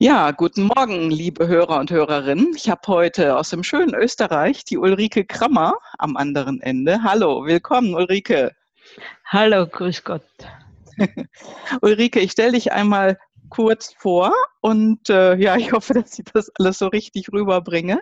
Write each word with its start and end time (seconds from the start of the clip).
Ja, 0.00 0.30
guten 0.30 0.62
Morgen, 0.62 1.10
liebe 1.10 1.48
Hörer 1.48 1.80
und 1.80 1.90
Hörerinnen. 1.90 2.52
Ich 2.54 2.70
habe 2.70 2.82
heute 2.86 3.36
aus 3.36 3.50
dem 3.50 3.64
schönen 3.64 3.96
Österreich 3.96 4.64
die 4.64 4.78
Ulrike 4.78 5.24
Krammer 5.24 5.74
am 5.98 6.16
anderen 6.16 6.60
Ende. 6.60 7.02
Hallo, 7.02 7.44
willkommen, 7.44 7.94
Ulrike. 7.94 8.52
Hallo, 9.24 9.66
grüß 9.66 10.04
Gott. 10.04 10.22
Ulrike, 11.82 12.20
ich 12.20 12.30
stelle 12.30 12.52
dich 12.52 12.70
einmal 12.70 13.18
kurz 13.48 13.92
vor 13.98 14.32
und 14.60 15.10
äh, 15.10 15.34
ja, 15.34 15.56
ich 15.56 15.72
hoffe, 15.72 15.94
dass 15.94 16.16
ich 16.16 16.26
das 16.26 16.48
alles 16.60 16.78
so 16.78 16.86
richtig 16.86 17.32
rüberbringe. 17.32 18.00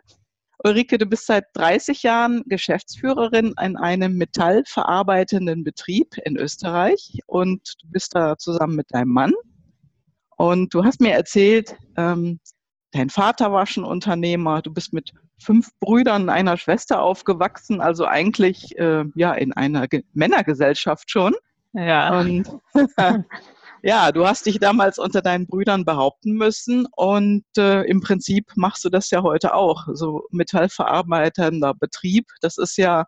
Ulrike, 0.64 0.98
du 0.98 1.06
bist 1.06 1.24
seit 1.24 1.46
30 1.54 2.02
Jahren 2.02 2.42
Geschäftsführerin 2.44 3.54
in 3.58 3.78
einem 3.78 4.18
metallverarbeitenden 4.18 5.64
Betrieb 5.64 6.18
in 6.26 6.36
Österreich 6.36 7.20
und 7.24 7.72
du 7.80 7.88
bist 7.88 8.14
da 8.14 8.36
zusammen 8.36 8.76
mit 8.76 8.92
deinem 8.92 9.14
Mann 9.14 9.32
und 10.36 10.72
du 10.74 10.84
hast 10.84 11.00
mir 11.00 11.12
erzählt, 11.12 11.76
ähm, 11.96 12.40
dein 12.92 13.10
Vater 13.10 13.52
war 13.52 13.66
schon 13.66 13.84
Unternehmer, 13.84 14.62
du 14.62 14.72
bist 14.72 14.92
mit 14.92 15.12
fünf 15.38 15.68
Brüdern 15.80 16.24
und 16.24 16.30
einer 16.30 16.56
Schwester 16.56 17.02
aufgewachsen, 17.02 17.80
also 17.80 18.06
eigentlich 18.06 18.78
äh, 18.78 19.04
ja 19.14 19.34
in 19.34 19.52
einer 19.52 19.88
Ge 19.88 20.02
Männergesellschaft 20.12 21.10
schon. 21.10 21.34
Ja. 21.72 22.18
Und 22.18 22.48
ja, 23.82 24.12
du 24.12 24.26
hast 24.26 24.46
dich 24.46 24.58
damals 24.58 24.98
unter 24.98 25.20
deinen 25.20 25.46
Brüdern 25.46 25.84
behaupten 25.84 26.32
müssen 26.32 26.86
und 26.96 27.44
äh, 27.58 27.82
im 27.82 28.00
Prinzip 28.00 28.50
machst 28.56 28.84
du 28.84 28.88
das 28.88 29.10
ja 29.10 29.22
heute 29.22 29.54
auch. 29.54 29.86
So 29.92 30.26
metallverarbeitender 30.30 31.74
Betrieb, 31.74 32.26
das 32.40 32.56
ist 32.56 32.76
ja 32.78 33.04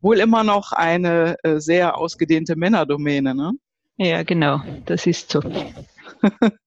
wohl 0.00 0.18
immer 0.18 0.44
noch 0.44 0.72
eine 0.72 1.36
äh, 1.42 1.58
sehr 1.58 1.98
ausgedehnte 1.98 2.56
Männerdomäne, 2.56 3.34
ne? 3.34 3.52
Ja, 3.98 4.22
genau, 4.24 4.60
das 4.84 5.06
ist 5.06 5.30
so. 5.30 5.40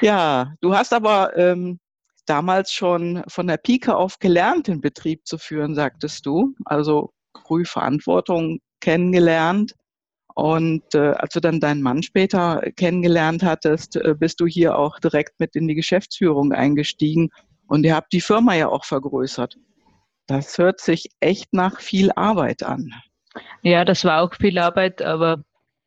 Ja, 0.00 0.54
du 0.60 0.74
hast 0.74 0.92
aber 0.92 1.36
ähm, 1.36 1.78
damals 2.26 2.72
schon 2.72 3.22
von 3.28 3.46
der 3.46 3.56
Pike 3.56 3.96
auf 3.96 4.18
gelernt, 4.18 4.68
den 4.68 4.80
Betrieb 4.80 5.26
zu 5.26 5.38
führen, 5.38 5.74
sagtest 5.74 6.26
du. 6.26 6.54
Also 6.64 7.12
früh 7.46 7.64
Verantwortung 7.64 8.60
kennengelernt. 8.80 9.74
Und 10.34 10.94
äh, 10.94 11.12
als 11.12 11.34
du 11.34 11.40
dann 11.40 11.58
deinen 11.58 11.82
Mann 11.82 12.02
später 12.02 12.62
kennengelernt 12.76 13.42
hattest, 13.42 13.96
äh, 13.96 14.14
bist 14.16 14.38
du 14.40 14.46
hier 14.46 14.78
auch 14.78 15.00
direkt 15.00 15.40
mit 15.40 15.56
in 15.56 15.66
die 15.66 15.74
Geschäftsführung 15.74 16.52
eingestiegen 16.52 17.30
und 17.66 17.84
ihr 17.84 17.96
habt 17.96 18.12
die 18.12 18.20
Firma 18.20 18.54
ja 18.54 18.68
auch 18.68 18.84
vergrößert. 18.84 19.56
Das 20.26 20.58
hört 20.58 20.80
sich 20.80 21.08
echt 21.20 21.52
nach 21.52 21.80
viel 21.80 22.12
Arbeit 22.12 22.62
an. 22.62 22.92
Ja, 23.62 23.84
das 23.84 24.04
war 24.04 24.22
auch 24.22 24.34
viel 24.34 24.58
Arbeit, 24.58 25.02
aber 25.02 25.42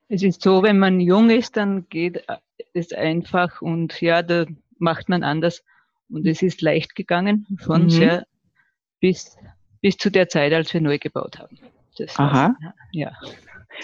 es 0.09 0.23
ist 0.23 0.41
so, 0.41 0.63
wenn 0.63 0.79
man 0.79 0.99
jung 0.99 1.29
ist, 1.29 1.55
dann 1.55 1.87
geht 1.87 2.25
es 2.73 2.93
einfach 2.93 3.61
und 3.61 4.01
ja, 4.01 4.21
da 4.21 4.45
macht 4.79 5.09
man 5.09 5.23
anders. 5.23 5.63
Und 6.09 6.27
es 6.27 6.41
ist 6.41 6.61
leicht 6.61 6.95
gegangen 6.95 7.47
von 7.59 7.83
mhm. 7.83 7.89
sehr 7.89 8.25
bis, 8.99 9.37
bis 9.81 9.97
zu 9.97 10.09
der 10.09 10.27
Zeit, 10.29 10.53
als 10.53 10.73
wir 10.73 10.81
neu 10.81 10.97
gebaut 10.99 11.39
haben. 11.39 11.57
Das 11.97 12.17
Aha. 12.17 12.55
War, 12.61 12.73
ja. 12.91 13.11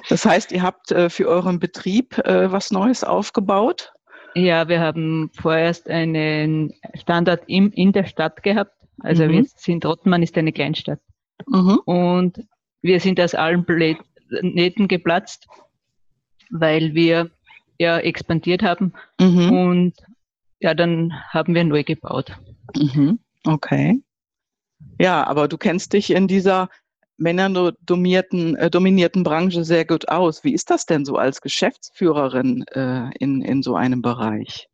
Das 0.09 0.25
heißt, 0.25 0.51
ihr 0.51 0.61
habt 0.61 0.91
äh, 0.91 1.09
für 1.09 1.27
euren 1.27 1.59
Betrieb 1.59 2.17
äh, 2.19 2.51
was 2.51 2.71
Neues 2.71 3.03
aufgebaut? 3.03 3.93
Ja, 4.35 4.67
wir 4.67 4.79
haben 4.79 5.31
vorerst 5.33 5.89
einen 5.89 6.73
Standort 6.95 7.43
im, 7.47 7.71
in 7.71 7.93
der 7.93 8.05
Stadt 8.05 8.43
gehabt. 8.43 8.73
Also 8.99 9.25
mhm. 9.25 9.29
wir 9.29 9.45
sind, 9.55 9.85
Rottmann 9.85 10.21
ist 10.21 10.37
eine 10.37 10.51
Kleinstadt. 10.51 10.99
Mhm. 11.47 11.79
Und 11.85 12.43
wir 12.81 12.99
sind 12.99 13.19
aus 13.19 13.33
allen 13.33 13.65
Nähten 14.41 14.87
geplatzt 14.87 15.47
weil 16.49 16.93
wir 16.93 17.29
ja 17.79 17.99
expandiert 17.99 18.63
haben 18.63 18.93
mhm. 19.19 19.51
und 19.51 19.93
ja, 20.59 20.73
dann 20.73 21.13
haben 21.29 21.53
wir 21.53 21.63
neu 21.63 21.83
gebaut. 21.83 22.37
Mhm. 22.75 23.19
Okay. 23.45 24.01
Ja, 24.99 25.25
aber 25.25 25.47
du 25.47 25.57
kennst 25.57 25.93
dich 25.93 26.11
in 26.11 26.27
dieser 26.27 26.69
männerdominierten 27.17 28.55
äh, 28.55 28.69
dominierten 28.69 29.23
Branche 29.23 29.63
sehr 29.63 29.85
gut 29.85 30.09
aus. 30.09 30.43
Wie 30.43 30.53
ist 30.53 30.69
das 30.69 30.85
denn 30.85 31.05
so 31.05 31.15
als 31.15 31.41
Geschäftsführerin 31.41 32.63
äh, 32.73 33.09
in, 33.19 33.41
in 33.41 33.63
so 33.63 33.75
einem 33.75 34.01
Bereich? 34.01 34.67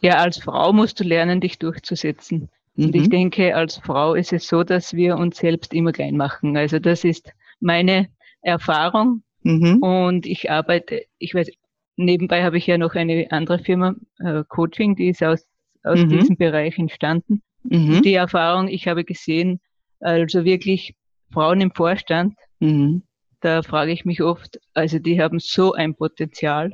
Ja, 0.00 0.18
als 0.18 0.38
Frau 0.38 0.72
musst 0.72 0.98
du 1.00 1.04
lernen, 1.04 1.40
dich 1.40 1.58
durchzusetzen. 1.58 2.48
Mhm. 2.74 2.84
Und 2.86 2.94
ich 2.96 3.06
mhm. 3.06 3.10
denke, 3.10 3.54
als 3.54 3.76
Frau 3.76 4.14
ist 4.14 4.32
es 4.32 4.46
so, 4.46 4.64
dass 4.64 4.94
wir 4.94 5.16
uns 5.16 5.36
selbst 5.36 5.72
immer 5.74 5.92
klein 5.92 6.16
machen. 6.16 6.56
Also 6.56 6.78
das 6.78 7.04
ist 7.04 7.32
meine 7.60 8.08
Erfahrung 8.40 9.22
Mhm. 9.42 9.78
Und 9.78 10.26
ich 10.26 10.50
arbeite, 10.50 11.02
ich 11.18 11.34
weiß, 11.34 11.50
nebenbei 11.96 12.44
habe 12.44 12.58
ich 12.58 12.66
ja 12.66 12.78
noch 12.78 12.94
eine 12.94 13.26
andere 13.30 13.58
Firma, 13.58 13.94
äh, 14.18 14.44
Coaching, 14.48 14.96
die 14.96 15.08
ist 15.08 15.22
aus, 15.22 15.46
aus 15.82 16.00
mhm. 16.00 16.08
diesem 16.08 16.36
Bereich 16.36 16.78
entstanden. 16.78 17.42
Mhm. 17.64 18.02
Die 18.02 18.14
Erfahrung, 18.14 18.68
ich 18.68 18.88
habe 18.88 19.04
gesehen, 19.04 19.60
also 20.00 20.44
wirklich 20.44 20.94
Frauen 21.32 21.60
im 21.60 21.72
Vorstand, 21.72 22.34
mhm. 22.60 23.02
da 23.40 23.62
frage 23.62 23.92
ich 23.92 24.04
mich 24.04 24.22
oft, 24.22 24.58
also 24.74 24.98
die 24.98 25.20
haben 25.20 25.38
so 25.38 25.72
ein 25.72 25.94
Potenzial 25.94 26.72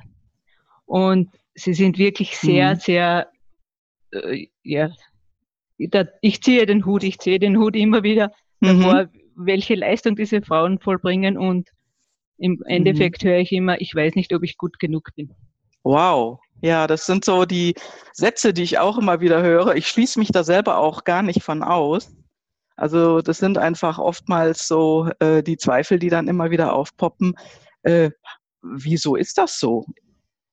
und 0.86 1.30
sie 1.54 1.74
sind 1.74 1.98
wirklich 1.98 2.36
sehr, 2.36 2.74
mhm. 2.74 2.78
sehr, 2.78 3.28
äh, 4.12 4.46
ja, 4.62 4.90
da, 5.78 6.06
ich 6.22 6.42
ziehe 6.42 6.66
den 6.66 6.84
Hut, 6.86 7.04
ich 7.04 7.18
ziehe 7.18 7.38
den 7.38 7.58
Hut 7.58 7.76
immer 7.76 8.02
wieder 8.02 8.32
mhm. 8.60 8.80
davor, 8.80 9.08
welche 9.36 9.74
Leistung 9.74 10.16
diese 10.16 10.42
Frauen 10.42 10.78
vollbringen 10.78 11.36
und 11.36 11.68
im 12.38 12.62
Endeffekt 12.66 13.24
mhm. 13.24 13.28
höre 13.28 13.38
ich 13.38 13.52
immer, 13.52 13.80
ich 13.80 13.94
weiß 13.94 14.14
nicht, 14.14 14.32
ob 14.32 14.42
ich 14.42 14.56
gut 14.56 14.78
genug 14.78 15.10
bin. 15.14 15.34
Wow. 15.82 16.40
Ja, 16.60 16.86
das 16.86 17.06
sind 17.06 17.24
so 17.24 17.44
die 17.44 17.74
Sätze, 18.12 18.52
die 18.52 18.62
ich 18.62 18.78
auch 18.78 18.98
immer 18.98 19.20
wieder 19.20 19.42
höre. 19.42 19.76
Ich 19.76 19.86
schließe 19.88 20.18
mich 20.18 20.32
da 20.32 20.42
selber 20.42 20.78
auch 20.78 21.04
gar 21.04 21.22
nicht 21.22 21.42
von 21.42 21.62
aus. 21.62 22.12
Also 22.76 23.20
das 23.20 23.38
sind 23.38 23.58
einfach 23.58 23.98
oftmals 23.98 24.68
so 24.68 25.10
äh, 25.20 25.42
die 25.42 25.56
Zweifel, 25.56 25.98
die 25.98 26.10
dann 26.10 26.28
immer 26.28 26.50
wieder 26.50 26.72
aufpoppen. 26.72 27.34
Äh, 27.82 28.10
wieso 28.62 29.16
ist 29.16 29.38
das 29.38 29.58
so 29.58 29.84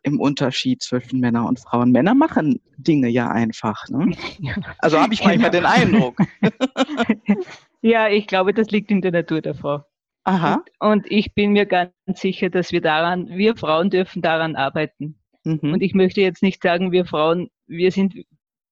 im 0.03 0.19
Unterschied 0.19 0.81
zwischen 0.81 1.19
Männern 1.19 1.45
und 1.45 1.59
Frauen? 1.59 1.91
Männer 1.91 2.16
machen 2.16 2.62
Dinge 2.78 3.09
ja 3.09 3.29
einfach. 3.29 3.88
Ne? 3.90 4.16
Also 4.79 5.00
habe 5.00 5.13
ich 5.13 5.24
manchmal 5.24 5.51
den 5.51 5.66
Eindruck. 5.66 6.18
ja, 7.81 8.09
ich 8.09 8.28
glaube, 8.28 8.53
das 8.53 8.69
liegt 8.69 8.91
in 8.91 9.01
der 9.01 9.12
Natur 9.12 9.41
der 9.41 9.56
Frau. 9.56 9.84
Aha. 10.25 10.63
Und 10.80 11.09
ich 11.09 11.34
bin 11.34 11.52
mir 11.52 11.66
ganz 11.66 11.94
sicher, 12.16 12.50
dass 12.50 12.72
wir 12.72 12.81
daran, 12.81 13.30
wir 13.30 13.56
Frauen 13.56 13.91
dürfen 13.91 14.22
daran 14.22 14.56
arbeiten. 14.56 15.19
Mhm. 15.44 15.74
Und 15.74 15.81
ich 15.81 15.94
möchte 15.94 16.22
jetzt 16.22 16.41
nicht 16.41 16.62
sagen, 16.63 16.91
wir 16.91 17.06
Frauen, 17.06 17.50
wir 17.68 17.91
sind 17.91 18.16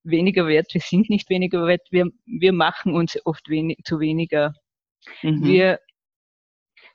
weniger 0.03 0.47
wert, 0.47 0.74
wir 0.74 0.81
sind 0.81 1.09
nicht 1.09 1.30
weniger 1.30 1.66
wert, 1.66 1.88
wir, 1.91 2.08
wir 2.25 2.53
machen 2.53 2.96
uns 2.96 3.18
oft 3.25 3.47
wenig, 3.50 3.78
zu 3.86 4.00
weniger. 4.00 4.53
Mhm. 5.22 5.44
Wir, 5.46 5.80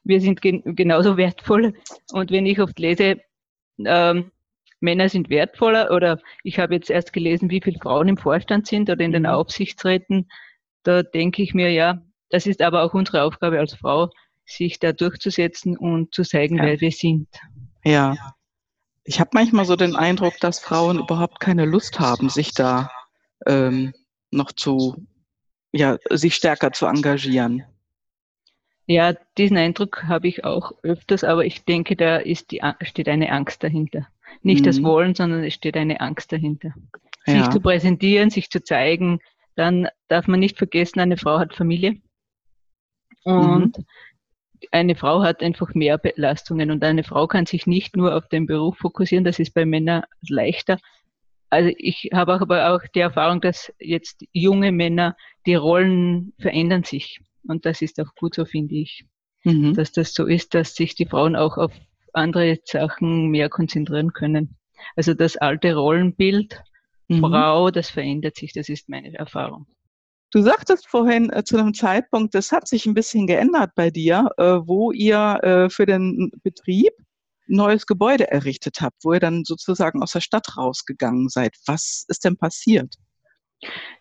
wir 0.03 0.21
sind 0.21 0.43
gen, 0.43 0.63
genauso 0.75 1.17
wertvoll. 1.17 1.75
Und 2.13 2.33
wenn 2.33 2.45
ich 2.45 2.61
oft 2.61 2.79
lese, 2.81 3.21
ähm, 3.85 4.33
Männer 4.81 5.09
sind 5.09 5.31
wertvoller 5.31 5.93
oder 5.93 6.21
ich 6.43 6.59
habe 6.59 6.75
jetzt 6.75 6.91
erst 6.91 7.13
gelesen, 7.13 7.51
wie 7.51 7.61
viele 7.61 7.79
Frauen 7.79 8.09
im 8.09 8.17
Vorstand 8.17 8.67
sind 8.67 8.91
oder 8.91 9.05
in 9.05 9.13
den 9.13 9.23
mhm. 9.23 9.31
Aufsichtsräten, 9.31 10.29
da 10.83 11.05
denke 11.05 11.43
ich 11.43 11.55
mir, 11.55 11.71
ja, 11.71 12.03
das 12.31 12.47
ist 12.47 12.61
aber 12.61 12.83
auch 12.83 12.95
unsere 12.95 13.23
Aufgabe 13.23 13.59
als 13.59 13.75
Frau, 13.75 14.11
sich 14.49 14.79
da 14.79 14.93
durchzusetzen 14.93 15.77
und 15.77 16.15
zu 16.15 16.23
zeigen, 16.23 16.57
ja. 16.57 16.65
wer 16.65 16.81
wir 16.81 16.91
sind. 16.91 17.29
Ja. 17.85 18.17
Ich 19.05 19.21
habe 19.21 19.31
manchmal 19.35 19.65
so 19.65 19.77
den 19.77 19.95
Eindruck, 19.95 20.39
dass 20.41 20.59
Frauen 20.59 20.99
überhaupt 20.99 21.41
keine 21.41 21.65
Lust 21.65 22.01
haben, 22.01 22.29
sich 22.29 22.53
da 22.53 22.91
ähm, 23.47 23.95
noch 24.31 24.53
zu, 24.53 25.07
ja, 25.73 25.99
sich 26.11 26.35
stärker 26.35 26.73
zu 26.73 26.87
engagieren. 26.87 27.65
Ja, 28.87 29.15
diesen 29.37 29.59
Eindruck 29.59 30.05
habe 30.05 30.29
ich 30.29 30.45
auch 30.45 30.73
öfters, 30.83 31.25
aber 31.25 31.45
ich 31.45 31.65
denke, 31.65 31.95
da 31.95 32.17
ist 32.17 32.51
die, 32.51 32.63
steht 32.83 33.09
eine 33.09 33.31
Angst 33.31 33.63
dahinter. 33.63 34.09
Nicht 34.43 34.63
mhm. 34.63 34.65
das 34.65 34.83
Wollen, 34.83 35.15
sondern 35.15 35.45
es 35.45 35.55
steht 35.55 35.77
eine 35.77 36.01
Angst 36.01 36.33
dahinter. 36.33 36.75
Ja. 37.27 37.45
Sich 37.45 37.51
zu 37.51 37.61
präsentieren, 37.61 38.31
sich 38.31 38.51
zu 38.51 38.63
zeigen, 38.63 39.21
dann 39.57 39.89
darf 40.09 40.27
man 40.27 40.41
nicht 40.41 40.57
vergessen, 40.57 41.01
eine 41.01 41.19
Frau 41.19 41.39
hat 41.39 41.55
Familie. 41.55 42.01
Und 43.25 43.77
mhm 43.77 43.85
eine 44.71 44.95
Frau 44.95 45.23
hat 45.23 45.43
einfach 45.43 45.75
mehr 45.75 45.99
Belastungen 45.99 46.71
und 46.71 46.85
eine 46.85 47.05
Frau 47.05 47.27
kann 47.27 47.47
sich 47.47 47.67
nicht 47.67 47.97
nur 47.97 48.15
auf 48.15 48.29
den 48.29 48.47
Beruf 48.47 48.79
fokussieren, 48.79 49.25
das 49.25 49.39
ist 49.39 49.55
bei 49.55 49.65
Männern 49.65 50.03
leichter. 50.29 50.79
Also 51.51 51.73
ich 51.79 52.11
habe 52.13 52.35
auch 52.35 52.41
aber 52.41 52.75
auch 52.75 52.81
die 52.95 53.01
Erfahrung, 53.01 53.41
dass 53.41 53.73
jetzt 53.79 54.25
junge 54.33 54.73
Männer, 54.73 55.17
die 55.47 55.55
Rollen 55.55 56.35
verändern 56.39 56.85
sich. 56.85 57.21
Und 57.47 57.65
das 57.65 57.81
ist 57.81 57.99
auch 58.01 58.15
gut 58.15 58.35
so, 58.35 58.45
finde 58.45 58.75
ich. 58.75 59.07
Mhm. 59.45 59.75
Dass 59.75 59.93
das 59.93 60.13
so 60.13 60.27
ist, 60.27 60.55
dass 60.55 60.75
sich 60.75 60.95
die 60.95 61.07
Frauen 61.07 61.37
auch 61.37 61.57
auf 61.57 61.73
andere 62.13 62.59
Sachen 62.65 63.29
mehr 63.29 63.49
konzentrieren 63.49 64.13
können. 64.13 64.57
Also 64.97 65.15
das 65.15 65.37
alte 65.37 65.75
Rollenbild, 65.75 66.63
mhm. 67.09 67.21
Frau, 67.21 67.71
das 67.71 67.89
verändert 67.91 68.37
sich, 68.37 68.53
das 68.53 68.69
ist 68.69 68.89
meine 68.89 69.15
Erfahrung. 69.15 69.67
Du 70.31 70.43
sagtest 70.43 70.87
vorhin 70.87 71.31
äh, 71.33 71.43
zu 71.43 71.57
einem 71.57 71.73
Zeitpunkt, 71.73 72.35
das 72.35 72.53
hat 72.53 72.69
sich 72.69 72.85
ein 72.87 72.95
bisschen 72.95 73.27
geändert 73.27 73.71
bei 73.75 73.91
dir, 73.91 74.29
äh, 74.37 74.43
wo 74.43 74.93
ihr 74.93 75.39
äh, 75.43 75.71
für 75.71 75.87
den 75.87 76.31
Betrieb 76.43 76.93
ein 77.49 77.57
neues 77.57 77.87
Gebäude 77.87 78.31
errichtet 78.31 78.81
habt, 78.83 78.97
wo 79.05 79.15
ihr 79.15 79.21
dann 79.21 79.45
sozusagen 79.45 80.03
aus 80.03 80.13
der 80.13 80.21
Stadt 80.21 80.57
rausgegangen 80.57 81.31
seid. 81.31 81.55
Was 81.67 82.05
ist 82.09 82.25
denn 82.25 82.37
passiert? 82.37 82.95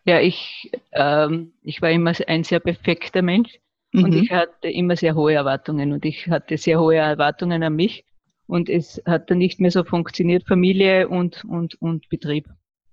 Ja, 0.04 0.20
ich, 0.20 0.72
ähm, 0.92 1.54
ich 1.64 1.82
war 1.82 1.92
immer 1.92 2.14
ein 2.28 2.44
sehr 2.44 2.60
perfekter 2.60 3.22
Mensch 3.22 3.58
mhm. 3.94 4.04
und 4.04 4.14
ich 4.14 4.32
hatte 4.32 4.70
immer 4.70 4.98
sehr 4.98 5.16
hohe 5.16 5.34
Erwartungen 5.34 5.94
und 5.94 6.04
ich 6.04 6.28
hatte 6.28 6.58
sehr 6.58 6.80
hohe 6.80 6.98
Erwartungen 6.98 7.64
an 7.64 7.76
mich 7.76 8.06
und 8.48 8.70
es 8.70 9.02
hat 9.06 9.32
dann 9.32 9.38
nicht 9.38 9.60
mehr 9.60 9.72
so 9.72 9.84
funktioniert, 9.86 10.46
Familie 10.46 11.08
und, 11.08 11.44
und, 11.46 11.82
und 11.82 12.10
Betrieb. 12.10 12.48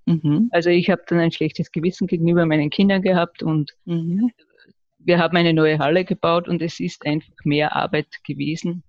Mhm. 0.06 0.48
Also 0.52 0.70
ich 0.70 0.90
habe 0.90 1.02
dann 1.06 1.18
ein 1.18 1.32
schlechtes 1.32 1.72
Gewissen 1.72 2.06
gegenüber 2.06 2.46
meinen 2.46 2.70
Kindern 2.70 3.02
gehabt 3.02 3.42
und 3.42 3.72
mhm. 3.84 4.30
wir 4.98 5.18
haben 5.18 5.36
eine 5.36 5.52
neue 5.52 5.78
Halle 5.78 6.04
gebaut 6.04 6.48
und 6.48 6.62
es 6.62 6.80
ist 6.80 7.06
einfach 7.06 7.32
mehr 7.44 7.74
Arbeit 7.74 8.22
gewesen. 8.24 8.82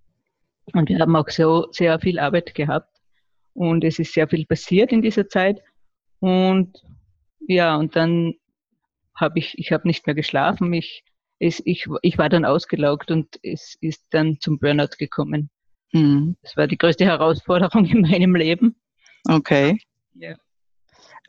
Und 0.74 0.90
wir 0.90 1.00
haben 1.00 1.16
auch 1.16 1.30
so 1.30 1.68
sehr 1.72 2.00
viel 2.00 2.20
Arbeit 2.20 2.56
gehabt 2.56 2.90
und 3.54 3.84
es 3.84 4.00
ist 4.00 4.14
sehr 4.14 4.28
viel 4.28 4.46
passiert 4.46 4.92
in 4.92 5.02
dieser 5.02 5.30
Zeit. 5.30 5.62
Und 6.20 6.84
ja, 7.48 7.76
und 7.76 7.96
dann 7.96 8.34
habe 9.16 9.40
ich, 9.40 9.58
ich 9.58 9.72
habe 9.72 9.88
nicht 9.88 10.06
mehr 10.06 10.16
geschlafen. 10.16 10.74
Ich, 10.74 11.04
es, 11.40 11.62
ich, 11.66 11.88
ich 12.02 12.18
war 12.18 12.30
dann 12.30 12.46
ausgelaugt 12.46 13.12
und 13.12 13.40
es 13.44 13.78
ist 13.80 14.06
dann 14.10 14.40
zum 14.40 14.60
Burnout 14.60 14.98
gekommen. 14.98 15.50
Mhm. 15.94 16.36
Das 16.42 16.58
war 16.58 16.68
die 16.68 16.78
größte 16.78 17.06
Herausforderung 17.06 17.86
in 17.90 18.02
meinem 18.02 18.36
Leben. 18.36 18.76
Okay. 19.28 19.78
Ja. 20.14 20.36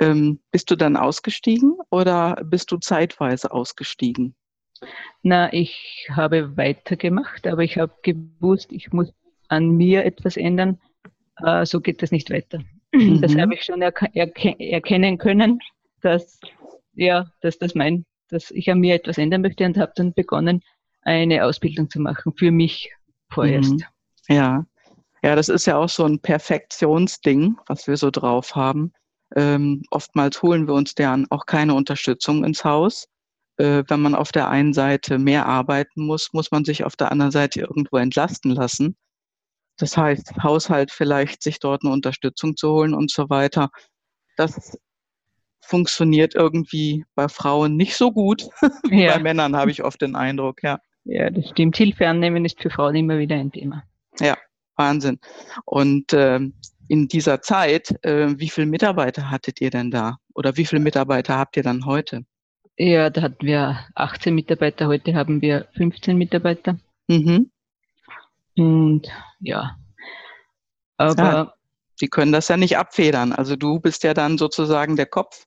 Ähm, 0.00 0.40
bist 0.50 0.70
du 0.70 0.76
dann 0.76 0.96
ausgestiegen 0.96 1.78
oder 1.90 2.37
bist 2.44 2.70
du 2.70 2.76
zeitweise 2.76 3.50
ausgestiegen? 3.50 4.34
Na, 5.22 5.52
ich 5.52 6.08
habe 6.10 6.56
weitergemacht, 6.56 7.46
aber 7.46 7.62
ich 7.62 7.78
habe 7.78 7.94
gewusst, 8.02 8.70
ich 8.72 8.93
muss 8.93 9.12
an 9.48 9.70
mir 9.70 10.04
etwas 10.04 10.37
ändern. 10.37 10.78
Äh, 11.43 11.64
so 11.64 11.81
geht 11.81 12.02
das 12.02 12.12
nicht 12.12 12.31
weiter. 12.31 12.60
Mhm. 12.93 13.20
Das 13.20 13.34
habe 13.37 13.54
ich 13.54 13.62
schon 13.62 13.82
erke 13.82 14.08
erke 14.14 14.54
erkennen 14.58 15.19
können, 15.19 15.60
dass, 16.02 16.38
ja, 16.94 17.31
dass 17.40 17.58
das 17.58 17.75
mein, 17.75 18.04
dass 18.28 18.50
ich 18.50 18.70
an 18.70 18.81
mir 18.81 18.94
etwas 18.94 19.19
ändern 19.19 19.42
möchte 19.42 19.64
und 19.64 19.78
habe 19.78 19.92
dann 19.96 20.12
begonnen, 20.12 20.62
eine 21.02 21.44
Ausbildung 21.44 21.88
zu 21.88 22.00
machen 22.00 22.32
für 22.37 22.50
mich 22.50 22.92
vorerst. 23.31 23.72
Mhm. 23.72 23.84
Ja. 24.28 24.66
Ja, 25.22 25.34
das 25.34 25.49
ist 25.49 25.66
ja 25.66 25.76
auch 25.76 25.88
so 25.88 26.04
ein 26.04 26.20
Perfektionsding, 26.20 27.56
was 27.66 27.88
wir 27.88 27.96
so 27.96 28.10
drauf 28.10 28.54
haben. 28.54 28.92
Ähm, 29.36 29.82
oftmals 29.90 30.42
holen 30.42 30.66
wir 30.66 30.74
uns 30.74 30.94
deren 30.94 31.30
auch 31.30 31.46
keine 31.46 31.74
Unterstützung 31.74 32.42
ins 32.42 32.64
Haus. 32.64 33.06
Äh, 33.58 33.84
wenn 33.88 34.00
man 34.00 34.14
auf 34.14 34.32
der 34.32 34.48
einen 34.48 34.72
Seite 34.72 35.18
mehr 35.18 35.46
arbeiten 35.46 36.06
muss, 36.06 36.32
muss 36.32 36.50
man 36.50 36.64
sich 36.64 36.84
auf 36.84 36.96
der 36.96 37.12
anderen 37.12 37.32
Seite 37.32 37.60
irgendwo 37.60 37.98
entlasten 37.98 38.50
lassen. 38.50 38.96
Das 39.78 39.96
heißt, 39.96 40.42
Haushalt 40.42 40.90
vielleicht 40.90 41.42
sich 41.42 41.58
dort 41.58 41.84
eine 41.84 41.92
Unterstützung 41.92 42.56
zu 42.56 42.70
holen 42.70 42.94
und 42.94 43.10
so 43.10 43.28
weiter. 43.28 43.70
Das 44.36 44.78
funktioniert 45.60 46.34
irgendwie 46.34 47.04
bei 47.14 47.28
Frauen 47.28 47.76
nicht 47.76 47.96
so 47.96 48.12
gut. 48.12 48.48
Ja. 48.90 49.16
bei 49.16 49.22
Männern 49.22 49.56
habe 49.56 49.70
ich 49.70 49.84
oft 49.84 50.00
den 50.00 50.16
Eindruck, 50.16 50.62
ja. 50.62 50.78
Ja, 51.04 51.30
das 51.30 51.50
stimmt. 51.50 51.76
Hilfe 51.76 52.08
annehmen 52.08 52.44
ist 52.44 52.60
für 52.60 52.70
Frauen 52.70 52.96
immer 52.96 53.18
wieder 53.18 53.36
ein 53.36 53.52
Thema. 53.52 53.84
Ja, 54.18 54.36
Wahnsinn. 54.76 55.18
Und 55.64 56.12
äh, 56.12 56.40
in 56.88 57.08
dieser 57.08 57.40
Zeit, 57.42 57.94
äh, 58.04 58.38
wie 58.38 58.48
viele 58.48 58.66
Mitarbeiter 58.66 59.30
hattet 59.30 59.60
ihr 59.60 59.70
denn 59.70 59.90
da? 59.90 60.18
Oder 60.34 60.56
wie 60.56 60.64
viele 60.64 60.80
Mitarbeiter 60.80 61.38
habt 61.38 61.56
ihr 61.56 61.62
dann 61.62 61.86
heute? 61.86 62.24
Ja, 62.78 63.10
da 63.10 63.22
hatten 63.22 63.46
wir 63.46 63.78
18 63.94 64.34
Mitarbeiter, 64.34 64.86
heute 64.86 65.14
haben 65.14 65.40
wir 65.40 65.66
15 65.76 66.16
Mitarbeiter. 66.16 66.78
Mhm. 67.08 67.50
Und 68.56 69.08
ja, 69.40 69.76
aber. 70.96 71.22
Ja, 71.22 71.52
die 72.00 72.08
können 72.08 72.32
das 72.32 72.48
ja 72.48 72.56
nicht 72.56 72.76
abfedern. 72.76 73.32
Also 73.32 73.56
du 73.56 73.80
bist 73.80 74.02
ja 74.04 74.12
dann 74.12 74.36
sozusagen 74.36 74.96
der 74.96 75.06
Kopf 75.06 75.46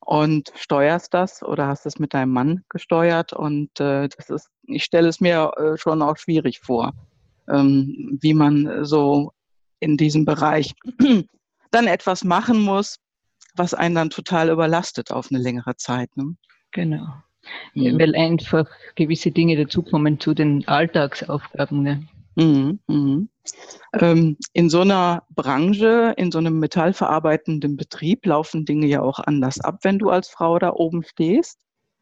und 0.00 0.50
steuerst 0.56 1.12
das 1.12 1.42
oder 1.42 1.66
hast 1.66 1.84
es 1.84 1.98
mit 1.98 2.14
deinem 2.14 2.32
Mann 2.32 2.64
gesteuert. 2.70 3.32
Und 3.32 3.78
äh, 3.80 4.08
das 4.08 4.30
ist, 4.30 4.48
ich 4.62 4.84
stelle 4.84 5.08
es 5.08 5.20
mir 5.20 5.52
äh, 5.56 5.76
schon 5.76 6.00
auch 6.00 6.16
schwierig 6.16 6.60
vor, 6.60 6.94
ähm, 7.48 8.18
wie 8.20 8.34
man 8.34 8.84
so 8.84 9.32
in 9.80 9.96
diesem 9.96 10.24
Bereich 10.24 10.74
dann 11.70 11.86
etwas 11.86 12.24
machen 12.24 12.60
muss, 12.60 12.98
was 13.54 13.74
einen 13.74 13.94
dann 13.94 14.10
total 14.10 14.50
überlastet 14.50 15.10
auf 15.10 15.30
eine 15.30 15.40
längere 15.40 15.76
Zeit. 15.76 16.16
Ne? 16.16 16.36
Genau. 16.72 17.06
Mhm. 17.74 17.98
Weil 17.98 18.14
einfach 18.14 18.66
gewisse 18.94 19.30
Dinge 19.30 19.56
dazukommen 19.56 20.20
zu 20.20 20.34
den 20.34 20.66
Alltagsaufgaben. 20.68 21.82
Ne? 21.82 22.06
Mhm, 22.36 22.78
mhm. 22.86 23.28
Ähm, 23.94 24.36
in 24.52 24.70
so 24.70 24.82
einer 24.82 25.24
Branche, 25.30 26.14
in 26.16 26.30
so 26.30 26.38
einem 26.38 26.58
metallverarbeitenden 26.58 27.76
Betrieb 27.76 28.24
laufen 28.26 28.64
Dinge 28.64 28.86
ja 28.86 29.02
auch 29.02 29.18
anders 29.18 29.60
ab, 29.60 29.80
wenn 29.82 29.98
du 29.98 30.10
als 30.10 30.28
Frau 30.28 30.58
da 30.58 30.72
oben 30.72 31.02
stehst. 31.02 31.58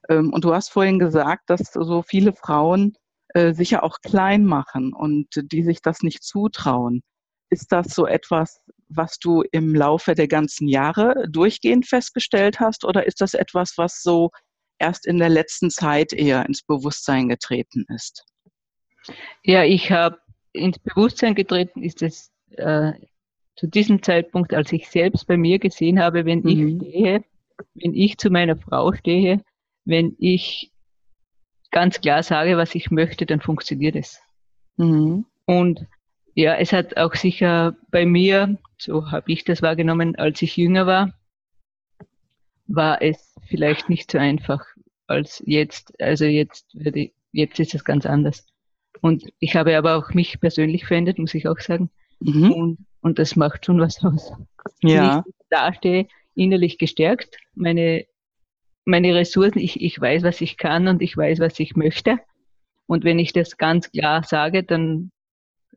Ähm, 0.08 0.32
und 0.32 0.44
du 0.44 0.54
hast 0.54 0.70
vorhin 0.70 0.98
gesagt, 0.98 1.48
dass 1.50 1.72
so 1.72 2.02
viele 2.02 2.32
Frauen 2.32 2.94
äh, 3.28 3.54
sich 3.54 3.70
ja 3.70 3.82
auch 3.82 4.00
klein 4.00 4.44
machen 4.44 4.92
und 4.92 5.28
die 5.52 5.62
sich 5.62 5.82
das 5.82 6.02
nicht 6.02 6.22
zutrauen. 6.22 7.02
Ist 7.50 7.72
das 7.72 7.94
so 7.94 8.06
etwas, 8.06 8.60
was 8.88 9.18
du 9.18 9.42
im 9.52 9.74
Laufe 9.74 10.14
der 10.14 10.28
ganzen 10.28 10.68
Jahre 10.68 11.26
durchgehend 11.30 11.86
festgestellt 11.86 12.60
hast 12.60 12.84
oder 12.84 13.06
ist 13.06 13.20
das 13.20 13.34
etwas, 13.34 13.74
was 13.76 14.02
so 14.02 14.30
erst 14.78 15.06
in 15.06 15.18
der 15.18 15.28
letzten 15.28 15.70
Zeit 15.70 16.12
eher 16.12 16.46
ins 16.46 16.62
Bewusstsein 16.62 17.28
getreten 17.28 17.84
ist? 17.88 18.24
Ja, 19.42 19.64
ich 19.64 19.90
habe 19.90 20.18
ins 20.52 20.78
Bewusstsein 20.78 21.34
getreten, 21.34 21.82
ist 21.82 22.02
es 22.02 22.30
äh, 22.50 22.92
zu 23.56 23.66
diesem 23.66 24.02
Zeitpunkt, 24.02 24.54
als 24.54 24.72
ich 24.72 24.88
selbst 24.88 25.26
bei 25.26 25.36
mir 25.36 25.58
gesehen 25.58 26.00
habe, 26.00 26.24
wenn 26.24 26.40
mhm. 26.40 26.48
ich 26.48 26.76
stehe, 26.76 27.24
wenn 27.74 27.94
ich 27.94 28.18
zu 28.18 28.30
meiner 28.30 28.56
Frau 28.56 28.92
stehe, 28.92 29.42
wenn 29.84 30.14
ich 30.18 30.70
ganz 31.70 32.00
klar 32.00 32.22
sage, 32.22 32.56
was 32.56 32.74
ich 32.74 32.90
möchte, 32.90 33.26
dann 33.26 33.40
funktioniert 33.40 33.96
es. 33.96 34.20
Mhm. 34.76 35.26
Und 35.44 35.86
ja, 36.38 36.54
es 36.54 36.72
hat 36.72 36.96
auch 36.96 37.16
sicher 37.16 37.74
bei 37.90 38.06
mir, 38.06 38.58
so 38.76 39.10
habe 39.10 39.32
ich 39.32 39.42
das 39.42 39.60
wahrgenommen, 39.60 40.14
als 40.14 40.40
ich 40.40 40.56
jünger 40.56 40.86
war, 40.86 41.12
war 42.68 43.02
es 43.02 43.34
vielleicht 43.48 43.88
nicht 43.88 44.12
so 44.12 44.18
einfach 44.18 44.64
als 45.08 45.42
jetzt. 45.46 46.00
Also 46.00 46.26
jetzt 46.26 46.72
würde, 46.74 47.10
jetzt 47.32 47.58
ist 47.58 47.74
es 47.74 47.82
ganz 47.82 48.06
anders. 48.06 48.46
Und 49.00 49.24
ich 49.40 49.56
habe 49.56 49.76
aber 49.76 49.96
auch 49.96 50.14
mich 50.14 50.38
persönlich 50.38 50.86
verändert, 50.86 51.18
muss 51.18 51.34
ich 51.34 51.48
auch 51.48 51.58
sagen. 51.58 51.90
Mhm. 52.20 52.52
Und, 52.52 52.78
und 53.00 53.18
das 53.18 53.34
macht 53.34 53.66
schon 53.66 53.80
was 53.80 54.04
aus. 54.04 54.32
Ja. 54.80 55.24
Wenn 55.24 55.32
ich 55.32 55.46
dastehe, 55.50 56.06
innerlich 56.36 56.78
gestärkt, 56.78 57.36
meine, 57.56 58.06
meine 58.84 59.12
Ressourcen, 59.12 59.58
ich, 59.58 59.80
ich 59.80 60.00
weiß, 60.00 60.22
was 60.22 60.40
ich 60.40 60.56
kann 60.56 60.86
und 60.86 61.02
ich 61.02 61.16
weiß, 61.16 61.40
was 61.40 61.58
ich 61.58 61.74
möchte. 61.74 62.20
Und 62.86 63.02
wenn 63.02 63.18
ich 63.18 63.32
das 63.32 63.56
ganz 63.56 63.90
klar 63.90 64.22
sage, 64.22 64.62
dann 64.62 65.10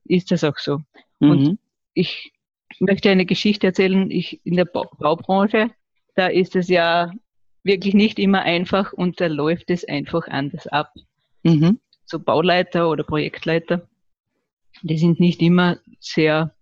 ist 0.05 0.31
das 0.31 0.43
auch 0.43 0.57
so. 0.57 0.81
Mhm. 1.19 1.29
Und 1.29 1.59
ich 1.93 2.33
möchte 2.79 3.09
eine 3.09 3.25
Geschichte 3.25 3.67
erzählen. 3.67 4.09
Ich 4.09 4.41
in 4.45 4.55
der 4.55 4.65
Baubranche, 4.65 5.71
da 6.15 6.27
ist 6.27 6.55
es 6.55 6.67
ja 6.67 7.11
wirklich 7.63 7.93
nicht 7.93 8.19
immer 8.19 8.41
einfach 8.41 8.93
und 8.93 9.21
da 9.21 9.27
läuft 9.27 9.69
es 9.69 9.87
einfach 9.87 10.27
anders 10.27 10.67
ab. 10.67 10.93
Mhm. 11.43 11.79
So 12.05 12.19
Bauleiter 12.19 12.89
oder 12.89 13.03
Projektleiter, 13.03 13.87
die 14.81 14.97
sind 14.97 15.19
nicht 15.19 15.41
immer 15.41 15.77
sehr, 15.99 16.55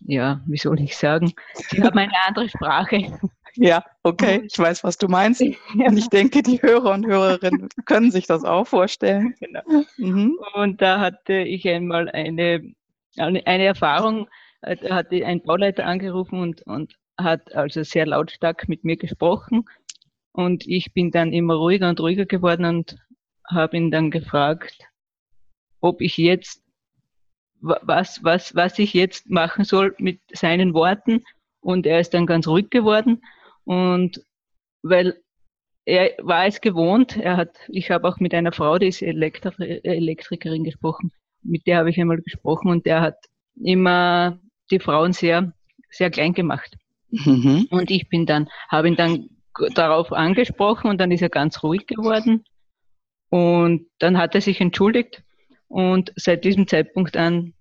ja, 0.00 0.42
wie 0.46 0.56
soll 0.56 0.80
ich 0.80 0.96
sagen, 0.96 1.32
sie 1.54 1.82
haben 1.82 1.98
eine 1.98 2.12
andere 2.26 2.48
Sprache. 2.48 3.18
Ja, 3.56 3.84
okay, 4.02 4.42
ich 4.46 4.58
weiß, 4.58 4.82
was 4.82 4.98
du 4.98 5.08
meinst. 5.08 5.40
Und 5.40 5.96
ich 5.96 6.08
denke, 6.08 6.42
die 6.42 6.60
Hörer 6.60 6.92
und 6.92 7.06
Hörerinnen 7.06 7.68
können 7.84 8.10
sich 8.10 8.26
das 8.26 8.44
auch 8.44 8.66
vorstellen. 8.66 9.34
Genau. 9.40 9.84
Mhm. 9.96 10.38
Und 10.54 10.82
da 10.82 11.00
hatte 11.00 11.34
ich 11.34 11.68
einmal 11.68 12.08
eine, 12.08 12.74
eine 13.16 13.64
Erfahrung, 13.64 14.28
äh, 14.62 14.76
da 14.76 14.96
hatte 14.96 15.24
ein 15.24 15.42
Bauleiter 15.42 15.86
angerufen 15.86 16.40
und, 16.40 16.62
und 16.62 16.94
hat 17.18 17.54
also 17.54 17.82
sehr 17.82 18.06
lautstark 18.06 18.68
mit 18.68 18.84
mir 18.84 18.96
gesprochen. 18.96 19.64
Und 20.32 20.66
ich 20.66 20.92
bin 20.92 21.10
dann 21.10 21.32
immer 21.32 21.54
ruhiger 21.54 21.88
und 21.88 22.00
ruhiger 22.00 22.26
geworden 22.26 22.64
und 22.64 22.96
habe 23.48 23.76
ihn 23.76 23.90
dann 23.90 24.10
gefragt, 24.10 24.78
ob 25.80 26.00
ich 26.00 26.16
jetzt 26.16 26.62
was, 27.60 28.22
was, 28.24 28.54
was 28.54 28.78
ich 28.78 28.94
jetzt 28.94 29.30
machen 29.30 29.64
soll 29.64 29.94
mit 29.98 30.20
seinen 30.32 30.74
Worten. 30.74 31.24
Und 31.60 31.86
er 31.86 32.00
ist 32.00 32.12
dann 32.14 32.26
ganz 32.26 32.46
ruhig 32.46 32.70
geworden. 32.70 33.22
Und 33.64 34.22
weil 34.82 35.16
er 35.86 36.12
war 36.22 36.46
es 36.46 36.60
gewohnt, 36.60 37.16
er 37.16 37.36
hat, 37.36 37.56
ich 37.68 37.90
habe 37.90 38.08
auch 38.08 38.18
mit 38.18 38.34
einer 38.34 38.52
Frau, 38.52 38.78
die 38.78 38.88
ist 38.88 39.02
Elektri 39.02 39.80
Elektrikerin 39.82 40.64
gesprochen, 40.64 41.12
mit 41.42 41.66
der 41.66 41.78
habe 41.78 41.90
ich 41.90 42.00
einmal 42.00 42.20
gesprochen 42.20 42.70
und 42.70 42.86
der 42.86 43.02
hat 43.02 43.16
immer 43.62 44.40
die 44.70 44.78
Frauen 44.78 45.12
sehr, 45.12 45.52
sehr 45.90 46.10
klein 46.10 46.32
gemacht. 46.32 46.76
Mhm. 47.10 47.68
Und 47.70 47.90
ich 47.90 48.08
bin 48.08 48.26
dann, 48.26 48.48
habe 48.68 48.88
ihn 48.88 48.96
dann 48.96 49.28
darauf 49.74 50.12
angesprochen 50.12 50.88
und 50.88 50.98
dann 50.98 51.10
ist 51.10 51.22
er 51.22 51.28
ganz 51.28 51.62
ruhig 51.62 51.86
geworden. 51.86 52.44
Und 53.28 53.86
dann 53.98 54.16
hat 54.18 54.34
er 54.34 54.40
sich 54.40 54.60
entschuldigt 54.60 55.22
und 55.68 56.12
seit 56.16 56.44
diesem 56.44 56.66
Zeitpunkt 56.66 57.16
an 57.16 57.52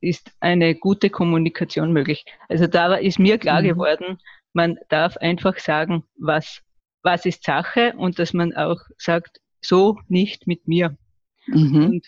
ist 0.00 0.32
eine 0.40 0.74
gute 0.74 1.10
Kommunikation 1.10 1.92
möglich. 1.92 2.24
Also 2.48 2.66
da 2.66 2.94
ist 2.94 3.18
mir 3.18 3.38
klar 3.38 3.62
mhm. 3.62 3.66
geworden, 3.66 4.18
man 4.52 4.78
darf 4.88 5.16
einfach 5.16 5.58
sagen, 5.58 6.04
was, 6.18 6.62
was 7.02 7.26
ist 7.26 7.44
Sache 7.44 7.94
und 7.96 8.18
dass 8.18 8.32
man 8.32 8.54
auch 8.54 8.80
sagt, 8.98 9.40
so 9.60 9.98
nicht 10.08 10.46
mit 10.46 10.66
mir. 10.66 10.96
Mhm. 11.46 11.84
Und 11.84 12.06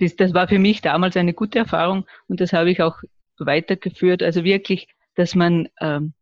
das, 0.00 0.16
das 0.16 0.34
war 0.34 0.48
für 0.48 0.58
mich 0.58 0.80
damals 0.80 1.16
eine 1.16 1.34
gute 1.34 1.60
Erfahrung 1.60 2.06
und 2.28 2.40
das 2.40 2.52
habe 2.52 2.70
ich 2.70 2.82
auch 2.82 2.96
weitergeführt. 3.38 4.22
Also 4.22 4.44
wirklich, 4.44 4.88
dass 5.14 5.34
man 5.34 5.68
ähm, 5.80 6.14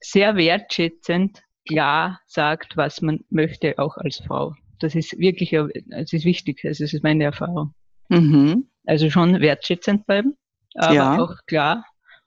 sehr 0.00 0.36
wertschätzend 0.36 1.42
klar 1.68 2.20
sagt, 2.26 2.76
was 2.76 3.02
man 3.02 3.20
möchte, 3.30 3.78
auch 3.78 3.96
als 3.96 4.22
Frau. 4.26 4.54
Das 4.80 4.94
ist 4.94 5.18
wirklich, 5.18 5.50
das 5.86 6.12
ist 6.12 6.24
wichtig. 6.24 6.64
Also 6.64 6.84
das 6.84 6.94
ist 6.94 7.04
meine 7.04 7.24
Erfahrung. 7.24 7.74
Mhm. 8.08 8.66
Also 8.86 9.10
schon 9.10 9.40
wertschätzend 9.40 10.06
bleiben, 10.06 10.36
aber 10.74 10.94
ja. 10.94 11.18
auch 11.18 11.36
klar 11.46 11.84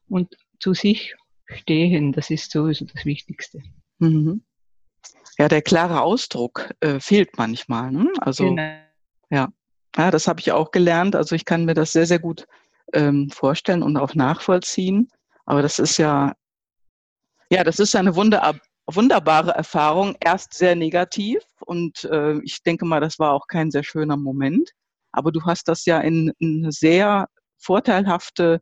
und 0.07 0.37
zu 0.59 0.73
sich 0.73 1.15
stehen. 1.53 2.11
Das 2.11 2.29
ist 2.29 2.51
sowieso 2.51 2.85
das 2.85 3.05
Wichtigste. 3.05 3.61
Mhm. 3.99 4.43
Ja, 5.37 5.47
der 5.47 5.61
klare 5.61 6.01
Ausdruck 6.01 6.69
äh, 6.79 6.99
fehlt 6.99 7.37
manchmal. 7.37 7.91
Ne? 7.91 8.11
Also 8.19 8.49
genau. 8.49 8.61
ja. 9.29 9.49
ja, 9.97 10.11
das 10.11 10.27
habe 10.27 10.39
ich 10.39 10.51
auch 10.51 10.71
gelernt. 10.71 11.15
Also 11.15 11.35
ich 11.35 11.45
kann 11.45 11.65
mir 11.65 11.73
das 11.73 11.91
sehr, 11.91 12.05
sehr 12.05 12.19
gut 12.19 12.45
ähm, 12.93 13.29
vorstellen 13.29 13.83
und 13.83 13.97
auch 13.97 14.13
nachvollziehen. 14.13 15.09
Aber 15.45 15.61
das 15.61 15.79
ist 15.79 15.97
ja, 15.97 16.33
ja, 17.49 17.63
das 17.63 17.79
ist 17.79 17.95
eine 17.95 18.15
wunder 18.15 18.59
wunderbare 18.85 19.51
Erfahrung. 19.51 20.15
Erst 20.19 20.53
sehr 20.53 20.75
negativ 20.75 21.41
und 21.65 22.03
äh, 22.05 22.39
ich 22.43 22.63
denke 22.63 22.85
mal, 22.85 22.99
das 22.99 23.19
war 23.19 23.31
auch 23.31 23.47
kein 23.47 23.71
sehr 23.71 23.83
schöner 23.83 24.17
Moment. 24.17 24.71
Aber 25.11 25.31
du 25.31 25.43
hast 25.43 25.67
das 25.67 25.85
ja 25.85 25.99
in, 25.99 26.31
in 26.39 26.69
sehr 26.71 27.27
vorteilhafte, 27.57 28.61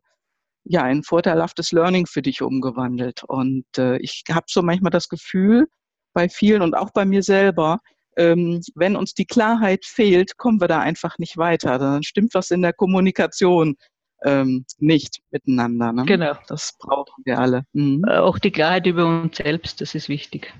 ja, 0.64 0.82
ein 0.82 1.02
vorteilhaftes 1.02 1.72
Learning 1.72 2.06
für 2.06 2.22
dich 2.22 2.42
umgewandelt. 2.42 3.24
Und 3.24 3.66
äh, 3.78 3.96
ich 3.98 4.24
habe 4.30 4.46
so 4.48 4.62
manchmal 4.62 4.90
das 4.90 5.08
Gefühl, 5.08 5.66
bei 6.14 6.28
vielen 6.28 6.62
und 6.62 6.74
auch 6.76 6.90
bei 6.92 7.04
mir 7.04 7.22
selber, 7.22 7.80
ähm, 8.16 8.60
wenn 8.74 8.96
uns 8.96 9.14
die 9.14 9.24
Klarheit 9.24 9.84
fehlt, 9.84 10.36
kommen 10.36 10.60
wir 10.60 10.68
da 10.68 10.80
einfach 10.80 11.18
nicht 11.18 11.36
weiter. 11.36 11.78
Dann 11.78 12.02
stimmt 12.02 12.34
was 12.34 12.50
in 12.50 12.62
der 12.62 12.74
Kommunikation 12.74 13.76
ähm, 14.24 14.64
nicht 14.78 15.20
miteinander. 15.30 15.92
Ne? 15.92 16.04
Genau. 16.04 16.34
Das 16.46 16.76
brauchen 16.78 17.22
wir 17.24 17.38
alle. 17.38 17.64
Mhm. 17.72 18.04
Äh, 18.06 18.18
auch 18.18 18.38
die 18.38 18.50
Klarheit 18.50 18.86
über 18.86 19.06
uns 19.06 19.36
selbst, 19.38 19.80
das 19.80 19.94
ist 19.94 20.08
wichtig. 20.08 20.52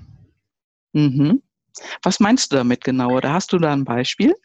Mhm. 0.93 1.41
Was 2.03 2.19
meinst 2.19 2.51
du 2.51 2.57
damit 2.57 2.83
genau? 2.83 3.15
Oder 3.15 3.33
hast 3.33 3.53
du 3.53 3.57
da 3.57 3.73
ein 3.73 3.85
Beispiel? 3.85 4.35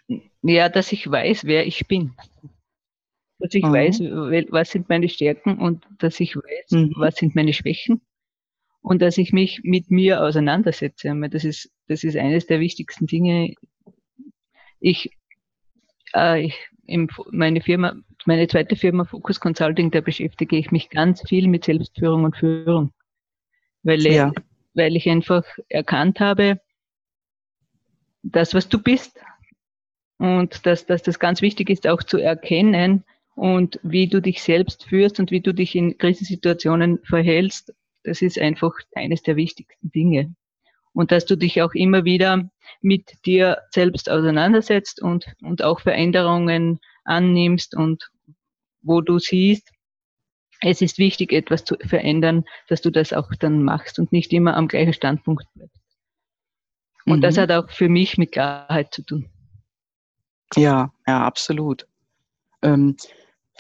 Ja, 0.43 0.69
dass 0.69 0.93
ich 0.93 1.11
weiß, 1.11 1.45
wer 1.45 1.67
ich 1.67 1.87
bin. 1.87 2.15
Dass 3.39 3.55
ich 3.55 3.65
mhm. 3.65 3.73
weiß, 3.73 4.01
was 4.51 4.71
sind 4.71 4.89
meine 4.89 5.09
Stärken 5.09 5.59
und 5.59 5.87
dass 5.99 6.19
ich 6.21 6.35
weiß, 6.35 6.71
mhm. 6.71 6.93
was 6.97 7.17
sind 7.17 7.35
meine 7.35 7.53
Schwächen. 7.53 8.01
Und 8.81 9.03
dass 9.03 9.19
ich 9.19 9.33
mich 9.33 9.61
mit 9.65 9.91
mir 9.91 10.23
auseinandersetze. 10.23 11.15
Das 11.31 11.45
ist, 11.45 11.71
das 11.89 12.05
ist 12.05 12.17
eines 12.17 12.47
der 12.47 12.61
wichtigsten 12.61 13.07
Dinge. 13.07 13.55
Ich, 14.81 15.11
äh, 16.15 16.47
ich 16.47 16.55
im, 16.87 17.09
meine 17.31 17.61
Firma, 17.61 17.95
meine 18.25 18.49
zweite 18.49 18.77
Firma 18.77 19.05
Focus 19.05 19.41
Consulting, 19.41 19.91
da 19.91 20.01
beschäftige 20.01 20.57
ich 20.57 20.71
mich 20.71 20.91
ganz 20.91 21.23
viel 21.29 21.49
mit 21.49 21.65
Selbstführung 21.65 22.25
und 22.25 22.37
Führung. 22.37 22.93
Weil, 23.83 24.01
ja. 24.07 24.33
weil 24.75 24.97
ich 24.97 25.09
einfach 25.09 25.45
erkannt 25.69 26.19
habe, 26.21 26.61
das, 28.23 28.55
was 28.55 28.69
du 28.69 28.83
bist. 28.83 29.21
Und 30.19 30.67
dass, 30.67 30.87
dass 30.87 31.03
das 31.03 31.19
ganz 31.21 31.43
wichtig 31.43 31.71
ist, 31.71 31.87
auch 31.87 32.03
zu 32.03 32.19
erkennen 32.19 33.05
und 33.39 33.79
wie 33.85 34.09
du 34.09 34.21
dich 34.21 34.43
selbst 34.43 34.85
führst 34.85 35.21
und 35.21 35.31
wie 35.31 35.41
du 35.41 35.55
dich 35.55 35.77
in 35.77 35.97
Krisensituationen 35.97 36.99
verhältst, 37.05 37.73
das 38.03 38.21
ist 38.21 38.37
einfach 38.37 38.73
eines 38.97 39.23
der 39.23 39.37
wichtigsten 39.37 39.93
Dinge. 39.93 40.35
Und 40.93 41.13
dass 41.13 41.25
du 41.25 41.37
dich 41.37 41.63
auch 41.63 41.73
immer 41.73 42.05
wieder 42.05 42.51
mit 42.81 43.25
dir 43.25 43.59
selbst 43.71 44.11
auseinandersetzt 44.11 45.01
und, 45.01 45.27
und 45.41 45.63
auch 45.63 45.79
Veränderungen 45.79 46.81
annimmst 47.05 47.77
und 47.77 48.11
wo 48.83 49.03
du 49.03 49.21
siehst, 49.21 49.71
es 50.61 50.83
ist 50.83 50.99
wichtig, 50.99 51.33
etwas 51.33 51.65
zu 51.65 51.77
verändern, 51.77 52.45
dass 52.67 52.81
du 52.81 52.91
das 52.91 53.13
auch 53.13 53.31
dann 53.39 53.63
machst 53.63 54.01
und 54.01 54.11
nicht 54.11 54.33
immer 54.33 54.57
am 54.57 54.67
gleichen 54.67 54.95
Standpunkt 54.95 55.47
bleibst. 55.55 55.77
Und 57.07 57.19
mhm. 57.19 57.23
das 57.23 57.39
hat 57.39 57.53
auch 57.53 57.71
für 57.71 57.89
mich 57.89 58.19
mit 58.19 58.33
Klarheit 58.33 58.93
zu 58.93 59.03
tun. 59.03 59.31
Ja, 60.57 60.93
ja, 61.07 61.25
absolut. 61.25 61.87
Ähm, 62.63 62.97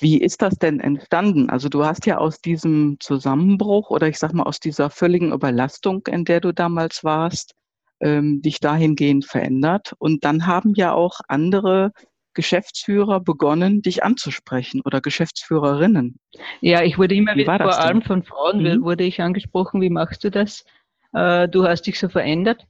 wie 0.00 0.18
ist 0.18 0.42
das 0.42 0.54
denn 0.58 0.80
entstanden? 0.80 1.50
Also 1.50 1.68
du 1.68 1.84
hast 1.84 2.06
ja 2.06 2.18
aus 2.18 2.40
diesem 2.40 2.96
Zusammenbruch 3.00 3.90
oder 3.90 4.08
ich 4.08 4.18
sag 4.18 4.32
mal 4.32 4.44
aus 4.44 4.60
dieser 4.60 4.90
völligen 4.90 5.32
Überlastung, 5.32 6.06
in 6.06 6.24
der 6.24 6.40
du 6.40 6.52
damals 6.52 7.04
warst, 7.04 7.54
ähm, 8.00 8.40
dich 8.42 8.60
dahingehend 8.60 9.24
verändert. 9.24 9.94
Und 9.98 10.24
dann 10.24 10.46
haben 10.46 10.74
ja 10.74 10.92
auch 10.92 11.20
andere 11.28 11.92
Geschäftsführer 12.34 13.20
begonnen, 13.20 13.82
dich 13.82 14.04
anzusprechen 14.04 14.80
oder 14.84 15.00
Geschäftsführerinnen. 15.00 16.20
Ja, 16.60 16.82
ich 16.82 16.96
wurde 16.96 17.16
immer 17.16 17.34
wieder, 17.34 17.58
vor 17.58 17.78
allem 17.78 18.02
von 18.02 18.22
Frauen 18.22 18.62
mhm. 18.62 18.82
wurde 18.84 19.04
ich 19.04 19.20
angesprochen, 19.20 19.80
wie 19.80 19.90
machst 19.90 20.22
du 20.22 20.30
das? 20.30 20.64
Äh, 21.12 21.48
du 21.48 21.64
hast 21.64 21.82
dich 21.82 21.98
so 21.98 22.08
verändert. 22.08 22.64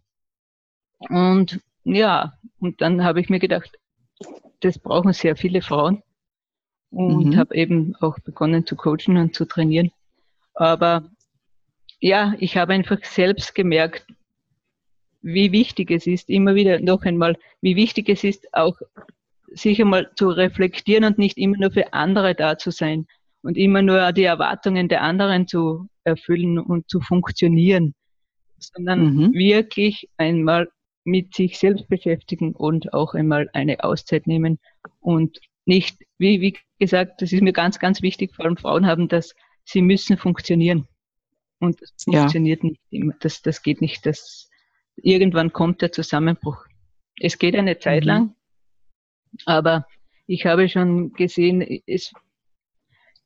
Und 1.11 1.61
ja, 1.85 2.32
und 2.61 2.80
dann 2.80 3.04
habe 3.04 3.20
ich 3.20 3.28
mir 3.28 3.38
gedacht, 3.38 3.78
das 4.61 4.78
brauchen 4.78 5.12
sehr 5.12 5.37
viele 5.37 5.62
Frauen. 5.62 6.02
Und 6.90 7.26
mhm. 7.26 7.37
habe 7.37 7.54
eben 7.54 7.95
auch 7.97 8.18
begonnen 8.21 8.66
zu 8.66 8.76
coachen 8.76 9.16
und 9.16 9.35
zu 9.35 9.45
trainieren. 9.45 9.90
Aber 10.54 11.11
ja, 12.00 12.35
ich 12.38 12.57
habe 12.57 12.73
einfach 12.73 13.04
selbst 13.04 13.54
gemerkt, 13.54 14.07
wie 15.21 15.52
wichtig 15.52 15.90
es 15.90 16.07
ist, 16.07 16.30
immer 16.30 16.54
wieder 16.54 16.80
noch 16.80 17.02
einmal, 17.02 17.37
wie 17.61 17.76
wichtig 17.76 18.09
es 18.09 18.25
ist, 18.25 18.47
auch 18.54 18.78
sich 19.52 19.80
einmal 19.80 20.11
zu 20.14 20.28
reflektieren 20.28 21.04
und 21.04 21.18
nicht 21.18 21.38
immer 21.38 21.57
nur 21.59 21.71
für 21.71 21.92
andere 21.92 22.35
da 22.35 22.59
zu 22.59 22.71
sein 22.71 23.07
und 23.42 23.57
immer 23.57 23.83
nur 23.83 24.12
die 24.12 24.25
Erwartungen 24.25 24.88
der 24.88 25.02
anderen 25.02 25.47
zu 25.47 25.88
erfüllen 26.04 26.59
und 26.59 26.88
zu 26.88 27.00
funktionieren, 27.00 27.95
sondern 28.59 29.14
mhm. 29.14 29.33
wirklich 29.33 30.09
einmal 30.16 30.68
mit 31.04 31.35
sich 31.35 31.59
selbst 31.59 31.88
beschäftigen 31.88 32.54
und 32.54 32.92
auch 32.92 33.14
einmal 33.14 33.49
eine 33.52 33.83
Auszeit 33.83 34.26
nehmen 34.26 34.59
und 35.00 35.38
nicht, 35.64 35.99
wie, 36.18 36.40
wie 36.40 36.56
gesagt, 36.78 37.22
das 37.22 37.32
ist 37.32 37.42
mir 37.42 37.52
ganz, 37.52 37.78
ganz 37.78 38.02
wichtig, 38.02 38.34
vor 38.34 38.44
allem 38.44 38.56
Frauen 38.56 38.87
haben 38.87 39.08
das, 39.08 39.34
sie 39.64 39.82
müssen 39.82 40.16
funktionieren. 40.16 40.87
Und 41.60 41.80
das 41.80 41.92
funktioniert 42.02 42.62
ja. 42.62 42.70
nicht 42.70 42.80
immer. 42.90 43.14
Das, 43.20 43.42
das 43.42 43.62
geht 43.62 43.80
nicht. 43.80 44.06
Das, 44.06 44.48
irgendwann 44.96 45.52
kommt 45.52 45.82
der 45.82 45.92
Zusammenbruch. 45.92 46.64
Es 47.20 47.38
geht 47.38 47.56
eine 47.56 47.78
Zeit 47.78 48.04
mhm. 48.04 48.08
lang, 48.08 48.37
aber 49.44 49.87
ich 50.26 50.46
habe 50.46 50.68
schon 50.68 51.12
gesehen, 51.14 51.82
es, 51.87 52.12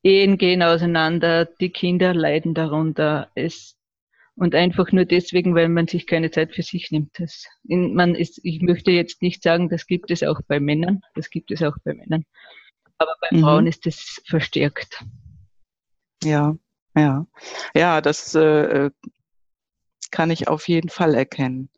Ehen 0.04 0.36
gehen 0.36 0.62
auseinander, 0.62 1.44
die 1.44 1.70
Kinder 1.70 2.12
leiden 2.12 2.54
darunter. 2.54 3.30
Es, 3.34 3.76
und 4.34 4.54
einfach 4.54 4.90
nur 4.92 5.04
deswegen, 5.04 5.54
weil 5.54 5.68
man 5.68 5.86
sich 5.86 6.06
keine 6.06 6.30
Zeit 6.30 6.54
für 6.54 6.62
sich 6.62 6.90
nimmt. 6.90 7.10
Das, 7.18 7.46
man 7.64 8.14
ist, 8.14 8.40
ich 8.42 8.62
möchte 8.62 8.90
jetzt 8.90 9.22
nicht 9.22 9.42
sagen, 9.42 9.68
das 9.68 9.86
gibt 9.86 10.10
es 10.10 10.22
auch 10.22 10.40
bei 10.48 10.58
Männern, 10.58 11.02
das 11.14 11.30
gibt 11.30 11.50
es 11.50 11.62
auch 11.62 11.76
bei 11.84 11.94
Männern, 11.94 12.24
aber 13.02 13.16
bei 13.20 13.36
mhm. 13.36 13.40
Frauen 13.42 13.66
ist 13.66 13.86
es 13.86 14.22
verstärkt. 14.26 15.04
Ja, 16.22 16.56
ja, 16.96 17.26
ja, 17.74 18.00
das 18.00 18.34
äh, 18.34 18.90
kann 20.10 20.30
ich 20.30 20.48
auf 20.48 20.68
jeden 20.68 20.88
Fall 20.88 21.14
erkennen. 21.14 21.70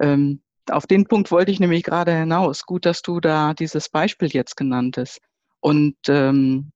Ähm, 0.00 0.42
auf 0.70 0.86
den 0.86 1.06
Punkt 1.06 1.30
wollte 1.30 1.50
ich 1.50 1.60
nämlich 1.60 1.82
gerade 1.82 2.16
hinaus. 2.16 2.64
Gut, 2.64 2.86
dass 2.86 3.02
du 3.02 3.20
da 3.20 3.54
dieses 3.54 3.88
Beispiel 3.88 4.28
jetzt 4.28 4.56
genannt 4.56 4.96
hast. 4.96 5.20
Und 5.60 5.96
ähm, 6.08 6.72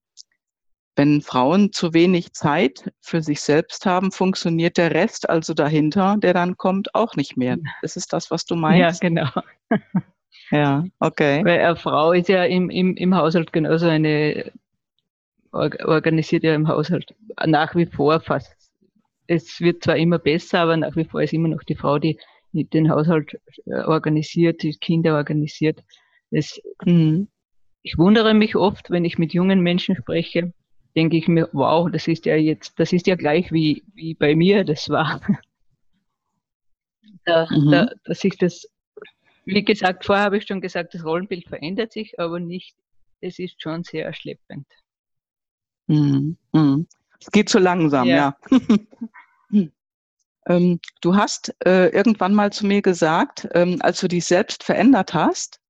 wenn 0.96 1.20
Frauen 1.20 1.72
zu 1.72 1.92
wenig 1.92 2.32
Zeit 2.32 2.90
für 3.00 3.22
sich 3.22 3.40
selbst 3.40 3.84
haben, 3.86 4.12
funktioniert 4.12 4.76
der 4.78 4.92
Rest, 4.92 5.28
also 5.28 5.52
dahinter, 5.54 6.16
der 6.18 6.32
dann 6.32 6.56
kommt, 6.56 6.94
auch 6.94 7.16
nicht 7.16 7.36
mehr. 7.36 7.58
Das 7.82 7.96
ist 7.96 8.12
das, 8.12 8.30
was 8.30 8.44
du 8.46 8.56
meinst? 8.56 9.02
Ja, 9.02 9.08
genau. 9.08 9.28
Ja, 10.50 10.84
okay. 11.00 11.44
Weil 11.44 11.60
eine 11.60 11.76
Frau 11.76 12.12
ist 12.12 12.28
ja 12.28 12.44
im, 12.44 12.70
im, 12.70 12.96
im 12.96 13.14
Haushalt 13.14 13.52
genauso 13.52 13.86
eine, 13.86 14.52
organisiert 15.52 16.44
ja 16.44 16.54
im 16.54 16.68
Haushalt 16.68 17.14
nach 17.44 17.74
wie 17.74 17.86
vor 17.86 18.20
fast. 18.20 18.54
Es 19.26 19.60
wird 19.60 19.82
zwar 19.82 19.96
immer 19.96 20.18
besser, 20.18 20.60
aber 20.60 20.76
nach 20.76 20.94
wie 20.94 21.04
vor 21.04 21.22
ist 21.22 21.32
immer 21.32 21.48
noch 21.48 21.64
die 21.64 21.74
Frau, 21.74 21.98
die 21.98 22.18
den 22.52 22.90
Haushalt 22.90 23.38
äh, 23.66 23.82
organisiert, 23.82 24.62
die 24.62 24.72
Kinder 24.72 25.16
organisiert. 25.16 25.82
Das, 26.30 26.60
mhm. 26.84 27.28
Ich 27.82 27.98
wundere 27.98 28.34
mich 28.34 28.56
oft, 28.56 28.90
wenn 28.90 29.04
ich 29.04 29.18
mit 29.18 29.32
jungen 29.32 29.60
Menschen 29.60 29.94
spreche, 29.94 30.52
denke 30.96 31.16
ich 31.16 31.28
mir, 31.28 31.48
wow, 31.52 31.88
das 31.90 32.08
ist 32.08 32.26
ja 32.26 32.34
jetzt, 32.34 32.78
das 32.80 32.92
ist 32.92 33.06
ja 33.06 33.14
gleich 33.14 33.52
wie, 33.52 33.84
wie 33.94 34.14
bei 34.14 34.34
mir 34.34 34.64
das 34.64 34.88
war. 34.88 35.20
Da, 37.24 37.48
mhm. 37.50 37.70
da, 37.72 37.90
dass 38.04 38.22
ich 38.22 38.38
das, 38.38 38.68
wie 39.46 39.64
gesagt, 39.64 40.04
vorher 40.04 40.24
habe 40.24 40.38
ich 40.38 40.46
schon 40.46 40.60
gesagt, 40.60 40.94
das 40.94 41.04
Rollenbild 41.04 41.48
verändert 41.48 41.92
sich, 41.92 42.18
aber 42.18 42.40
nicht, 42.40 42.76
es 43.20 43.38
ist 43.38 43.62
schon 43.62 43.84
sehr 43.84 44.12
schleppend. 44.12 44.66
Mhm. 45.86 46.36
Mhm. 46.52 46.86
Es 47.20 47.30
geht 47.30 47.48
zu 47.48 47.58
langsam, 47.58 48.06
ja. 48.08 48.36
ja. 48.50 48.58
ähm, 50.48 50.80
du 51.00 51.14
hast 51.14 51.54
äh, 51.64 51.88
irgendwann 51.88 52.34
mal 52.34 52.52
zu 52.52 52.66
mir 52.66 52.82
gesagt, 52.82 53.48
ähm, 53.54 53.76
als 53.80 54.00
du 54.00 54.08
dich 54.08 54.24
selbst 54.24 54.64
verändert 54.64 55.14
hast, 55.14 55.60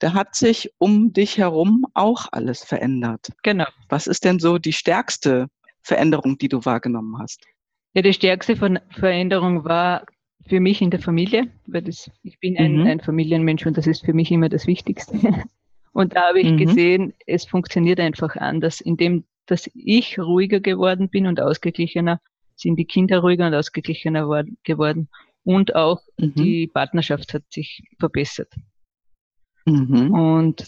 da 0.00 0.14
hat 0.14 0.34
sich 0.34 0.72
um 0.78 1.12
dich 1.12 1.38
herum 1.38 1.86
auch 1.94 2.26
alles 2.32 2.64
verändert. 2.64 3.28
Genau. 3.44 3.68
Was 3.88 4.08
ist 4.08 4.24
denn 4.24 4.40
so 4.40 4.58
die 4.58 4.72
stärkste 4.72 5.46
Veränderung, 5.80 6.38
die 6.38 6.48
du 6.48 6.64
wahrgenommen 6.64 7.18
hast? 7.20 7.46
Ja, 7.94 8.02
die 8.02 8.12
stärkste 8.12 8.56
Veränderung 8.56 9.64
war 9.64 10.04
für 10.46 10.60
mich 10.60 10.82
in 10.82 10.90
der 10.90 11.00
Familie, 11.00 11.48
weil 11.66 11.82
das, 11.82 12.10
ich 12.22 12.38
bin 12.38 12.56
ein, 12.58 12.78
mhm. 12.78 12.86
ein 12.86 13.00
Familienmensch 13.00 13.66
und 13.66 13.76
das 13.76 13.86
ist 13.86 14.04
für 14.04 14.12
mich 14.12 14.30
immer 14.30 14.48
das 14.48 14.66
Wichtigste. 14.66 15.18
Und 15.92 16.16
da 16.16 16.28
habe 16.28 16.40
ich 16.40 16.50
mhm. 16.50 16.56
gesehen, 16.56 17.14
es 17.26 17.44
funktioniert 17.44 18.00
einfach 18.00 18.36
anders. 18.36 18.80
Indem, 18.80 19.24
dass 19.46 19.70
ich 19.74 20.18
ruhiger 20.18 20.60
geworden 20.60 21.10
bin 21.10 21.26
und 21.26 21.40
ausgeglichener, 21.40 22.20
sind 22.56 22.76
die 22.76 22.86
Kinder 22.86 23.18
ruhiger 23.18 23.46
und 23.46 23.54
ausgeglichener 23.54 24.44
geworden. 24.62 25.08
Und 25.44 25.74
auch 25.74 26.00
mhm. 26.18 26.34
die 26.34 26.66
Partnerschaft 26.66 27.34
hat 27.34 27.42
sich 27.50 27.82
verbessert. 27.98 28.52
Mhm. 29.66 30.12
Und 30.12 30.66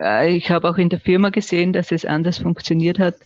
äh, 0.00 0.34
ich 0.34 0.50
habe 0.50 0.68
auch 0.68 0.78
in 0.78 0.88
der 0.88 1.00
Firma 1.00 1.30
gesehen, 1.30 1.72
dass 1.72 1.92
es 1.92 2.04
anders 2.04 2.38
funktioniert 2.38 2.98
hat. 2.98 3.16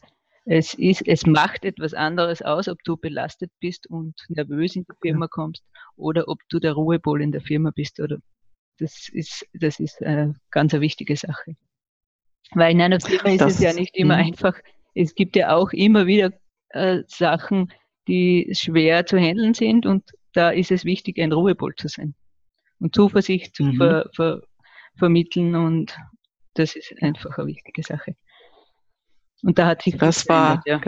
Es, 0.47 0.75
ist, 0.75 1.07
es 1.07 1.27
macht 1.27 1.65
etwas 1.65 1.95
anderes 1.95 2.43
aus, 2.43 2.69
ob 2.69 2.83
du 2.85 2.97
belastet 2.97 3.51
bist 3.61 3.89
und 3.89 4.15
nervös 4.29 4.75
in 4.75 4.85
die 4.85 4.97
Firma 5.01 5.29
kommst 5.29 5.63
oder 5.97 6.29
ob 6.29 6.39
du 6.49 6.59
der 6.59 6.73
Ruhepol 6.73 7.23
in 7.23 7.31
der 7.31 7.43
Firma 7.43 7.71
bist. 7.75 8.01
Oder 8.01 8.19
das 8.79 9.09
ist, 9.13 9.47
das 9.53 9.79
ist 9.79 10.03
eine 10.03 10.35
ganz 10.51 10.73
eine 10.73 10.81
wichtige 10.81 11.17
Sache. 11.17 11.57
Weil 12.53 12.73
in 12.73 12.81
einer 12.81 13.01
Firma 13.01 13.31
ist 13.31 13.41
das, 13.43 13.55
es 13.55 13.61
ja 13.61 13.73
nicht 13.73 13.97
immer 13.97 14.17
mh. 14.17 14.25
einfach. 14.25 14.59
Es 14.95 15.15
gibt 15.15 15.37
ja 15.37 15.55
auch 15.55 15.73
immer 15.73 16.07
wieder 16.07 16.33
äh, 16.71 17.03
Sachen, 17.07 17.73
die 18.09 18.51
schwer 18.53 19.07
zu 19.07 19.19
handeln 19.19 19.55
sind 19.55 19.87
und 19.87 20.11
da 20.33 20.51
ist 20.51 20.71
es 20.71 20.85
wichtig, 20.85 21.19
ein 21.21 21.33
Ruhepol 21.33 21.75
zu 21.75 21.89
sein 21.89 22.15
und 22.81 22.95
Zuversicht 22.95 23.55
zu 23.55 23.65
mhm. 23.65 23.77
ver, 23.77 24.11
ver, 24.15 24.43
vermitteln 24.97 25.55
und 25.55 25.97
das 26.55 26.75
ist 26.75 26.95
einfach 27.01 27.39
eine 27.39 27.49
wichtige 27.49 27.83
Sache. 27.83 28.17
Und 29.43 29.59
da 29.59 29.67
hat 29.67 29.83
sich 29.83 29.97
das 29.97 30.29
war 30.29 30.63
ja. 30.67 30.81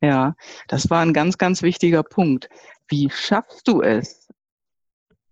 ja, 0.00 0.34
das 0.68 0.88
war 0.90 1.00
ein 1.00 1.12
ganz, 1.12 1.38
ganz 1.38 1.62
wichtiger 1.62 2.02
Punkt. 2.02 2.48
Wie 2.88 3.10
schaffst 3.10 3.68
du 3.68 3.82
es, 3.82 4.28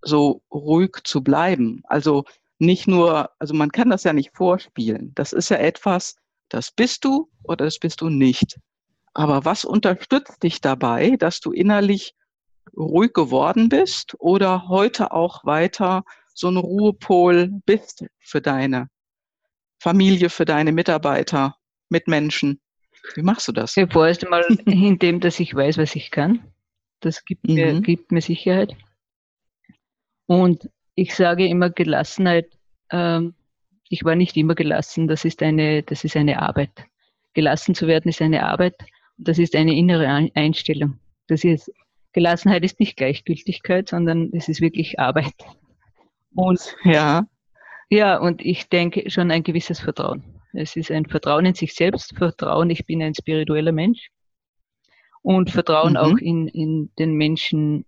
so 0.03 0.43
ruhig 0.53 0.99
zu 1.05 1.23
bleiben? 1.23 1.83
Also 1.85 2.25
nicht 2.59 2.87
nur, 2.87 3.31
also 3.39 3.55
man 3.55 3.71
kann 3.71 3.91
das 3.91 4.05
ja 4.05 4.13
nicht 4.13 4.37
vorspielen. 4.37 5.13
Das 5.15 5.33
ist 5.33 5.49
ja 5.49 5.57
etwas, 5.57 6.17
das 6.49 6.71
bist 6.71 7.05
du 7.05 7.31
oder 7.43 7.65
das 7.65 7.79
bist 7.79 8.01
du 8.01 8.09
nicht. 8.09 8.59
Aber 9.15 9.45
was 9.45 9.65
unterstützt 9.65 10.43
dich 10.43 10.61
dabei, 10.61 11.17
dass 11.17 11.41
du 11.41 11.53
innerlich 11.53 12.15
ruhig 12.77 13.13
geworden 13.13 13.69
bist 13.69 14.17
oder 14.19 14.69
heute 14.69 15.13
auch 15.13 15.45
weiter 15.45 16.05
so 16.35 16.49
ein 16.49 16.57
Ruhepol 16.57 17.49
bist 17.65 18.05
für 18.19 18.41
deine 18.41 18.89
Familie, 19.79 20.31
für 20.31 20.45
deine 20.45 20.73
Mitarbeiter, 20.73 21.57
Mitmenschen? 21.95 22.61
Wie 23.15 23.23
machst 23.23 23.47
du 23.47 23.53
das? 23.53 23.77
Ja, 23.77 23.87
vorerst 23.87 24.25
einmal, 24.25 24.45
indem, 24.67 25.21
dass 25.21 25.39
ich 25.39 25.55
weiß, 25.55 25.79
was 25.79 25.95
ich 25.95 26.11
kann. 26.11 26.43
Das 27.01 27.25
gibt, 27.25 27.47
mhm. 27.47 27.55
mir, 27.55 27.81
gibt 27.81 28.11
mir 28.11 28.21
Sicherheit. 28.21 28.75
Und 30.27 30.69
ich 30.97 31.15
sage 31.15 31.47
immer 31.47 31.71
Gelassenheit. 31.71 32.51
Ähm, 32.91 33.35
ich 33.89 34.05
war 34.05 34.17
nicht 34.17 34.37
immer 34.37 34.55
gelassen. 34.55 35.07
Das 35.07 35.25
ist 35.25 35.43
eine, 35.43 35.83
das 35.83 36.03
ist 36.03 36.17
eine 36.17 36.43
Arbeit. 36.43 36.73
Gelassen 37.35 37.75
zu 37.75 37.87
werden 37.87 38.09
ist 38.09 38.23
eine 38.23 38.45
Arbeit. 38.45 38.75
Und 39.19 39.29
das 39.29 39.39
ist 39.39 39.55
eine 39.55 39.77
innere 39.77 40.09
Einstellung. 40.35 40.99
Das 41.29 41.45
ist, 41.45 41.71
Gelassenheit 42.13 42.65
ist 42.65 42.81
nicht 42.81 42.97
Gleichgültigkeit, 42.97 43.89
sondern 43.89 44.31
es 44.33 44.49
ist 44.49 44.61
wirklich 44.61 44.99
Arbeit. 44.99 45.35
Und 46.35 46.75
ja, 46.83 47.27
ja, 47.91 48.17
und 48.17 48.45
ich 48.45 48.69
denke 48.69 49.09
schon 49.11 49.31
ein 49.31 49.43
gewisses 49.43 49.81
Vertrauen. 49.81 50.25
Es 50.55 50.77
ist 50.77 50.91
ein 50.91 51.07
Vertrauen 51.07 51.47
in 51.47 51.55
sich 51.55 51.75
selbst, 51.75 52.17
Vertrauen, 52.17 52.71
ich 52.71 52.87
bin 52.87 53.03
ein 53.03 53.15
spiritueller 53.15 53.73
Mensch 53.73 54.11
und 55.23 55.51
Vertrauen 55.51 55.93
mhm. 55.93 55.97
auch 55.97 56.19
in, 56.19 56.49
in 56.49 56.91
den 56.99 57.15
Menschen 57.15 57.85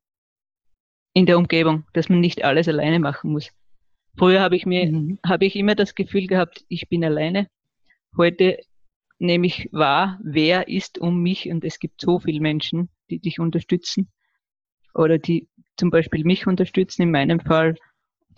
in 1.13 1.27
der 1.27 1.39
Umgebung, 1.39 1.85
dass 1.93 2.09
man 2.09 2.21
nicht 2.21 2.45
alles 2.45 2.69
alleine 2.69 2.99
machen 2.99 3.33
muss. 3.33 3.51
Früher 4.19 4.41
habe 4.41 4.57
ich 4.57 4.67
mir, 4.67 4.91
mhm. 4.91 5.19
habe 5.25 5.47
ich 5.47 5.57
immer 5.57 5.75
das 5.75 5.95
Gefühl 5.95 6.27
gehabt, 6.27 6.65
ich 6.69 6.89
bin 6.89 7.05
alleine. 7.05 7.49
Heute 8.17 8.59
nehme 9.19 9.47
ich 9.47 9.69
wahr, 9.73 10.19
wer 10.23 10.69
ist 10.69 10.99
um 10.99 11.23
mich 11.23 11.49
und 11.49 11.65
es 11.65 11.79
gibt 11.79 12.01
so 12.01 12.19
viele 12.19 12.41
Menschen, 12.41 12.91
die 13.09 13.21
dich 13.21 13.39
unterstützen 13.39 14.11
oder 14.93 15.19
die 15.19 15.49
zum 15.77 15.91
Beispiel 15.91 16.25
mich 16.25 16.47
unterstützen. 16.47 17.03
In 17.03 17.11
meinem 17.13 17.41
Fall 17.41 17.77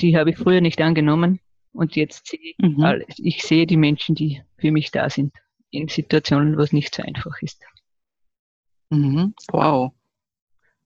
die 0.01 0.17
habe 0.17 0.31
ich 0.31 0.37
früher 0.37 0.61
nicht 0.61 0.81
angenommen 0.81 1.41
und 1.79 1.95
jetzt 1.95 2.27
sehe 2.27 2.41
ich, 2.43 2.59
mhm. 2.59 3.05
ich 3.19 3.45
sehe 3.45 3.65
die 3.65 3.77
Menschen, 3.77 4.17
die 4.17 4.43
für 4.57 4.73
mich 4.73 4.91
da 4.91 5.09
sind, 5.09 5.33
in 5.71 5.87
Situationen, 5.87 6.59
wo 6.59 6.63
es 6.63 6.73
nicht 6.73 6.93
so 6.93 7.05
einfach 7.05 7.41
ist. 7.41 7.63
Mhm. 8.91 9.33
Wow, 9.53 9.93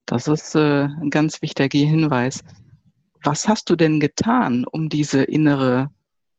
das 0.04 0.28
ist 0.28 0.54
äh, 0.54 0.84
ein 0.84 1.08
ganz 1.08 1.40
wichtiger 1.40 1.78
Hinweis. 1.78 2.44
Was 3.22 3.48
hast 3.48 3.70
du 3.70 3.76
denn 3.76 4.00
getan, 4.00 4.66
um 4.66 4.90
diese 4.90 5.22
innere 5.22 5.90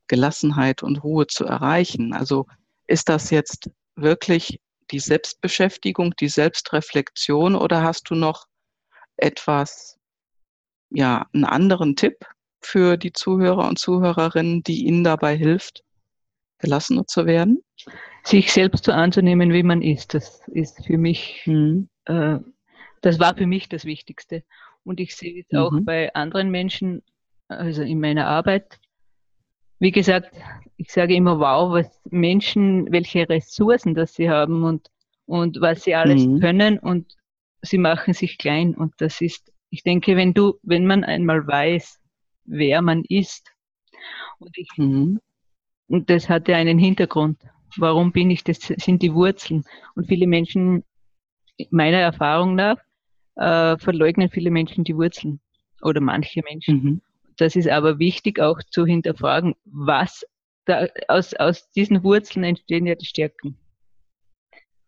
Gelassenheit 0.08 0.84
und 0.84 1.04
Ruhe 1.04 1.26
zu 1.26 1.46
erreichen? 1.46 2.14
Also 2.14 2.46
ist 2.86 3.10
das 3.10 3.32
jetzt 3.32 3.72
wirklich 3.96 4.62
die 4.92 5.00
Selbstbeschäftigung, 5.00 6.14
die 6.20 6.30
Selbstreflexion 6.30 7.56
oder 7.56 7.82
hast 7.82 8.12
du 8.12 8.14
noch 8.14 8.46
etwas, 9.18 9.98
ja, 10.92 11.28
einen 11.34 11.46
anderen 11.46 11.96
Tipp, 11.96 12.24
für 12.66 12.98
die 12.98 13.14
Zuhörer 13.14 13.68
und 13.68 13.80
Zuhörerinnen, 13.80 14.64
die 14.64 14.86
Ihnen 14.86 15.04
dabei 15.04 15.36
hilft, 15.36 15.84
gelassener 16.60 17.06
zu 17.08 17.26
werden? 17.26 17.64
Sich 18.24 18.52
selbst 18.52 18.86
so 18.86 18.92
anzunehmen, 18.92 19.52
wie 19.52 19.64
man 19.64 19.82
ist, 19.82 20.14
das 20.14 20.42
ist 20.48 20.86
für 20.86 20.98
mich, 20.98 21.44
mhm. 21.46 21.90
äh, 22.06 22.40
das 23.02 23.20
war 23.20 23.36
für 23.36 23.48
mich 23.48 23.70
das 23.70 23.86
Wichtigste. 23.86 24.44
Und 24.84 25.00
ich 25.00 25.16
sehe 25.16 25.42
es 25.42 25.52
mhm. 25.52 25.58
auch 25.58 25.74
bei 25.82 26.14
anderen 26.14 26.50
Menschen, 26.50 27.04
also 27.48 27.82
in 27.82 28.00
meiner 28.00 28.28
Arbeit. 28.28 28.80
Wie 29.80 29.92
gesagt, 29.92 30.32
ich 30.78 30.92
sage 30.92 31.16
immer, 31.16 31.40
wow, 31.40 31.72
was 31.72 32.02
Menschen, 32.10 32.92
welche 32.92 33.28
Ressourcen 33.28 33.94
das 33.96 34.14
sie 34.14 34.30
haben 34.30 34.64
und, 34.64 34.90
und 35.26 35.60
was 35.62 35.84
sie 35.84 35.96
alles 35.96 36.26
mhm. 36.26 36.40
können 36.40 36.80
und 36.80 37.16
sie 37.62 37.78
machen 37.78 38.14
sich 38.14 38.38
klein. 38.38 38.76
Und 38.76 38.94
das 38.98 39.22
ist, 39.22 39.52
ich 39.70 39.84
denke, 39.84 40.16
wenn 40.16 40.34
du, 40.34 40.60
wenn 40.64 40.86
man 40.86 41.04
einmal 41.04 41.46
weiß, 41.46 42.00
wer 42.46 42.82
man 42.82 43.04
ist. 43.08 43.52
Und, 44.40 44.58
ich, 44.58 44.70
mhm. 44.78 45.20
und 45.88 46.10
das 46.10 46.30
hatte 46.30 46.56
einen 46.56 46.78
Hintergrund. 46.78 47.40
Warum 47.78 48.12
bin 48.12 48.30
ich, 48.30 48.44
das 48.44 48.60
sind 48.60 49.02
die 49.02 49.14
Wurzeln. 49.14 49.64
Und 49.96 50.08
viele 50.08 50.28
Menschen, 50.28 50.84
meiner 51.70 51.98
Erfahrung 51.98 52.56
nach, 52.56 52.78
äh, 53.36 53.78
verleugnen 53.78 54.30
viele 54.30 54.52
Menschen 54.52 54.84
die 54.84 54.96
Wurzeln 54.96 55.40
oder 55.82 56.02
manche 56.02 56.42
Menschen. 56.44 56.84
Mhm. 56.84 57.02
Das 57.38 57.56
ist 57.56 57.68
aber 57.68 57.98
wichtig 58.00 58.40
auch 58.40 58.60
zu 58.70 58.86
hinterfragen, 58.86 59.56
was 59.66 60.26
da, 60.66 60.88
aus, 61.08 61.34
aus 61.34 61.70
diesen 61.72 62.04
Wurzeln 62.04 62.44
entstehen 62.44 62.86
ja 62.86 62.96
die 62.96 63.06
Stärken. 63.06 63.58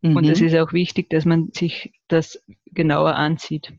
Mhm. 0.01 0.15
Und 0.15 0.25
es 0.25 0.41
ist 0.41 0.55
auch 0.55 0.73
wichtig, 0.73 1.09
dass 1.09 1.25
man 1.25 1.51
sich 1.53 1.93
das 2.07 2.41
genauer 2.65 3.15
ansieht. 3.15 3.73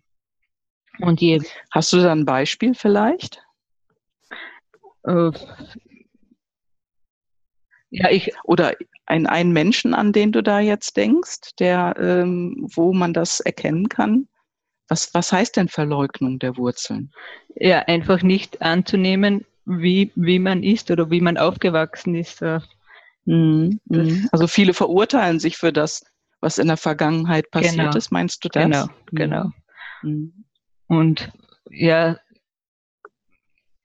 Und 0.99 1.21
je 1.21 1.41
Hast 1.71 1.93
du 1.93 1.99
da 1.99 2.13
ein 2.13 2.25
Beispiel 2.25 2.75
vielleicht? 2.75 3.46
Äh, 5.07 5.31
ja, 7.91 8.11
ich. 8.11 8.33
Oder 8.45 8.75
ein, 9.07 9.27
einen 9.27 9.53
Menschen, 9.53 9.95
an 9.95 10.13
den 10.13 10.33
du 10.33 10.43
da 10.43 10.61
jetzt 10.61 10.97
denkst, 10.97 11.55
der, 11.59 11.95
ähm, 11.99 12.67
wo 12.75 12.93
man 12.93 13.13
das 13.13 13.41
erkennen 13.41 13.89
kann, 13.89 14.29
Was, 14.89 15.13
was 15.15 15.33
heißt 15.33 15.57
denn 15.57 15.69
Verleugnung 15.69 16.39
der 16.39 16.57
Wurzeln? 16.57 17.11
Ja, 17.55 17.81
einfach 17.81 18.23
nicht 18.23 18.63
anzunehmen, 18.63 19.45
wie, 19.65 20.13
wie 20.15 20.39
man 20.39 20.63
ist 20.63 20.91
oder 20.91 21.11
wie 21.11 21.21
man 21.21 21.37
aufgewachsen 21.37 22.15
ist. 22.15 22.41
Mhm. 23.25 23.81
mhm. 23.85 24.29
Also 24.33 24.47
viele 24.47 24.75
verurteilen 24.75 25.41
sich 25.41 25.57
für 25.57 25.73
das, 25.73 26.05
was 26.41 26.59
in 26.59 26.69
der 26.69 26.77
Vergangenheit 26.77 27.51
passiert 27.51 27.77
genau. 27.77 27.97
ist, 27.97 28.13
meinst 28.13 28.45
du 28.45 28.49
das? 28.49 28.63
Genau, 28.63 28.87
mhm. 28.87 29.17
genau. 29.17 29.51
Mhm. 30.03 30.45
Und 30.89 31.33
ja, 31.71 32.17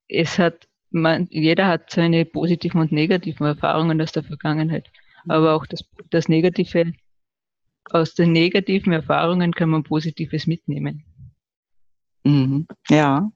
es 0.07 0.37
hat, 0.37 0.67
man, 0.91 1.27
jeder 1.29 1.67
hat 1.67 1.89
seine 1.89 2.25
positiven 2.25 2.81
und 2.81 2.91
negativen 2.91 3.45
Erfahrungen 3.45 4.01
aus 4.01 4.11
der 4.11 4.23
Vergangenheit. 4.23 4.89
Mhm. 5.25 5.31
Aber 5.31 5.55
auch 5.55 5.65
das, 5.65 5.83
das 6.09 6.29
Negative, 6.29 6.93
aus 7.89 8.13
den 8.13 8.31
negativen 8.31 8.93
Erfahrungen 8.93 9.53
kann 9.53 9.69
man 9.69 9.83
Positives 9.83 10.47
mitnehmen. 10.47 11.03
Mhm. 12.23 12.67
Ja. 12.89 13.31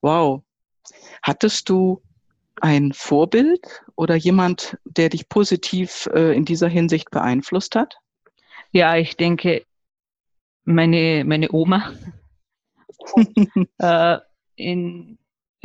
Wow. 0.00 0.42
Hattest 1.22 1.68
du 1.68 2.02
ein 2.60 2.92
Vorbild 2.92 3.84
oder 3.96 4.14
jemand, 4.14 4.78
der 4.84 5.08
dich 5.08 5.28
positiv 5.28 6.08
äh, 6.12 6.36
in 6.36 6.44
dieser 6.44 6.68
Hinsicht 6.68 7.10
beeinflusst 7.10 7.74
hat? 7.74 7.96
Ja, 8.70 8.96
ich 8.96 9.16
denke, 9.16 9.64
meine, 10.64 11.24
meine 11.24 11.52
Oma 11.52 11.92
äh, 13.78 14.18
in, 14.56 15.18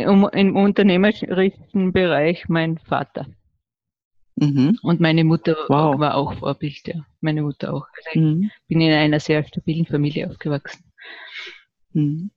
um, 0.08 0.30
im 0.30 0.56
unternehmerischen 0.56 1.92
Bereich 1.92 2.48
mein 2.48 2.78
Vater. 2.78 3.28
Mhm. 4.36 4.80
Und 4.82 5.00
meine 5.00 5.24
Mutter 5.24 5.56
wow. 5.68 6.00
war 6.00 6.16
auch 6.16 6.34
Vorbild, 6.36 6.88
ja. 6.88 7.06
Meine 7.20 7.42
Mutter 7.42 7.74
auch. 7.74 7.88
Also 8.06 8.20
mhm. 8.20 8.44
Ich 8.44 8.68
bin 8.68 8.82
in 8.82 8.94
einer 8.94 9.20
sehr 9.20 9.44
stabilen 9.44 9.86
Familie 9.86 10.30
aufgewachsen. 10.30 10.84
Mhm. 11.94 12.32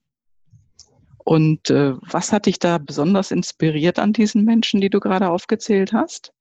Und 1.24 1.70
äh, 1.70 1.94
was 2.00 2.32
hat 2.32 2.46
dich 2.46 2.58
da 2.58 2.78
besonders 2.78 3.30
inspiriert 3.30 4.00
an 4.00 4.12
diesen 4.12 4.44
Menschen, 4.44 4.80
die 4.80 4.90
du 4.90 4.98
gerade 4.98 5.30
aufgezählt 5.30 5.92
hast? 5.92 6.32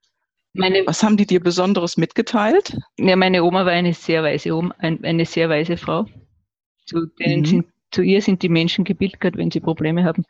Meine, 0.53 0.85
was 0.85 1.03
haben 1.03 1.15
die 1.15 1.27
dir 1.27 1.39
Besonderes 1.39 1.95
mitgeteilt? 1.97 2.77
Ja, 2.97 3.15
meine 3.15 3.43
Oma 3.43 3.65
war 3.65 3.71
eine 3.71 3.93
sehr 3.93 4.23
weise 4.23 4.53
Oma, 4.53 4.75
eine 4.79 5.25
sehr 5.25 5.49
weise 5.49 5.77
Frau. 5.77 6.07
Zu, 6.85 7.05
denen 7.05 7.41
mhm. 7.41 7.45
sind, 7.45 7.65
zu 7.91 8.01
ihr 8.01 8.21
sind 8.21 8.41
die 8.41 8.49
Menschen 8.49 8.83
gebildet, 8.83 9.37
wenn 9.37 9.51
sie 9.51 9.59
Probleme 9.59 10.03
haben. 10.03 10.25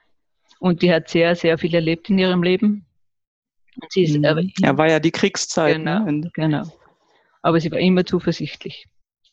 Und 0.62 0.84
die 0.84 0.94
hat 0.94 1.10
sehr, 1.10 1.36
sehr 1.36 1.58
viel 1.58 1.74
erlebt 1.74 2.08
in 2.12 2.20
ihrem 2.20 2.44
Leben. 2.44 2.86
Und 3.82 3.92
sie 3.92 4.04
ist, 4.04 4.16
mhm. 4.16 4.26
aber, 4.26 4.44
ja, 4.60 4.78
war 4.78 4.88
ja 4.88 5.00
die 5.00 5.10
Kriegszeit. 5.10 5.78
Genau, 5.78 6.06
ne? 6.06 6.30
genau. 6.36 6.64
Aber 7.42 7.60
sie 7.60 7.72
war 7.72 7.80
immer 7.80 8.06
zuversichtlich. 8.06 8.86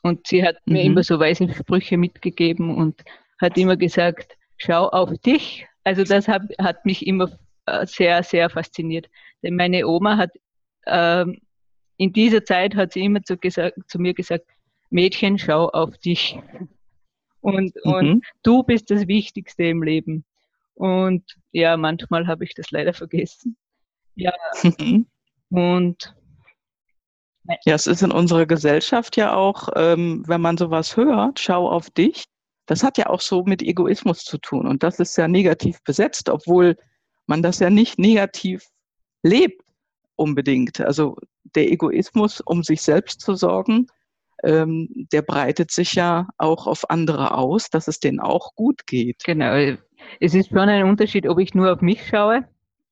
Und 0.03 0.27
sie 0.27 0.43
hat 0.43 0.57
mhm. 0.65 0.73
mir 0.73 0.83
immer 0.85 1.03
so 1.03 1.21
weise 1.21 1.47
Sprüche 1.53 1.99
mitgegeben 1.99 2.75
und 2.75 3.05
hat 3.43 3.59
immer 3.59 3.77
gesagt, 3.77 4.39
schau 4.57 4.89
auf 4.89 5.11
dich. 5.19 5.67
Also 5.85 6.03
das 6.03 6.29
hat, 6.29 6.45
hat 6.59 6.87
mich 6.87 7.07
immer 7.07 7.31
äh, 7.67 7.85
sehr, 7.85 8.23
sehr 8.23 8.49
fasziniert. 8.49 9.11
Denn 9.43 9.55
meine 9.55 9.87
Oma 9.87 10.17
hat 10.17 10.31
ähm, 10.87 11.43
in 11.99 12.15
dieser 12.15 12.43
Zeit 12.43 12.75
hat 12.75 12.95
sie 12.95 13.05
immer 13.05 13.23
zu, 13.23 13.37
gesagt, 13.37 13.77
zu 13.89 13.99
mir 13.99 14.15
gesagt, 14.15 14.47
Mädchen, 14.89 15.39
schau 15.39 15.69
auf 15.69 15.99
dich. 15.99 16.39
Und, 17.43 17.75
mhm. 17.85 17.93
und 17.93 18.27
du 18.43 18.63
bist 18.63 18.91
das 18.91 19.07
Wichtigste 19.07 19.65
im 19.65 19.83
Leben. 19.83 20.25
Und 20.79 21.25
ja, 21.51 21.77
manchmal 21.77 22.29
habe 22.29 22.45
ich 22.45 22.55
das 22.55 22.71
leider 22.71 22.95
vergessen. 22.95 23.57
Ja. 24.15 24.33
und 25.51 26.15
ja, 27.65 27.75
es 27.75 27.89
ist 27.89 28.03
in 28.03 28.13
unserer 28.13 28.47
Gesellschaft 28.47 29.17
ja 29.17 29.35
auch, 29.35 29.71
ähm, 29.75 30.23
wenn 30.27 30.41
man 30.41 30.57
sowas 30.57 30.97
hört, 30.97 31.41
schau 31.41 31.69
auf 31.69 31.91
dich, 31.91 32.25
das 32.67 32.85
hat 32.85 32.97
ja 32.97 33.09
auch 33.09 33.21
so 33.21 33.43
mit 33.43 33.61
Egoismus 33.61 34.23
zu 34.23 34.39
tun. 34.39 34.69
Und 34.69 34.85
das 34.85 35.01
ist 35.01 35.17
ja 35.17 35.27
negativ 35.27 35.83
besetzt, 35.83 36.29
obwohl 36.29 36.77
man 37.27 37.43
das 37.43 37.59
ja 37.59 37.71
nicht 37.71 37.99
negativ 37.99 38.65
lebt 39.25 39.63
unbedingt. 40.15 40.81
Also 40.81 41.17
der 41.57 41.73
Egoismus, 41.73 42.41
um 42.41 42.63
sich 42.63 42.83
selbst 42.83 43.21
zu 43.21 43.35
sorgen, 43.35 43.89
ähm, 44.45 45.09
der 45.13 45.23
breitet 45.23 45.73
sich 45.73 45.95
ja 45.95 46.29
auch 46.37 46.69
auf 46.69 46.89
andere 46.89 47.35
aus, 47.35 47.69
dass 47.71 47.89
es 47.89 47.99
denen 47.99 48.21
auch 48.21 48.55
gut 48.55 48.87
geht. 48.87 49.25
Genau. 49.25 49.77
Es 50.21 50.35
ist 50.35 50.49
schon 50.51 50.69
ein 50.69 50.85
Unterschied, 50.85 51.27
ob 51.29 51.39
ich 51.39 51.55
nur 51.55 51.73
auf 51.73 51.81
mich 51.81 52.07
schaue 52.07 52.49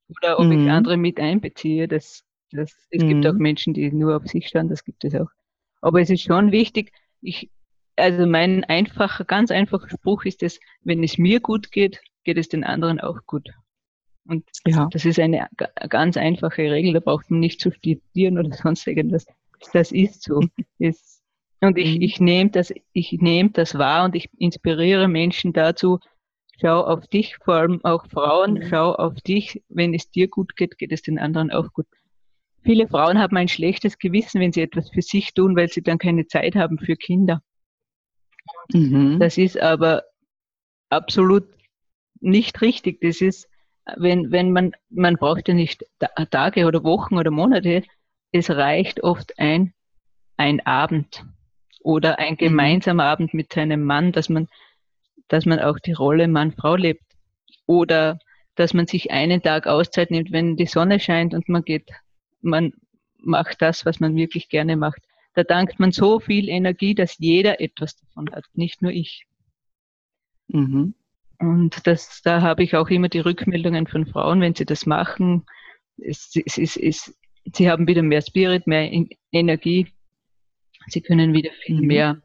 oder 0.09 0.39
ob 0.39 0.47
mhm. 0.47 0.53
ich 0.53 0.71
andere 0.71 0.97
mit 0.97 1.21
einbeziehe. 1.21 1.89
Das, 1.89 2.25
das, 2.53 2.75
es 2.91 3.03
mhm. 3.03 3.09
gibt 3.09 3.27
auch 3.27 3.35
Menschen, 3.35 3.75
die 3.75 3.91
nur 3.93 4.17
auf 4.17 4.27
sich 4.27 4.49
schauen, 4.49 4.69
das 4.69 4.85
gibt 4.85 5.05
es 5.05 5.15
auch. 5.15 5.29
Aber 5.81 6.01
es 6.01 6.11
ist 6.11 6.23
schon 6.23 6.53
wichtig, 6.53 6.93
ich, 7.21 7.51
also 7.97 8.27
mein 8.27 8.65
einfacher, 8.65 9.25
ganz 9.25 9.51
einfacher 9.51 9.89
Spruch 9.89 10.25
ist 10.25 10.43
es, 10.43 10.61
wenn 10.83 11.03
es 11.03 11.19
mir 11.19 11.41
gut 11.41 11.71
geht, 11.71 12.01
geht 12.25 12.39
es 12.39 12.49
den 12.49 12.65
anderen 12.65 13.01
auch 13.01 13.21
gut. 13.27 13.49
Und 14.27 14.45
ja. 14.67 14.89
das 14.91 15.05
ist 15.05 15.21
eine 15.21 15.49
ganz 15.89 16.17
einfache 16.17 16.63
Regel, 16.63 16.93
da 16.93 17.01
braucht 17.01 17.31
man 17.31 17.41
nicht 17.41 17.61
zu 17.61 17.71
studieren 17.71 18.39
oder 18.39 18.51
sonst 18.53 18.87
irgendwas. 18.87 19.27
Das 19.73 19.93
ist 19.93 20.23
so. 20.23 20.37
und 20.39 21.79
ich, 21.79 21.97
mhm. 21.97 22.03
ich 22.03 22.21
nehme 22.21 22.51
das, 22.51 22.73
ich 22.93 23.13
nehme 23.13 23.51
das 23.51 23.79
wahr 23.79 24.05
und 24.05 24.15
ich 24.15 24.29
inspiriere 24.39 25.09
Menschen 25.09 25.53
dazu, 25.53 26.01
schau 26.61 26.83
auf 26.83 27.07
dich, 27.07 27.37
vor 27.45 27.55
allem 27.55 27.85
auch 27.85 28.07
Frauen, 28.07 28.55
mhm. 28.55 28.63
schau 28.69 28.93
auf 28.95 29.15
dich, 29.21 29.63
wenn 29.69 29.95
es 29.95 30.11
dir 30.11 30.29
gut 30.29 30.57
geht, 30.57 30.79
geht 30.79 30.93
es 30.93 31.03
den 31.03 31.19
anderen 31.19 31.51
auch 31.51 31.73
gut. 31.73 31.87
Viele 32.63 32.89
Frauen 32.89 33.19
haben 33.19 33.37
ein 33.37 33.49
schlechtes 33.49 33.99
Gewissen, 33.99 34.41
wenn 34.41 34.53
sie 34.53 34.63
etwas 34.63 34.91
für 34.91 35.03
sich 35.03 35.35
tun, 35.35 35.55
weil 35.55 35.69
sie 35.69 35.83
dann 35.83 35.99
keine 35.99 36.27
Zeit 36.27 36.57
haben 36.57 36.79
für 36.79 36.97
Kinder. 36.97 37.43
Mhm. 38.73 39.21
Das 39.21 39.39
ist 39.39 39.61
aber 39.61 40.03
absolut 40.91 41.47
nicht 42.21 42.61
richtig. 42.63 43.01
Das 43.01 43.21
ist, 43.21 43.49
wenn, 43.97 44.33
wenn 44.33 44.51
man, 44.51 44.73
man 44.91 45.15
braucht 45.15 45.49
ja 45.49 45.55
nicht 45.55 45.85
Tage 46.31 46.67
oder 46.67 46.83
Wochen 46.83 47.19
oder 47.19 47.31
Monate, 47.31 47.83
es 48.33 48.51
reicht 48.51 49.03
oft 49.03 49.39
ein, 49.39 49.73
ein 50.37 50.65
Abend 50.67 51.25
oder 51.81 52.19
ein 52.19 52.33
mhm. 52.33 52.39
gemeinsamer. 52.39 53.05
Abend 53.05 53.33
mit 53.33 53.53
seinem 53.53 53.85
Mann, 53.85 54.13
dass 54.13 54.29
man, 54.29 54.49
dass 55.29 55.47
man 55.47 55.59
auch 55.59 55.79
die 55.79 55.93
Rolle 55.93 56.29
Mann-Frau 56.29 56.77
lebt. 56.77 57.03
Oder 57.67 58.19
dass 58.55 58.75
man 58.75 58.87
sich 58.87 59.11
einen 59.11 59.43
Tag 59.43 59.67
Auszeit 59.67 60.11
nimmt, 60.11 60.33
wenn 60.33 60.57
die 60.57 60.67
Sonne 60.67 60.99
scheint 61.01 61.35
und 61.35 61.49
man 61.49 61.63
geht, 61.63 61.91
man 62.41 62.73
macht 63.19 63.61
das, 63.61 63.85
was 63.85 64.01
man 64.01 64.17
wirklich 64.17 64.49
gerne 64.49 64.77
macht. 64.77 65.03
Da 65.35 65.45
dankt 65.45 65.79
man 65.79 65.93
so 65.93 66.21
viel 66.21 66.49
Energie, 66.49 66.95
dass 66.95 67.19
jeder 67.19 67.61
etwas 67.61 67.97
davon 67.97 68.31
hat, 68.31 68.45
nicht 68.55 68.81
nur 68.81 68.93
ich. 68.93 69.27
Mhm. 70.49 70.95
Und 71.39 71.87
das, 71.87 72.23
da 72.23 72.41
habe 72.41 72.63
ich 72.63 72.75
auch 72.77 72.89
immer 72.89 73.09
die 73.09 73.21
Rückmeldungen 73.21 73.87
von 73.87 74.07
Frauen, 74.07 74.41
wenn 74.41 74.55
sie 74.55 74.65
das 74.65 74.87
machen. 74.87 75.45
Es, 75.99 76.31
es, 76.35 76.57
es, 76.57 76.77
es, 76.77 77.19
sie 77.53 77.71
haben 77.71 77.87
wieder 77.87 78.03
mehr 78.03 78.23
Spirit, 78.23 78.67
mehr 78.67 78.91
Energie. 79.33 79.93
Sie 80.87 81.03
können 81.03 81.35
wieder 81.35 81.51
viel 81.65 81.83
mhm. 81.83 81.87
mehr 81.87 82.23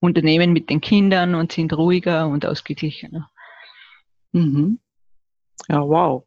unternehmen 0.00 0.52
mit 0.52 0.70
den 0.70 0.80
Kindern 0.80 1.34
und 1.34 1.52
sind 1.52 1.72
ruhiger 1.72 2.28
und 2.28 2.46
ausgeglichener. 2.46 3.30
Mhm. 4.32 4.78
Ja, 5.68 5.80
wow. 5.80 6.24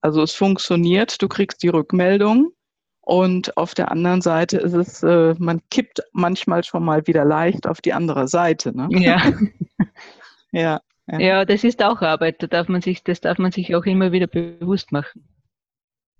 Also 0.00 0.22
es 0.22 0.32
funktioniert, 0.32 1.20
du 1.22 1.28
kriegst 1.28 1.62
die 1.62 1.68
Rückmeldung 1.68 2.52
und 3.00 3.56
auf 3.56 3.74
der 3.74 3.90
anderen 3.90 4.20
Seite 4.20 4.58
ist 4.58 4.74
es, 4.74 5.02
äh, 5.02 5.34
man 5.38 5.60
kippt 5.70 6.02
manchmal 6.12 6.64
schon 6.64 6.84
mal 6.84 7.06
wieder 7.06 7.24
leicht 7.24 7.66
auf 7.66 7.80
die 7.80 7.92
andere 7.92 8.28
Seite. 8.28 8.76
Ne? 8.76 8.88
Ja. 8.90 9.22
ja. 10.52 10.80
Ja. 11.06 11.18
ja, 11.18 11.44
das 11.44 11.64
ist 11.64 11.82
auch 11.82 12.00
Arbeit. 12.00 12.42
Da 12.42 12.46
darf 12.46 12.68
man 12.68 12.80
sich, 12.80 13.04
das 13.04 13.20
darf 13.20 13.36
man 13.36 13.52
sich 13.52 13.74
auch 13.74 13.84
immer 13.84 14.12
wieder 14.12 14.26
bewusst 14.26 14.90
machen. 14.90 15.28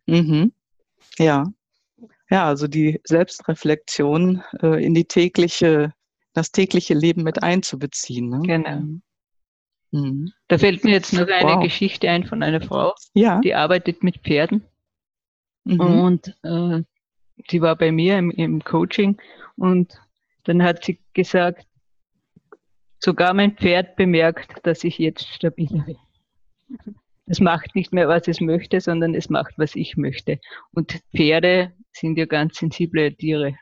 Mhm. 0.07 0.53
Ja. 1.19 1.45
Ja, 2.31 2.47
also 2.47 2.67
die 2.67 3.01
Selbstreflexion 3.05 4.43
äh, 4.63 4.85
in 4.85 4.95
die 4.95 5.05
tägliche, 5.05 5.93
das 6.35 6.53
tägliche 6.53 6.95
Leben 6.95 7.23
mit 7.23 7.43
einzubeziehen. 7.43 8.29
Ne? 8.29 8.41
Genau. 8.43 8.83
Mhm. 9.93 10.33
Da 10.49 10.59
fällt 10.59 10.85
mir 10.85 10.93
jetzt 10.93 11.13
noch 11.13 11.29
eine 11.29 11.55
wow. 11.55 11.63
Geschichte 11.63 12.11
ein 12.11 12.25
von 12.25 12.43
einer 12.43 12.61
Frau, 12.61 12.95
ja. 13.15 13.41
die 13.41 13.55
arbeitet 13.55 14.03
mit 14.03 14.19
Pferden. 14.19 14.65
Mhm. 15.65 15.81
Und 15.81 16.37
äh, 16.43 16.83
die 17.51 17.63
war 17.63 17.77
bei 17.77 17.91
mir 17.91 18.19
im, 18.19 18.31
im 18.31 18.63
Coaching 18.63 19.17
und 19.57 19.95
dann 20.45 20.63
hat 20.63 20.85
sie 20.85 21.01
gesagt, 21.15 21.67
Sogar 23.05 23.35
mein 23.35 23.55
Pferd 23.55 23.97
bemerkt, 23.97 24.67
dass 24.67 24.83
ich 24.83 24.97
jetzt 24.97 25.29
stabiler 25.29 25.85
bin. 25.85 25.99
Es 27.27 27.39
macht 27.39 27.75
nicht 27.75 27.93
mehr, 27.93 28.09
was 28.09 28.27
es 28.29 28.41
möchte, 28.41 28.81
sondern 28.81 29.15
es 29.15 29.29
macht, 29.29 29.59
was 29.59 29.77
ich 29.77 29.99
möchte. 29.99 30.41
Und 30.73 31.03
Pferde 31.15 31.75
sind 31.93 32.17
ja 32.17 32.25
ganz 32.25 32.57
sensible 32.57 33.15
Tiere. 33.15 33.59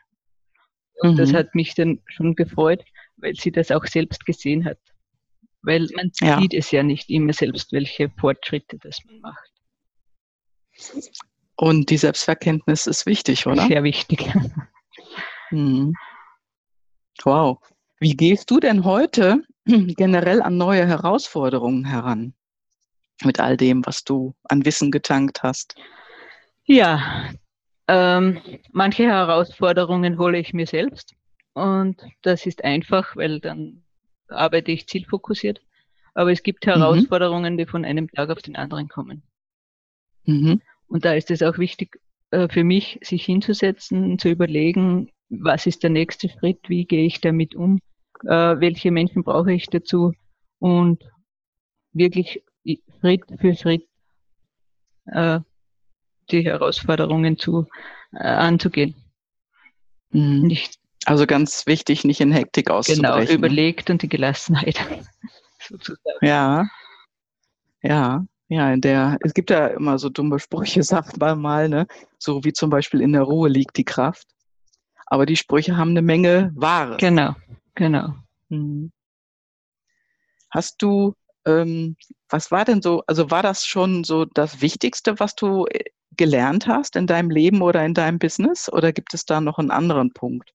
Und 1.01 1.13
mhm. 1.13 1.17
das 1.17 1.33
hat 1.33 1.55
mich 1.55 1.75
dann 1.75 2.01
schon 2.07 2.35
gefreut, 2.35 2.83
weil 3.17 3.35
sie 3.35 3.51
das 3.51 3.71
auch 3.71 3.85
selbst 3.85 4.25
gesehen 4.25 4.65
hat. 4.65 4.79
Weil 5.61 5.87
man 5.95 6.11
ja. 6.21 6.39
sieht 6.39 6.53
es 6.53 6.71
ja 6.71 6.83
nicht 6.83 7.09
immer 7.09 7.33
selbst, 7.33 7.71
welche 7.71 8.09
Fortschritte 8.09 8.77
das 8.79 9.03
man 9.05 9.19
macht. 9.21 9.51
Und 11.55 11.89
die 11.89 11.97
Selbstverkenntnis 11.97 12.87
ist 12.87 13.05
wichtig, 13.05 13.45
oder? 13.47 13.67
Sehr 13.67 13.83
wichtig. 13.83 14.29
Mhm. 15.51 15.93
Wow. 17.23 17.59
Wie 17.99 18.15
gehst 18.15 18.49
du 18.49 18.59
denn 18.59 18.83
heute 18.83 19.43
generell 19.65 20.41
an 20.41 20.57
neue 20.57 20.87
Herausforderungen 20.87 21.85
heran? 21.85 22.33
Mit 23.23 23.39
all 23.39 23.55
dem, 23.55 23.85
was 23.85 24.03
du 24.03 24.33
an 24.45 24.65
Wissen 24.65 24.91
getankt 24.91 25.43
hast. 25.43 25.75
Ja, 26.65 27.29
ähm, 27.87 28.39
manche 28.71 29.03
Herausforderungen 29.03 30.17
hole 30.17 30.39
ich 30.39 30.53
mir 30.53 30.67
selbst. 30.67 31.15
Und 31.53 32.01
das 32.21 32.45
ist 32.45 32.63
einfach, 32.63 33.15
weil 33.15 33.39
dann 33.39 33.83
arbeite 34.27 34.71
ich 34.71 34.87
zielfokussiert. 34.87 35.61
Aber 36.13 36.31
es 36.31 36.43
gibt 36.43 36.65
mhm. 36.65 36.71
Herausforderungen, 36.71 37.53
mhm. 37.53 37.57
die 37.57 37.65
von 37.65 37.85
einem 37.85 38.09
Tag 38.09 38.29
auf 38.29 38.41
den 38.41 38.55
anderen 38.55 38.87
kommen. 38.87 39.23
Mhm. 40.25 40.61
Und 40.87 41.05
da 41.05 41.13
ist 41.13 41.31
es 41.31 41.41
auch 41.41 41.57
wichtig 41.57 41.99
äh, 42.31 42.47
für 42.47 42.63
mich, 42.63 42.99
sich 43.03 43.25
hinzusetzen, 43.25 44.17
zu 44.19 44.29
überlegen, 44.29 45.11
was 45.29 45.65
ist 45.65 45.83
der 45.83 45.89
nächste 45.89 46.29
Schritt, 46.29 46.59
wie 46.67 46.85
gehe 46.85 47.05
ich 47.05 47.21
damit 47.21 47.55
um, 47.55 47.79
äh, 48.23 48.59
welche 48.59 48.91
Menschen 48.91 49.23
brauche 49.23 49.51
ich 49.51 49.67
dazu 49.67 50.13
und 50.59 51.03
wirklich 51.91 52.43
Schritt 52.99 53.23
für 53.39 53.55
Schritt 53.55 53.87
äh, 55.07 55.39
die 56.31 56.43
Herausforderungen 56.43 57.37
zu, 57.37 57.67
äh, 58.13 58.23
anzugehen. 58.23 58.95
Mhm. 60.11 60.41
Nicht, 60.43 60.79
also 61.05 61.25
ganz 61.25 61.65
wichtig, 61.67 62.03
nicht 62.03 62.21
in 62.21 62.31
Hektik 62.31 62.69
auszubrechen. 62.69 63.25
Genau, 63.25 63.37
überlegt 63.37 63.89
und 63.89 64.01
die 64.01 64.09
Gelassenheit. 64.09 64.79
sozusagen. 65.59 66.17
Ja, 66.21 66.67
ja, 67.81 68.25
ja, 68.47 68.73
in 68.73 68.81
der, 68.81 69.17
es 69.21 69.33
gibt 69.33 69.49
ja 69.49 69.67
immer 69.67 69.99
so 69.99 70.09
dumme 70.09 70.39
Sprüche, 70.39 70.83
sagt 70.83 71.17
man 71.17 71.41
mal, 71.41 71.69
ne? 71.69 71.87
So 72.17 72.43
wie 72.43 72.53
zum 72.53 72.69
Beispiel 72.69 73.01
in 73.01 73.13
der 73.13 73.23
Ruhe 73.23 73.49
liegt 73.49 73.77
die 73.77 73.85
Kraft. 73.85 74.27
Aber 75.05 75.25
die 75.25 75.35
Sprüche 75.35 75.77
haben 75.77 75.91
eine 75.91 76.01
Menge 76.01 76.51
Wahres. 76.55 76.97
Genau, 76.97 77.35
genau. 77.75 78.15
Mhm. 78.49 78.91
Hast 80.49 80.81
du, 80.81 81.15
ähm, 81.45 81.97
was 82.29 82.51
war 82.51 82.63
denn 82.63 82.81
so, 82.81 83.03
also 83.07 83.31
war 83.31 83.43
das 83.43 83.65
schon 83.65 84.03
so 84.03 84.25
das 84.25 84.61
Wichtigste, 84.61 85.19
was 85.19 85.35
du 85.35 85.65
äh, 85.65 85.83
gelernt 86.17 86.67
hast 86.67 86.95
in 86.95 87.07
deinem 87.07 87.29
Leben 87.29 87.61
oder 87.61 87.85
in 87.85 87.93
deinem 87.93 88.19
Business? 88.19 88.71
Oder 88.71 88.93
gibt 88.93 89.13
es 89.13 89.25
da 89.25 89.41
noch 89.41 89.59
einen 89.59 89.71
anderen 89.71 90.13
Punkt, 90.13 90.53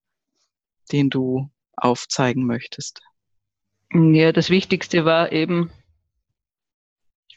den 0.91 1.09
du 1.09 1.49
aufzeigen 1.75 2.45
möchtest? 2.45 3.01
Ja, 3.93 4.31
das 4.31 4.49
Wichtigste 4.49 5.05
war 5.05 5.31
eben, 5.31 5.71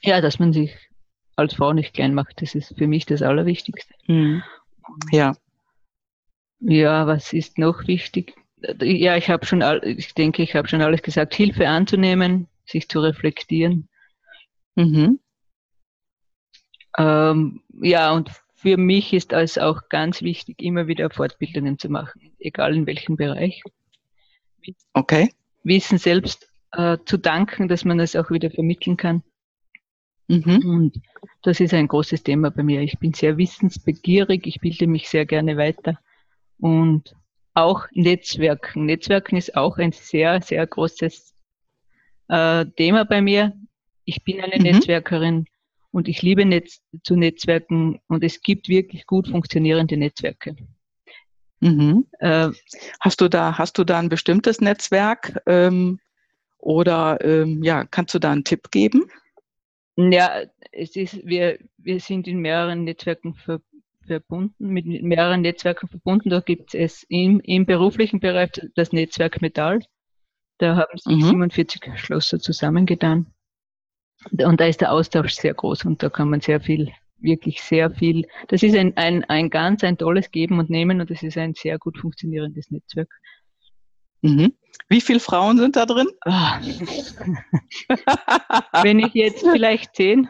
ja, 0.03 0.21
dass 0.21 0.39
man 0.39 0.53
sich 0.53 0.77
als 1.37 1.55
Frau 1.55 1.73
nicht 1.73 1.95
klein 1.95 2.15
macht. 2.15 2.43
Das 2.43 2.55
ist 2.55 2.77
für 2.77 2.87
mich 2.87 3.07
das 3.07 3.23
Allerwichtigste. 3.23 3.95
Mhm. 4.07 4.43
Ja. 5.11 5.35
Ja, 6.61 7.07
was 7.07 7.33
ist 7.33 7.59
noch 7.59 7.87
wichtig? 7.87 8.35
Ja, 8.81 9.17
ich 9.17 9.29
habe 9.29 9.47
schon, 9.47 9.63
all, 9.63 9.83
ich 9.85 10.15
denke, 10.15 10.43
ich 10.43 10.55
habe 10.55 10.69
schon 10.69 10.83
alles 10.83 11.03
gesagt. 11.03 11.35
Hilfe 11.35 11.69
anzunehmen, 11.69 12.49
sich 12.67 12.89
zu 12.89 13.01
reflektieren. 13.01 13.89
Mhm. 14.77 15.19
Ähm, 16.99 17.63
ja, 17.81 18.13
und 18.13 18.31
für 18.55 18.77
mich 18.77 19.13
ist 19.13 19.33
es 19.33 19.59
auch 19.59 19.89
ganz 19.89 20.23
wichtig, 20.23 20.63
immer 20.63 20.87
wieder 20.87 21.11
Fortbildungen 21.11 21.79
zu 21.79 21.89
machen, 21.89 22.33
egal 22.39 22.77
in 22.77 22.87
welchem 22.87 23.17
Bereich. 23.17 23.63
Okay. 24.93 25.33
Wissen 25.65 25.99
selbst 25.99 26.49
äh, 26.73 26.99
zu 27.05 27.17
danken, 27.17 27.69
dass 27.69 27.85
man 27.85 27.99
es 28.01 28.15
auch 28.15 28.31
wieder 28.31 28.51
vermitteln 28.51 28.97
kann. 28.97 29.23
Mhm. 30.29 30.63
Und 30.65 31.01
das 31.43 31.61
ist 31.61 31.75
ein 31.75 31.89
großes 31.89 32.23
Thema 32.23 32.51
bei 32.51 32.63
mir. 32.63 32.81
Ich 32.83 32.99
bin 32.99 33.13
sehr 33.13 33.37
wissensbegierig, 33.37 34.47
ich 34.47 34.61
bilde 34.61 34.87
mich 34.87 35.09
sehr 35.09 35.27
gerne 35.27 35.57
weiter. 35.57 35.99
Und 36.59 37.15
auch 37.55 37.87
Netzwerken. 37.93 38.87
Netzwerken 38.87 39.37
ist 39.37 39.57
auch 39.57 39.79
ein 39.79 39.93
sehr, 39.93 40.41
sehr 40.41 40.67
großes 40.67 41.35
äh, 42.29 42.65
Thema 42.77 43.05
bei 43.05 43.21
mir. 43.21 43.53
Ich 44.05 44.23
bin 44.25 44.41
eine 44.41 44.57
mhm. 44.57 44.63
Netzwerkerin 44.63 45.47
und 45.93 46.09
ich 46.09 46.23
liebe 46.23 46.45
Netz 46.45 46.83
zu 47.05 47.15
Netzwerken 47.15 48.01
und 48.09 48.25
es 48.25 48.43
gibt 48.43 48.69
wirklich 48.69 49.07
gut 49.07 49.29
funktionierende 49.29 49.97
Netzwerke. 49.97 50.57
Mhm. 51.61 52.07
Äh, 52.19 52.51
hast 52.99 53.21
du 53.21 53.29
da, 53.29 53.57
hast 53.57 53.79
du 53.79 53.85
da 53.85 53.99
ein 53.99 54.09
bestimmtes 54.09 54.61
Netzwerk 54.61 55.41
ähm, 55.47 56.01
oder 56.59 57.19
ähm, 57.23 57.63
ja, 57.63 57.85
kannst 57.85 58.15
du 58.15 58.19
da 58.19 58.33
einen 58.33 58.45
Tipp 58.45 58.71
geben? 58.71 59.05
Ja, 59.97 60.43
es 60.73 60.97
ist, 60.97 61.25
wir, 61.25 61.59
wir 61.77 62.01
sind 62.01 62.27
in 62.27 62.39
mehreren 62.39 62.85
Netzwerken 62.85 63.35
ver, 63.35 63.61
verbunden, 64.07 64.69
mit 64.69 64.87
mehreren 64.87 65.43
Netzwerken 65.43 65.89
verbunden. 65.89 66.31
Da 66.31 66.41
gibt 66.41 66.75
es 66.75 67.05
im, 67.09 67.41
im 67.41 67.67
beruflichen 67.67 68.19
Bereich 68.19 68.51
das 68.75 68.93
Netzwerk 68.93 69.43
Metall. 69.43 69.81
Da 70.59 70.77
haben 70.77 70.99
sich 70.99 71.17
mhm. 71.17 71.29
47 71.29 71.99
Schlosser 71.99 72.41
zusammengetan. 72.41 73.27
Und 74.31 74.61
da 74.61 74.67
ist 74.67 74.81
der 74.81 74.93
Austausch 74.93 75.35
sehr 75.35 75.55
groß 75.55 75.85
und 75.85 76.03
da 76.03 76.09
kann 76.09 76.31
man 76.31 76.41
sehr 76.41 76.61
viel 76.61 76.93
wirklich 77.23 77.63
sehr 77.63 77.91
viel. 77.91 78.27
Das 78.49 78.63
ist 78.63 78.77
ein, 78.77 78.97
ein, 78.97 79.25
ein 79.25 79.51
ganz 79.51 79.85
ein 79.85 79.97
tolles 79.97 80.31
Geben 80.31 80.59
und 80.59 80.71
Nehmen 80.71 81.01
und 81.01 81.11
es 81.11 81.23
ist 81.23 81.39
ein 81.39 81.55
sehr 81.55 81.79
gut 81.79 81.99
funktionierendes 81.99 82.71
Netzwerk. 82.71 83.09
Mhm. 84.23 84.55
Wie 84.89 85.01
viele 85.01 85.21
Frauen 85.21 85.59
sind 85.59 85.77
da 85.77 85.87
drin? 85.87 86.09
Ah. 86.23 86.61
Wenn 88.83 88.99
ich 88.99 89.15
jetzt 89.15 89.47
vielleicht 89.47 89.95
zehn. 89.97 90.29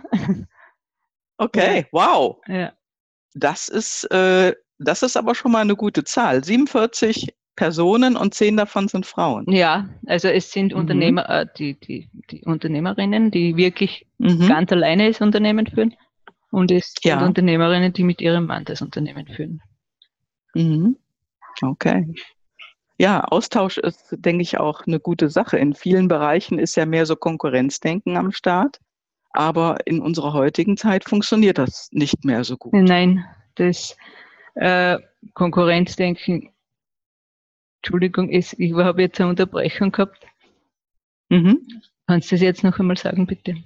Okay, 1.38 1.86
wow. 1.92 2.40
Ja. 2.46 2.72
Das 3.34 3.68
ist, 3.68 4.04
äh, 4.12 4.54
das 4.78 5.02
ist 5.02 5.16
aber 5.16 5.34
schon 5.34 5.52
mal 5.52 5.62
eine 5.62 5.76
gute 5.76 6.04
Zahl. 6.04 6.44
47 6.44 7.34
Personen 7.56 8.16
und 8.16 8.34
zehn 8.34 8.56
davon 8.56 8.88
sind 8.88 9.06
Frauen. 9.06 9.50
Ja, 9.50 9.88
also 10.06 10.28
es 10.28 10.50
sind 10.52 10.72
mhm. 10.72 10.80
Unternehmer, 10.80 11.28
äh, 11.28 11.46
die, 11.58 11.78
die, 11.78 12.08
die 12.30 12.42
Unternehmerinnen, 12.44 13.30
die 13.30 13.56
wirklich 13.56 14.06
mhm. 14.18 14.48
ganz 14.48 14.72
alleine 14.72 15.08
das 15.08 15.20
Unternehmen 15.20 15.66
führen. 15.66 15.94
Und 16.50 16.70
es 16.70 16.94
ja. 17.02 17.18
sind 17.18 17.28
Unternehmerinnen, 17.28 17.92
die 17.92 18.04
mit 18.04 18.20
ihrem 18.20 18.46
Mann 18.46 18.64
das 18.64 18.82
Unternehmen 18.82 19.26
führen. 19.26 19.62
Mhm. 20.54 20.96
Okay. 21.62 22.14
Ja, 22.98 23.24
Austausch 23.24 23.78
ist, 23.78 24.08
denke 24.12 24.42
ich, 24.42 24.58
auch 24.58 24.86
eine 24.86 25.00
gute 25.00 25.28
Sache. 25.28 25.58
In 25.58 25.74
vielen 25.74 26.08
Bereichen 26.08 26.58
ist 26.58 26.76
ja 26.76 26.86
mehr 26.86 27.06
so 27.06 27.16
Konkurrenzdenken 27.16 28.16
am 28.16 28.32
Start. 28.32 28.78
Aber 29.32 29.78
in 29.86 30.00
unserer 30.00 30.34
heutigen 30.34 30.76
Zeit 30.76 31.04
funktioniert 31.04 31.58
das 31.58 31.88
nicht 31.90 32.24
mehr 32.24 32.44
so 32.44 32.56
gut. 32.56 32.74
Nein, 32.74 33.24
das 33.54 33.96
äh, 34.54 34.98
Konkurrenzdenken, 35.32 36.51
Entschuldigung, 37.82 38.30
ich 38.30 38.54
habe 38.74 39.02
jetzt 39.02 39.20
eine 39.20 39.30
Unterbrechung 39.30 39.90
gehabt. 39.90 40.24
Mhm. 41.30 41.66
Kannst 42.06 42.30
du 42.30 42.36
das 42.36 42.42
jetzt 42.42 42.62
noch 42.62 42.78
einmal 42.78 42.96
sagen, 42.96 43.26
bitte? 43.26 43.56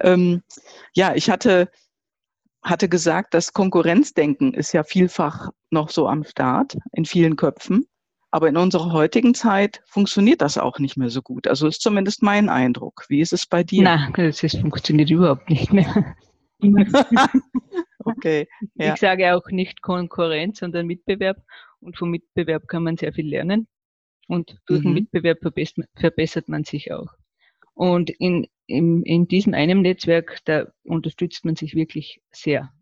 Ähm, 0.00 0.42
ja, 0.94 1.12
ich 1.14 1.28
hatte, 1.28 1.68
hatte 2.62 2.88
gesagt, 2.88 3.34
das 3.34 3.52
Konkurrenzdenken 3.52 4.54
ist 4.54 4.72
ja 4.72 4.84
vielfach 4.84 5.50
noch 5.70 5.90
so 5.90 6.06
am 6.06 6.22
Start 6.22 6.76
in 6.92 7.04
vielen 7.04 7.34
Köpfen. 7.34 7.86
Aber 8.30 8.48
in 8.48 8.56
unserer 8.56 8.92
heutigen 8.92 9.34
Zeit 9.34 9.82
funktioniert 9.84 10.40
das 10.40 10.56
auch 10.56 10.78
nicht 10.78 10.96
mehr 10.96 11.10
so 11.10 11.20
gut. 11.22 11.46
Also 11.48 11.66
ist 11.66 11.82
zumindest 11.82 12.22
mein 12.22 12.48
Eindruck. 12.48 13.04
Wie 13.08 13.20
ist 13.20 13.32
es 13.32 13.46
bei 13.46 13.64
dir? 13.64 13.82
Nein, 13.82 14.12
das 14.16 14.40
funktioniert 14.40 15.10
überhaupt 15.10 15.50
nicht 15.50 15.72
mehr. 15.72 16.14
okay. 17.98 18.48
Ja. 18.76 18.94
Ich 18.94 19.00
sage 19.00 19.34
auch 19.34 19.46
nicht 19.50 19.82
Konkurrenz, 19.82 20.60
sondern 20.60 20.86
Mitbewerb. 20.86 21.38
Und 21.82 21.98
vom 21.98 22.10
Mitbewerb 22.10 22.68
kann 22.68 22.84
man 22.84 22.96
sehr 22.96 23.12
viel 23.12 23.28
lernen. 23.28 23.66
Und 24.28 24.58
durch 24.66 24.80
mhm. 24.80 24.84
den 24.84 24.94
Mitbewerb 24.94 25.38
verbessert 25.96 26.48
man 26.48 26.64
sich 26.64 26.92
auch. 26.92 27.12
Und 27.74 28.10
in, 28.10 28.46
in, 28.66 29.02
in 29.02 29.26
diesem 29.26 29.54
einen 29.54 29.82
Netzwerk, 29.82 30.38
da 30.44 30.66
unterstützt 30.84 31.44
man 31.44 31.56
sich 31.56 31.74
wirklich 31.74 32.20
sehr. 32.30 32.72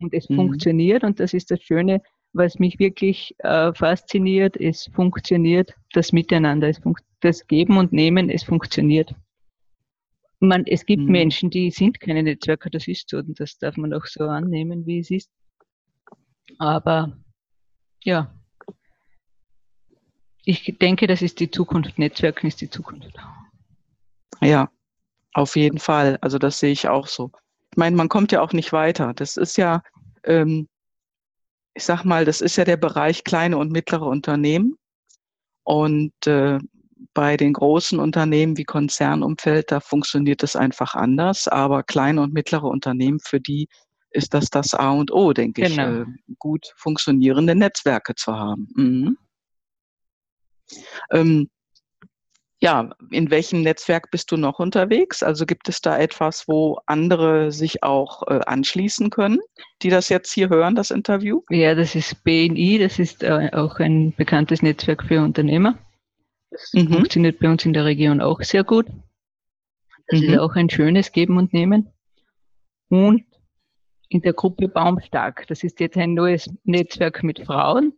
Und 0.00 0.14
es 0.14 0.28
mhm. 0.28 0.36
funktioniert 0.36 1.04
und 1.04 1.20
das 1.20 1.34
ist 1.34 1.50
das 1.50 1.62
Schöne, 1.62 2.00
was 2.32 2.58
mich 2.58 2.78
wirklich 2.78 3.34
äh, 3.38 3.72
fasziniert, 3.74 4.56
es 4.56 4.90
funktioniert 4.92 5.74
das 5.92 6.12
Miteinander, 6.12 6.68
es 6.68 6.80
das 7.20 7.46
Geben 7.46 7.78
und 7.78 7.92
Nehmen, 7.92 8.28
es 8.28 8.42
funktioniert. 8.42 9.14
Man, 10.40 10.66
es 10.66 10.84
gibt 10.84 11.04
mhm. 11.04 11.12
Menschen, 11.12 11.50
die 11.50 11.70
sind 11.70 12.00
keine 12.00 12.22
Netzwerker, 12.22 12.70
das 12.70 12.88
ist 12.88 13.08
so 13.08 13.18
und 13.18 13.38
das 13.38 13.56
darf 13.58 13.76
man 13.76 13.94
auch 13.94 14.04
so 14.06 14.24
annehmen, 14.24 14.84
wie 14.84 14.98
es 14.98 15.10
ist. 15.10 15.30
Aber 16.58 17.16
ja, 18.04 18.30
ich 20.44 20.76
denke, 20.78 21.06
das 21.06 21.22
ist 21.22 21.40
die 21.40 21.50
Zukunft. 21.50 21.98
Netzwerken 21.98 22.46
ist 22.46 22.60
die 22.60 22.68
Zukunft. 22.68 23.16
Ja, 24.42 24.70
auf 25.32 25.56
jeden 25.56 25.78
Fall. 25.78 26.18
Also 26.20 26.38
das 26.38 26.58
sehe 26.58 26.72
ich 26.72 26.88
auch 26.88 27.06
so. 27.06 27.30
Ich 27.70 27.78
meine, 27.78 27.96
man 27.96 28.10
kommt 28.10 28.30
ja 28.30 28.42
auch 28.42 28.52
nicht 28.52 28.72
weiter. 28.72 29.14
Das 29.14 29.36
ist 29.36 29.56
ja, 29.56 29.82
ähm, 30.24 30.68
ich 31.74 31.84
sag 31.84 32.04
mal, 32.04 32.24
das 32.26 32.40
ist 32.42 32.56
ja 32.56 32.64
der 32.64 32.76
Bereich 32.76 33.24
kleine 33.24 33.56
und 33.56 33.72
mittlere 33.72 34.06
Unternehmen. 34.06 34.76
Und 35.64 36.12
äh, 36.26 36.58
bei 37.14 37.38
den 37.38 37.54
großen 37.54 37.98
Unternehmen 37.98 38.58
wie 38.58 38.64
Konzernumfeld, 38.64 39.72
da 39.72 39.80
funktioniert 39.80 40.42
es 40.42 40.56
einfach 40.56 40.94
anders. 40.94 41.48
Aber 41.48 41.82
kleine 41.82 42.20
und 42.20 42.34
mittlere 42.34 42.64
Unternehmen, 42.64 43.18
für 43.18 43.40
die 43.40 43.68
ist 44.14 44.34
das 44.34 44.50
das 44.50 44.74
A 44.74 44.90
und 44.90 45.12
O, 45.12 45.32
denke 45.32 45.62
genau. 45.62 46.02
ich, 46.02 46.08
äh, 46.08 46.34
gut 46.38 46.72
funktionierende 46.76 47.54
Netzwerke 47.54 48.14
zu 48.14 48.32
haben. 48.32 48.68
Mhm. 48.74 49.18
Ähm, 51.10 51.50
ja, 52.60 52.90
in 53.10 53.30
welchem 53.30 53.60
Netzwerk 53.60 54.10
bist 54.10 54.32
du 54.32 54.38
noch 54.38 54.58
unterwegs? 54.58 55.22
Also 55.22 55.44
gibt 55.44 55.68
es 55.68 55.82
da 55.82 55.98
etwas, 55.98 56.48
wo 56.48 56.78
andere 56.86 57.52
sich 57.52 57.82
auch 57.82 58.22
äh, 58.26 58.40
anschließen 58.46 59.10
können, 59.10 59.40
die 59.82 59.90
das 59.90 60.08
jetzt 60.08 60.32
hier 60.32 60.48
hören, 60.48 60.74
das 60.74 60.90
Interview? 60.90 61.42
Ja, 61.50 61.74
das 61.74 61.94
ist 61.94 62.24
BNI, 62.24 62.78
das 62.78 62.98
ist 62.98 63.22
äh, 63.22 63.50
auch 63.52 63.80
ein 63.80 64.14
bekanntes 64.16 64.62
Netzwerk 64.62 65.04
für 65.04 65.20
Unternehmer. 65.20 65.78
Das 66.50 66.70
mhm. 66.72 66.90
funktioniert 66.90 67.38
bei 67.40 67.50
uns 67.50 67.66
in 67.66 67.74
der 67.74 67.84
Region 67.84 68.22
auch 68.22 68.40
sehr 68.40 68.64
gut. 68.64 68.86
Das 70.06 70.20
mhm. 70.20 70.28
ist 70.30 70.38
auch 70.38 70.54
ein 70.54 70.70
schönes 70.70 71.12
Geben 71.12 71.36
und 71.36 71.52
Nehmen. 71.52 71.90
Und 72.88 73.24
in 74.08 74.20
der 74.22 74.32
Gruppe 74.32 74.68
Baumstark, 74.68 75.46
das 75.48 75.62
ist 75.62 75.80
jetzt 75.80 75.96
ein 75.96 76.14
neues 76.14 76.50
Netzwerk 76.64 77.22
mit 77.22 77.40
Frauen. 77.40 77.94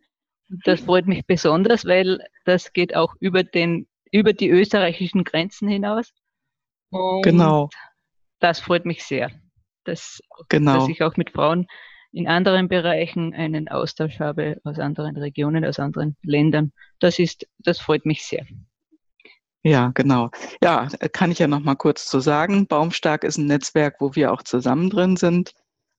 Das 0.64 0.81
freut 0.81 1.07
mich 1.07 1.27
besonders, 1.27 1.85
weil 1.85 2.21
das 2.45 2.73
geht 2.73 2.95
auch 2.95 3.14
über 3.21 3.42
den 3.42 3.88
über 4.12 4.33
die 4.33 4.49
österreichischen 4.49 5.25
Grenzen 5.25 5.69
hinaus. 5.69 6.12
Und 6.90 7.23
genau. 7.23 7.69
Das 8.38 8.61
freut 8.61 8.85
mich 8.85 9.05
sehr, 9.05 9.31
dass, 9.85 10.21
genau. 10.49 10.75
dass 10.75 10.88
ich 10.88 11.03
auch 11.03 11.16
mit 11.16 11.31
Frauen 11.31 11.66
in 12.12 12.29
anderen 12.29 12.69
Bereichen 12.69 13.35
einen 13.35 13.69
Austausch 13.69 14.21
habe 14.21 14.59
aus 14.64 14.79
anderen 14.79 15.16
Regionen, 15.16 15.64
aus 15.64 15.79
anderen 15.79 16.16
Ländern. 16.23 16.73
Das 16.99 17.19
ist, 17.19 17.47
das 17.59 17.79
freut 17.79 18.07
mich 18.07 18.25
sehr. 18.25 18.47
Ja, 19.62 19.90
genau. 19.95 20.31
Ja, 20.62 20.87
kann 21.12 21.33
ich 21.33 21.40
ja 21.40 21.49
noch 21.49 21.61
mal 21.61 21.75
kurz 21.75 22.07
zu 22.07 22.21
sagen. 22.21 22.66
Baumstark 22.66 23.25
ist 23.25 23.37
ein 23.37 23.47
Netzwerk, 23.47 23.97
wo 24.01 24.14
wir 24.14 24.33
auch 24.33 24.42
zusammen 24.42 24.90
drin 24.90 25.16
sind. 25.16 25.53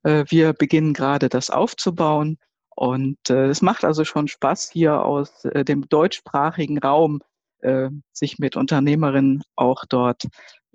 Äh, 0.08 0.24
wir 0.30 0.54
beginnen 0.54 0.94
gerade 0.94 1.28
das 1.28 1.50
aufzubauen 1.50 2.38
und 2.76 3.30
äh, 3.30 3.48
es 3.48 3.62
macht 3.62 3.84
also 3.84 4.06
schon 4.06 4.30
Spaß, 4.30 4.70
hier 4.72 5.04
aus 5.04 5.44
äh, 5.44 5.66
dem 5.66 5.90
deutschsprachigen 5.90 6.80
Raum 6.80 7.22
sich 8.14 8.38
mit 8.38 8.56
Unternehmerinnen 8.56 9.42
auch 9.56 9.84
dort 9.90 10.28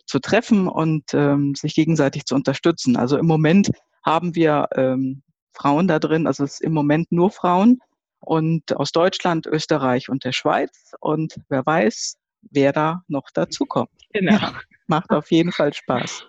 zu 0.04 0.18
treffen 0.18 0.66
und 0.66 1.14
ähm, 1.14 1.54
sich 1.54 1.76
gegenseitig 1.76 2.24
zu 2.24 2.34
unterstützen. 2.34 2.96
Also 2.96 3.18
im 3.18 3.26
Moment 3.26 3.70
haben 4.04 4.34
wir 4.34 4.66
ähm, 4.74 5.22
Frauen 5.52 5.86
da 5.86 6.00
drin, 6.00 6.26
also 6.26 6.42
es 6.42 6.54
ist 6.54 6.60
im 6.60 6.72
Moment 6.72 7.12
nur 7.12 7.30
Frauen 7.30 7.78
und 8.18 8.76
aus 8.76 8.90
Deutschland, 8.90 9.46
Österreich 9.46 10.08
und 10.08 10.24
der 10.24 10.32
Schweiz 10.32 10.92
und 10.98 11.36
wer 11.48 11.64
weiß, 11.64 12.16
wer 12.50 12.72
da 12.72 13.04
noch 13.06 13.30
dazu 13.32 13.64
kommt. 13.64 13.92
Genau. 14.12 14.40
Macht 14.88 15.10
auf 15.10 15.30
jeden 15.30 15.52
Fall 15.52 15.72
Spaß. 15.72 16.26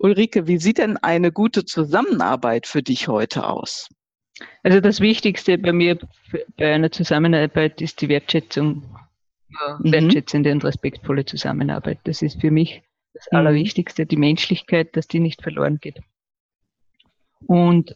Ulrike, 0.00 0.46
wie 0.46 0.56
sieht 0.56 0.78
denn 0.78 0.96
eine 0.96 1.30
gute 1.30 1.66
Zusammenarbeit 1.66 2.66
für 2.66 2.82
dich 2.82 3.08
heute 3.08 3.46
aus? 3.46 3.88
Also 4.62 4.80
das 4.80 5.00
Wichtigste 5.00 5.58
bei 5.58 5.74
mir 5.74 5.98
bei 6.56 6.72
einer 6.72 6.90
Zusammenarbeit 6.90 7.82
ist 7.82 8.00
die 8.00 8.08
Wertschätzung 8.08 8.96
mhm. 9.48 9.92
wertschätzende 9.92 10.52
und 10.52 10.64
respektvolle 10.64 11.26
Zusammenarbeit. 11.26 11.98
Das 12.04 12.22
ist 12.22 12.40
für 12.40 12.50
mich 12.50 12.82
das 13.12 13.26
mhm. 13.30 13.38
Allerwichtigste, 13.38 14.06
die 14.06 14.16
Menschlichkeit, 14.16 14.96
dass 14.96 15.06
die 15.06 15.20
nicht 15.20 15.42
verloren 15.42 15.78
geht. 15.80 16.00
Und 17.46 17.94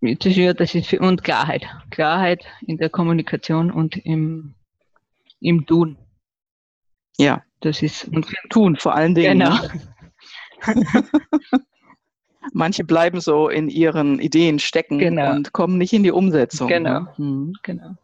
das 0.00 0.36
ist, 0.36 0.60
das 0.60 0.74
ist 0.74 0.86
für, 0.86 1.00
und 1.00 1.24
Klarheit. 1.24 1.66
Klarheit 1.90 2.46
in 2.66 2.78
der 2.78 2.88
Kommunikation 2.88 3.70
und 3.70 3.98
im, 3.98 4.54
im 5.40 5.66
Tun. 5.66 5.98
Ja. 7.18 7.44
Das 7.60 7.82
ist 7.82 8.06
und 8.08 8.26
Tun 8.48 8.76
vor 8.76 8.94
allen 8.94 9.14
Dingen. 9.14 9.40
Genau. 9.40 9.58
Ne? 10.66 10.84
Manche 12.52 12.84
bleiben 12.84 13.20
so 13.20 13.48
in 13.48 13.68
ihren 13.68 14.18
Ideen 14.18 14.58
stecken 14.58 14.98
genau. 14.98 15.32
und 15.32 15.52
kommen 15.52 15.78
nicht 15.78 15.92
in 15.92 16.02
die 16.02 16.10
Umsetzung. 16.10 16.68
Genau. 16.68 17.06
Mhm. 17.16 17.54
genau. 17.62 17.94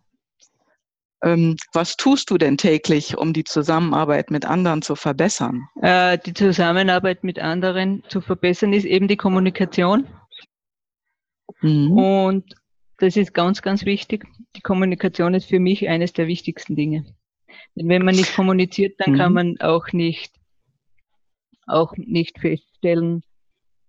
Ähm, 1.23 1.57
was 1.73 1.97
tust 1.97 2.31
du 2.31 2.39
denn 2.39 2.57
täglich, 2.57 3.19
um 3.19 3.33
die 3.33 3.43
Zusammenarbeit 3.43 4.31
mit 4.31 4.45
anderen 4.45 4.83
zu 4.83 4.95
verbessern? 4.95 5.69
Äh, 5.83 6.19
die 6.19 6.33
Zusammenarbeit 6.33 7.25
mit 7.25 7.41
anderen 7.41 8.05
zu 8.09 8.21
verbessern 8.21 8.73
ist 8.73 8.85
eben 8.85 9.09
die 9.09 9.17
Kommunikation. 9.17 10.07
Mhm. 11.61 11.93
Und 11.93 12.55
das 12.99 13.17
ist 13.17 13.35
ganz, 13.35 13.63
ganz 13.63 13.85
wichtig. 13.85 14.27
Die 14.55 14.61
Kommunikation 14.61 15.35
ist 15.35 15.47
für 15.47 15.59
mich 15.59 15.89
eines 15.89 16.13
der 16.13 16.29
wichtigsten 16.29 16.77
Dinge. 16.77 17.05
Denn 17.75 17.89
wenn 17.89 18.05
man 18.05 18.15
nicht 18.15 18.35
kommuniziert, 18.35 18.95
dann 18.99 19.15
mhm. 19.15 19.19
kann 19.19 19.33
man 19.33 19.61
auch 19.61 19.93
nicht, 19.93 20.35
auch 21.69 21.93
nicht 21.97 22.39
feststellen, 22.39 23.23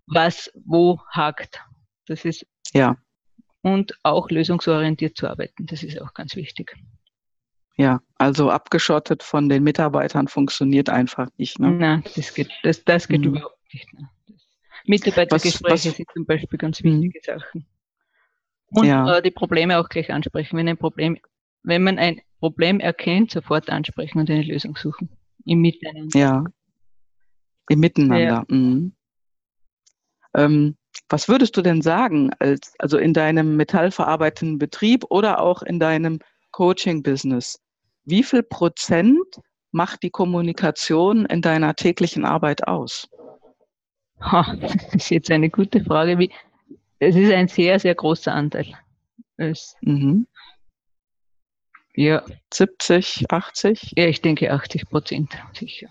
was 0.06 0.50
wo 0.64 1.00
hakt. 1.10 1.60
Das 2.06 2.24
ist 2.24 2.46
ja. 2.72 2.96
Und 3.62 3.92
auch 4.02 4.30
lösungsorientiert 4.30 5.16
zu 5.16 5.28
arbeiten. 5.28 5.66
Das 5.66 5.82
ist 5.82 6.00
auch 6.00 6.14
ganz 6.14 6.34
wichtig. 6.34 6.74
Ja, 7.76 8.00
also 8.16 8.50
abgeschottet 8.50 9.22
von 9.22 9.48
den 9.48 9.62
Mitarbeitern 9.62 10.28
funktioniert 10.28 10.88
einfach 10.88 11.28
nicht. 11.36 11.58
Ne? 11.58 11.70
Nein, 11.70 12.04
das 12.16 12.34
geht, 12.34 12.50
das, 12.62 12.84
das 12.84 13.08
geht 13.08 13.20
mhm. 13.20 13.28
überhaupt 13.28 13.72
nicht. 13.72 13.92
Ne? 13.94 14.08
Mitarbeitergespräche 14.86 15.64
was, 15.64 15.86
was, 15.86 15.96
sind 15.96 16.08
zum 16.12 16.26
Beispiel 16.26 16.58
ganz 16.58 16.82
mhm. 16.82 17.02
wichtige 17.02 17.20
Sachen. 17.24 17.66
Und 18.70 18.86
ja. 18.86 19.16
äh, 19.16 19.22
die 19.22 19.30
Probleme 19.30 19.78
auch 19.78 19.88
gleich 19.88 20.12
ansprechen. 20.12 20.56
Wenn 20.56 20.68
ein 20.68 20.76
Problem, 20.76 21.18
wenn 21.62 21.82
man 21.82 21.98
ein 21.98 22.20
Problem 22.38 22.80
erkennt, 22.80 23.30
sofort 23.30 23.68
ansprechen 23.68 24.18
und 24.18 24.30
eine 24.30 24.42
Lösung 24.42 24.76
suchen. 24.76 25.10
Im 25.44 25.60
Miteinander. 25.60 26.18
Ja. 26.18 26.44
Im 27.68 27.80
Miteinander. 27.80 28.18
Ja. 28.18 28.44
Mhm. 28.48 28.92
Ähm, 30.34 30.76
was 31.08 31.28
würdest 31.28 31.56
du 31.56 31.62
denn 31.62 31.82
sagen, 31.82 32.30
als, 32.38 32.74
also 32.78 32.98
in 32.98 33.12
deinem 33.12 33.56
metallverarbeitenden 33.56 34.58
Betrieb 34.58 35.04
oder 35.08 35.40
auch 35.40 35.62
in 35.62 35.80
deinem 35.80 36.20
Coaching-Business? 36.52 37.60
Wie 38.04 38.22
viel 38.22 38.42
Prozent 38.42 39.40
macht 39.72 40.02
die 40.02 40.10
Kommunikation 40.10 41.26
in 41.26 41.42
deiner 41.42 41.74
täglichen 41.74 42.24
Arbeit 42.24 42.66
aus? 42.66 43.08
Das 44.20 44.94
ist 44.94 45.10
jetzt 45.10 45.30
eine 45.30 45.48
gute 45.48 45.82
Frage. 45.82 46.28
Es 46.98 47.16
ist 47.16 47.32
ein 47.32 47.48
sehr, 47.48 47.80
sehr 47.80 47.94
großer 47.94 48.32
Anteil. 48.32 48.66
Es, 49.38 49.74
mhm. 49.80 50.26
Ja. 51.94 52.22
70, 52.52 53.30
80? 53.30 53.94
Ja, 53.96 54.06
ich 54.06 54.20
denke 54.20 54.52
80 54.52 54.88
Prozent, 54.88 55.30
sicher. 55.54 55.88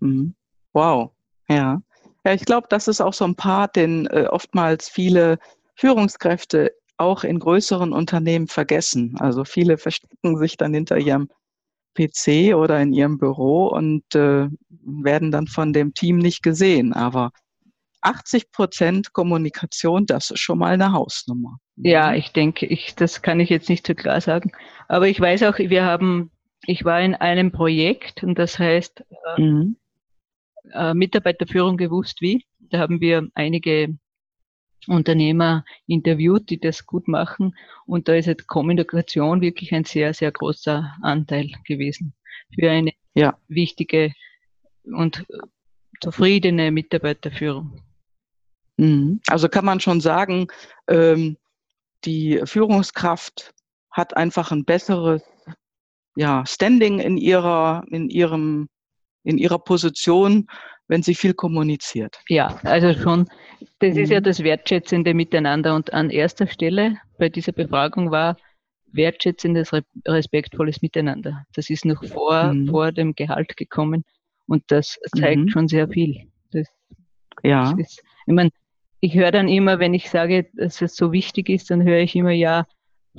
Mhm. 0.00 0.34
Wow, 0.74 1.12
ja. 1.48 1.80
Ja, 2.26 2.32
ich 2.32 2.44
glaube, 2.44 2.66
das 2.70 2.88
ist 2.88 3.00
auch 3.00 3.12
so 3.12 3.24
ein 3.24 3.36
Part, 3.36 3.76
den 3.76 4.06
äh, 4.06 4.26
oftmals 4.30 4.88
viele 4.88 5.38
Führungskräfte 5.76 6.72
auch 6.96 7.24
in 7.24 7.38
größeren 7.38 7.92
Unternehmen 7.92 8.48
vergessen. 8.48 9.16
Also 9.18 9.44
viele 9.44 9.78
verstecken 9.78 10.38
sich 10.38 10.56
dann 10.56 10.74
hinter 10.74 10.98
ihrem 10.98 11.28
PC 11.94 12.54
oder 12.54 12.80
in 12.80 12.92
ihrem 12.92 13.18
Büro 13.18 13.68
und 13.68 14.02
äh, 14.14 14.48
werden 14.68 15.30
dann 15.30 15.46
von 15.46 15.72
dem 15.72 15.94
Team 15.94 16.18
nicht 16.18 16.42
gesehen. 16.42 16.92
Aber 16.92 17.30
80 18.00 18.50
Prozent 18.52 19.12
Kommunikation, 19.12 20.06
das 20.06 20.30
ist 20.30 20.40
schon 20.40 20.58
mal 20.58 20.74
eine 20.74 20.92
Hausnummer. 20.92 21.58
Ja, 21.76 22.14
ich 22.14 22.32
denke, 22.32 22.66
ich, 22.66 22.94
das 22.94 23.22
kann 23.22 23.40
ich 23.40 23.48
jetzt 23.48 23.68
nicht 23.68 23.86
so 23.86 23.94
klar 23.94 24.20
sagen. 24.20 24.52
Aber 24.88 25.08
ich 25.08 25.20
weiß 25.20 25.42
auch, 25.44 25.58
wir 25.58 25.84
haben, 25.84 26.30
ich 26.66 26.84
war 26.84 27.00
in 27.00 27.14
einem 27.14 27.50
Projekt 27.50 28.22
und 28.22 28.38
das 28.38 28.58
heißt 28.58 29.04
äh, 29.36 29.40
mhm. 29.40 29.76
Äh, 30.72 30.94
Mitarbeiterführung 30.94 31.76
gewusst 31.76 32.20
wie. 32.20 32.44
Da 32.58 32.78
haben 32.78 33.00
wir 33.00 33.28
einige 33.34 33.96
Unternehmer 34.86 35.64
interviewt, 35.86 36.50
die 36.50 36.60
das 36.60 36.86
gut 36.86 37.08
machen. 37.08 37.56
Und 37.86 38.08
da 38.08 38.14
ist 38.14 38.26
jetzt 38.26 38.46
Kommunikation 38.46 39.40
wirklich 39.40 39.72
ein 39.72 39.84
sehr, 39.84 40.14
sehr 40.14 40.32
großer 40.32 40.94
Anteil 41.02 41.50
gewesen 41.66 42.14
für 42.54 42.70
eine 42.70 42.92
ja. 43.14 43.38
wichtige 43.48 44.12
und 44.84 45.24
zufriedene 46.00 46.70
Mitarbeiterführung. 46.70 47.80
Mhm. 48.76 49.20
Also 49.28 49.48
kann 49.48 49.64
man 49.64 49.80
schon 49.80 50.00
sagen, 50.00 50.48
ähm, 50.88 51.36
die 52.04 52.40
Führungskraft 52.44 53.54
hat 53.90 54.16
einfach 54.16 54.50
ein 54.50 54.64
besseres 54.64 55.22
ja, 56.16 56.44
Standing 56.46 56.98
in 56.98 57.16
ihrer, 57.16 57.84
in 57.90 58.08
ihrem, 58.10 58.68
in 59.24 59.38
ihrer 59.38 59.58
Position 59.58 60.46
wenn 60.88 61.02
sie 61.02 61.14
viel 61.14 61.34
kommuniziert. 61.34 62.20
Ja, 62.28 62.58
also 62.62 62.92
schon, 62.92 63.26
das 63.78 63.96
ist 63.96 64.10
ja 64.10 64.20
mhm. 64.20 64.24
das 64.24 64.42
wertschätzende 64.42 65.14
Miteinander. 65.14 65.74
Und 65.74 65.92
an 65.92 66.10
erster 66.10 66.46
Stelle 66.46 66.98
bei 67.18 67.28
dieser 67.28 67.52
Befragung 67.52 68.10
war 68.10 68.36
wertschätzendes, 68.92 69.72
respektvolles 70.06 70.82
Miteinander. 70.82 71.44
Das 71.54 71.70
ist 71.70 71.84
noch 71.84 72.04
vor, 72.04 72.52
mhm. 72.52 72.68
vor 72.68 72.92
dem 72.92 73.14
Gehalt 73.14 73.56
gekommen 73.56 74.04
und 74.46 74.62
das 74.68 74.98
zeigt 75.16 75.40
mhm. 75.40 75.48
schon 75.48 75.68
sehr 75.68 75.88
viel. 75.88 76.28
Das, 76.52 76.68
ja. 77.42 77.72
Das 77.72 77.78
ist, 77.78 78.02
ich 78.26 78.34
meine, 78.34 78.50
ich 79.00 79.14
höre 79.14 79.32
dann 79.32 79.48
immer, 79.48 79.78
wenn 79.78 79.94
ich 79.94 80.10
sage, 80.10 80.48
dass 80.54 80.80
es 80.80 80.96
so 80.96 81.12
wichtig 81.12 81.48
ist, 81.48 81.70
dann 81.70 81.82
höre 81.82 82.00
ich 82.00 82.14
immer, 82.14 82.30
ja, 82.30 82.66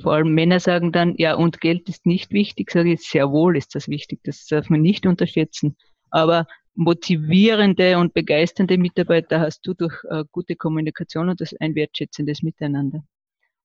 vor 0.00 0.12
allem 0.12 0.34
Männer 0.34 0.60
sagen 0.60 0.92
dann, 0.92 1.14
ja, 1.16 1.34
und 1.34 1.60
Geld 1.60 1.88
ist 1.88 2.06
nicht 2.06 2.32
wichtig, 2.32 2.70
sage 2.70 2.92
ich, 2.92 3.00
sehr 3.02 3.30
wohl 3.30 3.56
ist 3.56 3.74
das 3.74 3.88
wichtig, 3.88 4.20
das 4.24 4.46
darf 4.46 4.68
man 4.68 4.82
nicht 4.82 5.06
unterschätzen. 5.06 5.76
Aber 6.16 6.46
motivierende 6.74 7.98
und 7.98 8.14
begeisternde 8.14 8.78
Mitarbeiter 8.78 9.38
hast 9.38 9.66
du 9.66 9.74
durch 9.74 9.92
äh, 10.08 10.24
gute 10.32 10.56
Kommunikation 10.56 11.28
und 11.28 11.42
das 11.42 11.54
ein 11.60 11.74
wertschätzendes 11.74 12.42
Miteinander. 12.42 13.04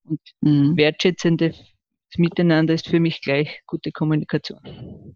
Und 0.04 0.20
mhm. 0.42 0.76
wertschätzendes 0.76 1.56
Miteinander 2.18 2.74
ist 2.74 2.90
für 2.90 3.00
mich 3.00 3.22
gleich 3.22 3.62
gute 3.68 3.94
Kommunikation. 3.94 5.16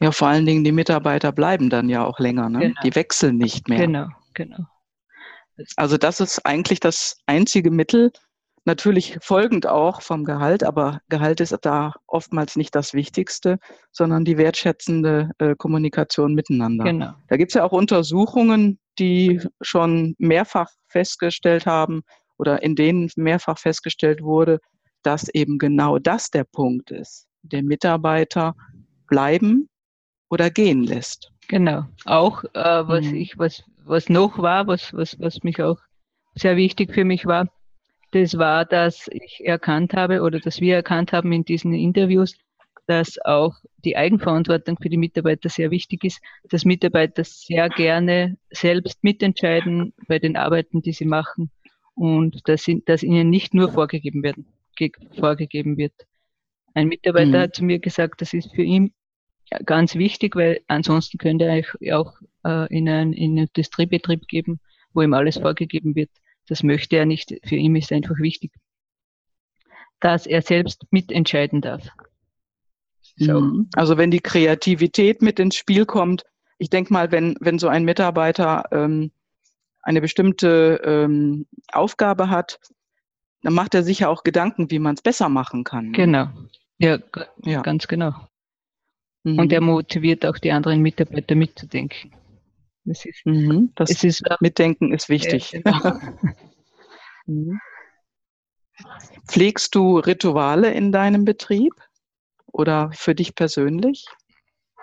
Ja, 0.00 0.12
vor 0.12 0.28
allen 0.28 0.46
Dingen 0.46 0.62
die 0.62 0.70
Mitarbeiter 0.70 1.32
bleiben 1.32 1.68
dann 1.68 1.88
ja 1.88 2.04
auch 2.04 2.20
länger, 2.20 2.48
ne? 2.48 2.60
Genau. 2.60 2.80
Die 2.84 2.94
wechseln 2.94 3.38
nicht 3.38 3.68
mehr. 3.68 3.78
Genau, 3.78 4.06
genau. 4.32 4.64
Also 5.74 5.98
das 5.98 6.20
ist 6.20 6.46
eigentlich 6.46 6.78
das 6.78 7.18
einzige 7.26 7.72
Mittel, 7.72 8.12
natürlich 8.64 9.18
folgend 9.20 9.66
auch 9.66 10.02
vom 10.02 10.24
Gehalt, 10.24 10.64
aber 10.64 11.00
Gehalt 11.08 11.40
ist 11.40 11.56
da 11.62 11.94
oftmals 12.06 12.56
nicht 12.56 12.74
das 12.74 12.94
Wichtigste, 12.94 13.58
sondern 13.90 14.24
die 14.24 14.38
wertschätzende 14.38 15.30
äh, 15.38 15.54
Kommunikation 15.56 16.34
miteinander. 16.34 16.84
Genau. 16.84 17.12
Da 17.28 17.36
gibt 17.36 17.50
es 17.50 17.54
ja 17.54 17.64
auch 17.64 17.72
Untersuchungen, 17.72 18.78
die 18.98 19.40
schon 19.60 20.14
mehrfach 20.18 20.70
festgestellt 20.88 21.66
haben 21.66 22.02
oder 22.38 22.62
in 22.62 22.74
denen 22.74 23.10
mehrfach 23.16 23.58
festgestellt 23.58 24.22
wurde, 24.22 24.60
dass 25.02 25.28
eben 25.28 25.58
genau 25.58 25.98
das 25.98 26.30
der 26.30 26.44
Punkt 26.44 26.90
ist. 26.90 27.26
Der 27.42 27.62
Mitarbeiter 27.62 28.54
bleiben 29.08 29.68
oder 30.30 30.50
gehen 30.50 30.84
lässt. 30.84 31.32
Genau. 31.48 31.84
Auch 32.04 32.44
äh, 32.54 32.88
was 32.88 33.04
mhm. 33.04 33.16
ich, 33.16 33.38
was, 33.38 33.64
was 33.84 34.08
noch 34.08 34.38
war, 34.38 34.66
was, 34.66 34.92
was, 34.94 35.18
was 35.18 35.42
mich 35.42 35.60
auch 35.62 35.78
sehr 36.34 36.56
wichtig 36.56 36.94
für 36.94 37.04
mich 37.04 37.26
war, 37.26 37.48
das 38.12 38.38
war, 38.38 38.64
dass 38.64 39.08
ich 39.08 39.42
erkannt 39.44 39.94
habe 39.94 40.22
oder 40.22 40.38
dass 40.38 40.60
wir 40.60 40.76
erkannt 40.76 41.12
haben 41.12 41.32
in 41.32 41.44
diesen 41.44 41.74
Interviews, 41.74 42.36
dass 42.86 43.18
auch 43.24 43.54
die 43.84 43.96
Eigenverantwortung 43.96 44.76
für 44.80 44.88
die 44.88 44.96
Mitarbeiter 44.96 45.48
sehr 45.48 45.70
wichtig 45.70 46.04
ist, 46.04 46.20
dass 46.48 46.64
Mitarbeiter 46.64 47.24
sehr 47.24 47.68
gerne 47.68 48.36
selbst 48.50 49.02
mitentscheiden 49.02 49.94
bei 50.08 50.18
den 50.18 50.36
Arbeiten, 50.36 50.82
die 50.82 50.92
sie 50.92 51.04
machen 51.04 51.50
und 51.94 52.48
dass, 52.48 52.66
dass 52.86 53.02
ihnen 53.02 53.30
nicht 53.30 53.54
nur 53.54 53.72
vorgegeben, 53.72 54.22
werden, 54.22 54.46
vorgegeben 55.18 55.76
wird. 55.76 55.94
Ein 56.74 56.88
Mitarbeiter 56.88 57.38
mhm. 57.38 57.42
hat 57.42 57.54
zu 57.54 57.64
mir 57.64 57.78
gesagt, 57.78 58.20
das 58.20 58.34
ist 58.34 58.54
für 58.54 58.62
ihn 58.62 58.92
ganz 59.64 59.94
wichtig, 59.94 60.36
weil 60.36 60.60
ansonsten 60.66 61.18
könnte 61.18 61.44
er 61.80 61.98
auch 61.98 62.14
äh, 62.44 62.74
in, 62.74 62.88
einen, 62.88 63.12
in 63.12 63.32
einen 63.32 63.48
Industriebetrieb 63.48 64.26
geben, 64.28 64.60
wo 64.92 65.02
ihm 65.02 65.14
alles 65.14 65.38
vorgegeben 65.38 65.94
wird. 65.94 66.10
Das 66.48 66.62
möchte 66.62 66.96
er 66.96 67.06
nicht. 67.06 67.34
Für 67.44 67.56
ihn 67.56 67.76
ist 67.76 67.92
einfach 67.92 68.18
wichtig, 68.18 68.52
dass 70.00 70.26
er 70.26 70.42
selbst 70.42 70.84
mitentscheiden 70.90 71.60
darf. 71.60 71.88
So. 73.16 73.40
Mhm. 73.40 73.68
Also 73.74 73.96
wenn 73.96 74.10
die 74.10 74.20
Kreativität 74.20 75.22
mit 75.22 75.38
ins 75.38 75.56
Spiel 75.56 75.86
kommt, 75.86 76.24
ich 76.58 76.70
denke 76.70 76.92
mal, 76.92 77.10
wenn, 77.12 77.36
wenn 77.40 77.58
so 77.58 77.68
ein 77.68 77.84
Mitarbeiter 77.84 78.64
ähm, 78.72 79.10
eine 79.82 80.00
bestimmte 80.00 80.80
ähm, 80.84 81.46
Aufgabe 81.72 82.30
hat, 82.30 82.58
dann 83.42 83.54
macht 83.54 83.74
er 83.74 83.82
sicher 83.82 84.08
auch 84.08 84.22
Gedanken, 84.22 84.70
wie 84.70 84.78
man 84.78 84.94
es 84.94 85.02
besser 85.02 85.28
machen 85.28 85.64
kann. 85.64 85.92
Genau. 85.92 86.28
Ja, 86.78 86.98
ja. 87.44 87.62
ganz 87.62 87.88
genau. 87.88 88.12
Mhm. 89.24 89.38
Und 89.38 89.52
er 89.52 89.60
motiviert 89.60 90.24
auch 90.24 90.38
die 90.38 90.52
anderen 90.52 90.80
Mitarbeiter 90.80 91.34
mitzudenken. 91.34 92.12
Das, 92.84 93.04
ist, 93.04 93.24
mhm. 93.24 93.72
das 93.74 94.02
ist, 94.02 94.22
Mitdenken 94.40 94.92
ist 94.92 95.08
wichtig. 95.08 95.52
Ja, 95.52 95.60
genau. 95.60 95.98
mhm. 97.26 97.60
Pflegst 99.28 99.74
du 99.74 99.98
Rituale 99.98 100.72
in 100.72 100.90
deinem 100.90 101.24
Betrieb 101.24 101.74
oder 102.46 102.90
für 102.92 103.14
dich 103.14 103.34
persönlich? 103.34 104.06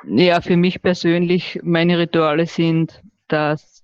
Ja, 0.08 0.40
für 0.40 0.56
mich 0.56 0.82
persönlich, 0.82 1.60
meine 1.62 2.00
Rituale 2.00 2.46
sind, 2.46 3.02
dass, 3.28 3.84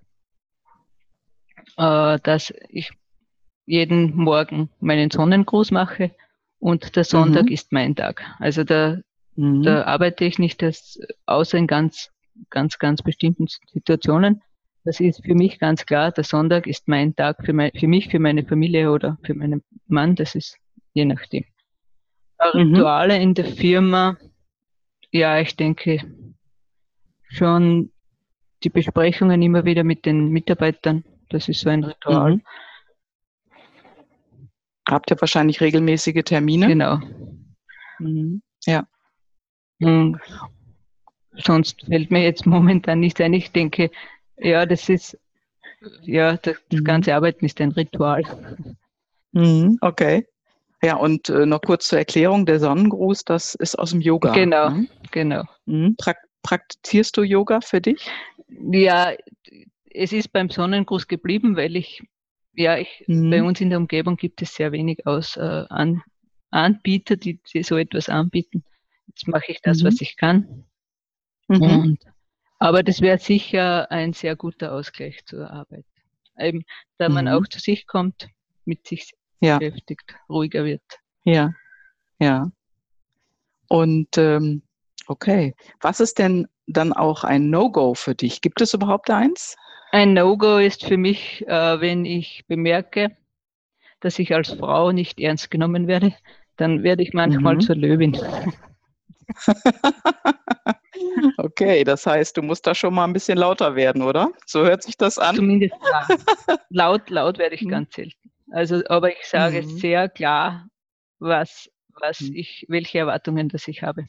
äh, 1.77 2.19
dass 2.21 2.53
ich 2.69 2.91
jeden 3.65 4.15
Morgen 4.15 4.69
meinen 4.79 5.11
Sonnengruß 5.11 5.71
mache 5.71 6.11
und 6.59 6.95
der 6.95 7.03
Sonntag 7.03 7.45
mhm. 7.45 7.51
ist 7.51 7.71
mein 7.73 7.95
Tag. 7.95 8.23
Also 8.39 8.63
da, 8.63 8.99
mhm. 9.35 9.63
da 9.63 9.83
arbeite 9.83 10.23
ich 10.23 10.39
nicht, 10.39 10.61
das, 10.61 10.99
außer 11.25 11.57
in 11.57 11.67
ganz 11.67 12.11
ganz, 12.49 12.79
ganz 12.79 13.01
bestimmten 13.01 13.47
Situationen. 13.47 14.41
Das 14.83 14.99
ist 14.99 15.23
für 15.23 15.33
mich 15.33 15.59
ganz 15.59 15.85
klar, 15.85 16.11
der 16.11 16.23
Sonntag 16.23 16.67
ist 16.67 16.87
mein 16.87 17.15
Tag 17.15 17.43
für, 17.43 17.53
mein, 17.53 17.71
für 17.75 17.87
mich, 17.87 18.09
für 18.09 18.19
meine 18.19 18.45
Familie 18.45 18.91
oder 18.91 19.17
für 19.23 19.33
meinen 19.33 19.63
Mann, 19.87 20.15
das 20.15 20.35
ist 20.35 20.57
je 20.93 21.05
nachdem. 21.05 21.43
Mhm. 22.53 22.75
Rituale 22.75 23.17
in 23.17 23.33
der 23.33 23.45
Firma, 23.45 24.17
ja, 25.11 25.39
ich 25.39 25.55
denke 25.55 26.01
schon 27.29 27.91
die 28.63 28.69
Besprechungen 28.69 29.41
immer 29.41 29.65
wieder 29.65 29.83
mit 29.83 30.05
den 30.05 30.29
Mitarbeitern, 30.29 31.03
das 31.29 31.49
ist 31.49 31.61
so 31.61 31.69
ein 31.69 31.83
Ritual. 31.83 32.35
Mhm. 32.35 32.41
Habt 34.87 35.09
ihr 35.09 35.19
wahrscheinlich 35.19 35.61
regelmäßige 35.61 36.23
Termine? 36.23 36.67
Genau. 36.67 36.99
Mhm. 37.99 38.41
Ja. 38.65 38.87
Sonst 41.43 41.85
fällt 41.85 42.11
mir 42.11 42.23
jetzt 42.23 42.45
momentan 42.45 42.99
nichts 42.99 43.21
ein. 43.21 43.33
Ich 43.33 43.51
denke, 43.51 43.91
ja, 44.37 44.65
das 44.65 44.89
ist, 44.89 45.17
ja, 46.03 46.37
das, 46.37 46.57
das 46.69 46.79
mhm. 46.79 46.83
ganze 46.83 47.15
Arbeiten 47.15 47.45
ist 47.45 47.59
ein 47.61 47.71
Ritual. 47.71 48.23
Mhm, 49.31 49.77
okay. 49.81 50.25
Ja, 50.83 50.97
und 50.97 51.29
äh, 51.29 51.45
noch 51.45 51.61
kurz 51.61 51.87
zur 51.87 51.99
Erklärung, 51.99 52.45
der 52.45 52.59
Sonnengruß, 52.59 53.23
das 53.23 53.55
ist 53.55 53.77
aus 53.77 53.91
dem 53.91 54.01
Yoga. 54.01 54.33
Genau, 54.33 54.69
ne? 54.69 54.87
genau. 55.11 55.43
Mhm. 55.65 55.95
Pra 55.97 56.13
praktizierst 56.43 57.17
du 57.17 57.23
Yoga 57.23 57.59
für 57.59 57.81
dich? 57.81 58.07
Ja, 58.47 59.13
es 59.89 60.13
ist 60.13 60.31
beim 60.31 60.51
Sonnengruß 60.51 61.07
geblieben, 61.07 61.55
weil 61.57 61.75
ich, 61.75 62.03
ja, 62.53 62.77
ich, 62.77 63.03
mhm. 63.07 63.31
bei 63.31 63.41
uns 63.41 63.61
in 63.61 63.71
der 63.71 63.79
Umgebung 63.79 64.15
gibt 64.15 64.43
es 64.43 64.53
sehr 64.53 64.71
wenig 64.71 65.07
aus 65.07 65.37
äh, 65.37 65.65
an, 65.69 66.03
Anbieter, 66.51 67.15
die, 67.15 67.39
die 67.51 67.63
so 67.63 67.77
etwas 67.77 68.09
anbieten. 68.09 68.63
Jetzt 69.07 69.27
mache 69.27 69.51
ich 69.51 69.61
das, 69.61 69.83
was 69.83 69.95
mhm. 69.95 69.99
ich 70.01 70.17
kann. 70.17 70.65
Mhm. 71.47 71.61
Und, 71.61 71.99
aber 72.59 72.83
das 72.83 73.01
wäre 73.01 73.17
sicher 73.17 73.91
ein 73.91 74.13
sehr 74.13 74.35
guter 74.35 74.73
Ausgleich 74.73 75.25
zur 75.25 75.49
Arbeit. 75.49 75.85
Eben, 76.37 76.63
da 76.97 77.09
man 77.09 77.25
mhm. 77.25 77.31
auch 77.31 77.47
zu 77.47 77.59
sich 77.59 77.87
kommt, 77.87 78.27
mit 78.65 78.85
sich 78.87 79.13
ja. 79.39 79.57
beschäftigt, 79.57 80.15
ruhiger 80.29 80.65
wird. 80.65 80.83
Ja, 81.23 81.53
ja. 82.19 82.51
Und 83.67 84.17
ähm, 84.17 84.61
okay, 85.07 85.55
was 85.81 85.99
ist 85.99 86.19
denn 86.19 86.47
dann 86.67 86.93
auch 86.93 87.23
ein 87.23 87.49
No-Go 87.49 87.93
für 87.93 88.15
dich? 88.15 88.41
Gibt 88.41 88.61
es 88.61 88.73
überhaupt 88.73 89.09
eins? 89.09 89.55
Ein 89.91 90.13
No-Go 90.13 90.57
ist 90.57 90.83
für 90.83 90.97
mich, 90.97 91.47
äh, 91.47 91.79
wenn 91.79 92.05
ich 92.05 92.45
bemerke, 92.47 93.15
dass 93.99 94.19
ich 94.19 94.33
als 94.33 94.51
Frau 94.51 94.91
nicht 94.91 95.19
ernst 95.19 95.49
genommen 95.49 95.87
werde, 95.87 96.13
dann 96.57 96.83
werde 96.83 97.03
ich 97.03 97.13
manchmal 97.13 97.55
mhm. 97.55 97.61
zur 97.61 97.75
Löwin. 97.75 98.13
Okay, 101.57 101.85
das 101.85 102.05
heißt, 102.05 102.35
du 102.35 102.41
musst 102.41 102.67
da 102.67 102.75
schon 102.75 102.93
mal 102.93 103.05
ein 103.05 103.13
bisschen 103.13 103.37
lauter 103.37 103.77
werden, 103.77 104.01
oder? 104.01 104.33
So 104.45 104.65
hört 104.65 104.83
sich 104.83 104.97
das 104.97 105.17
an. 105.17 105.37
Zumindest 105.37 105.73
ja. 105.89 106.07
laut, 106.69 107.09
laut 107.09 107.37
werde 107.37 107.55
ich 107.55 107.61
mhm. 107.61 107.69
ganz 107.69 107.95
selten. 107.95 108.29
Also, 108.51 108.83
aber 108.89 109.09
ich 109.13 109.25
sage 109.25 109.61
mhm. 109.61 109.77
sehr 109.77 110.09
klar, 110.09 110.67
was, 111.19 111.69
was 112.01 112.19
mhm. 112.19 112.35
ich, 112.35 112.65
welche 112.67 112.97
Erwartungen 112.97 113.47
das 113.47 113.69
ich 113.69 113.83
habe. 113.83 114.05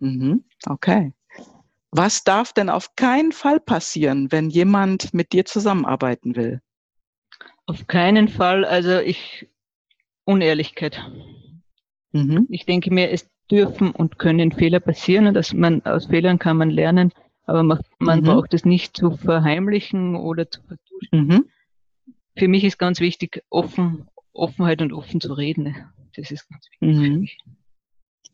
Mhm. 0.00 0.44
Okay. 0.66 1.12
Was 1.92 2.24
darf 2.24 2.52
denn 2.52 2.68
auf 2.68 2.96
keinen 2.96 3.30
Fall 3.30 3.60
passieren, 3.60 4.32
wenn 4.32 4.50
jemand 4.50 5.14
mit 5.14 5.32
dir 5.32 5.44
zusammenarbeiten 5.44 6.34
will? 6.34 6.60
Auf 7.66 7.86
keinen 7.86 8.26
Fall. 8.26 8.64
Also 8.64 8.98
ich 8.98 9.48
Unehrlichkeit. 10.24 11.00
Mhm. 12.10 12.48
Ich 12.50 12.66
denke 12.66 12.92
mir, 12.92 13.12
es 13.12 13.30
dürfen 13.50 13.90
und 13.90 14.18
können 14.18 14.52
Fehler 14.52 14.80
passieren 14.80 15.26
und 15.26 15.34
dass 15.34 15.52
man 15.52 15.84
aus 15.84 16.06
Fehlern 16.06 16.38
kann 16.38 16.56
man 16.56 16.70
lernen, 16.70 17.12
aber 17.46 17.62
man, 17.62 17.80
man 17.98 18.20
mhm. 18.20 18.24
braucht 18.24 18.54
es 18.54 18.64
nicht 18.64 18.96
zu 18.96 19.16
verheimlichen 19.16 20.16
oder 20.16 20.50
zu 20.50 20.60
vertuschen. 20.62 21.26
Mhm. 21.26 21.44
Für 22.36 22.48
mich 22.48 22.64
ist 22.64 22.78
ganz 22.78 23.00
wichtig, 23.00 23.42
offen, 23.50 24.08
Offenheit 24.32 24.82
und 24.82 24.92
offen 24.92 25.20
zu 25.20 25.34
reden. 25.34 25.76
Das 26.16 26.30
ist 26.30 26.48
ganz 26.48 26.66
wichtig. 26.80 26.98
Mhm. 26.98 27.28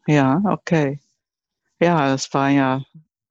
Ja, 0.06 0.42
okay. 0.46 1.00
Ja, 1.80 2.10
das 2.10 2.32
war 2.32 2.50
ja 2.50 2.82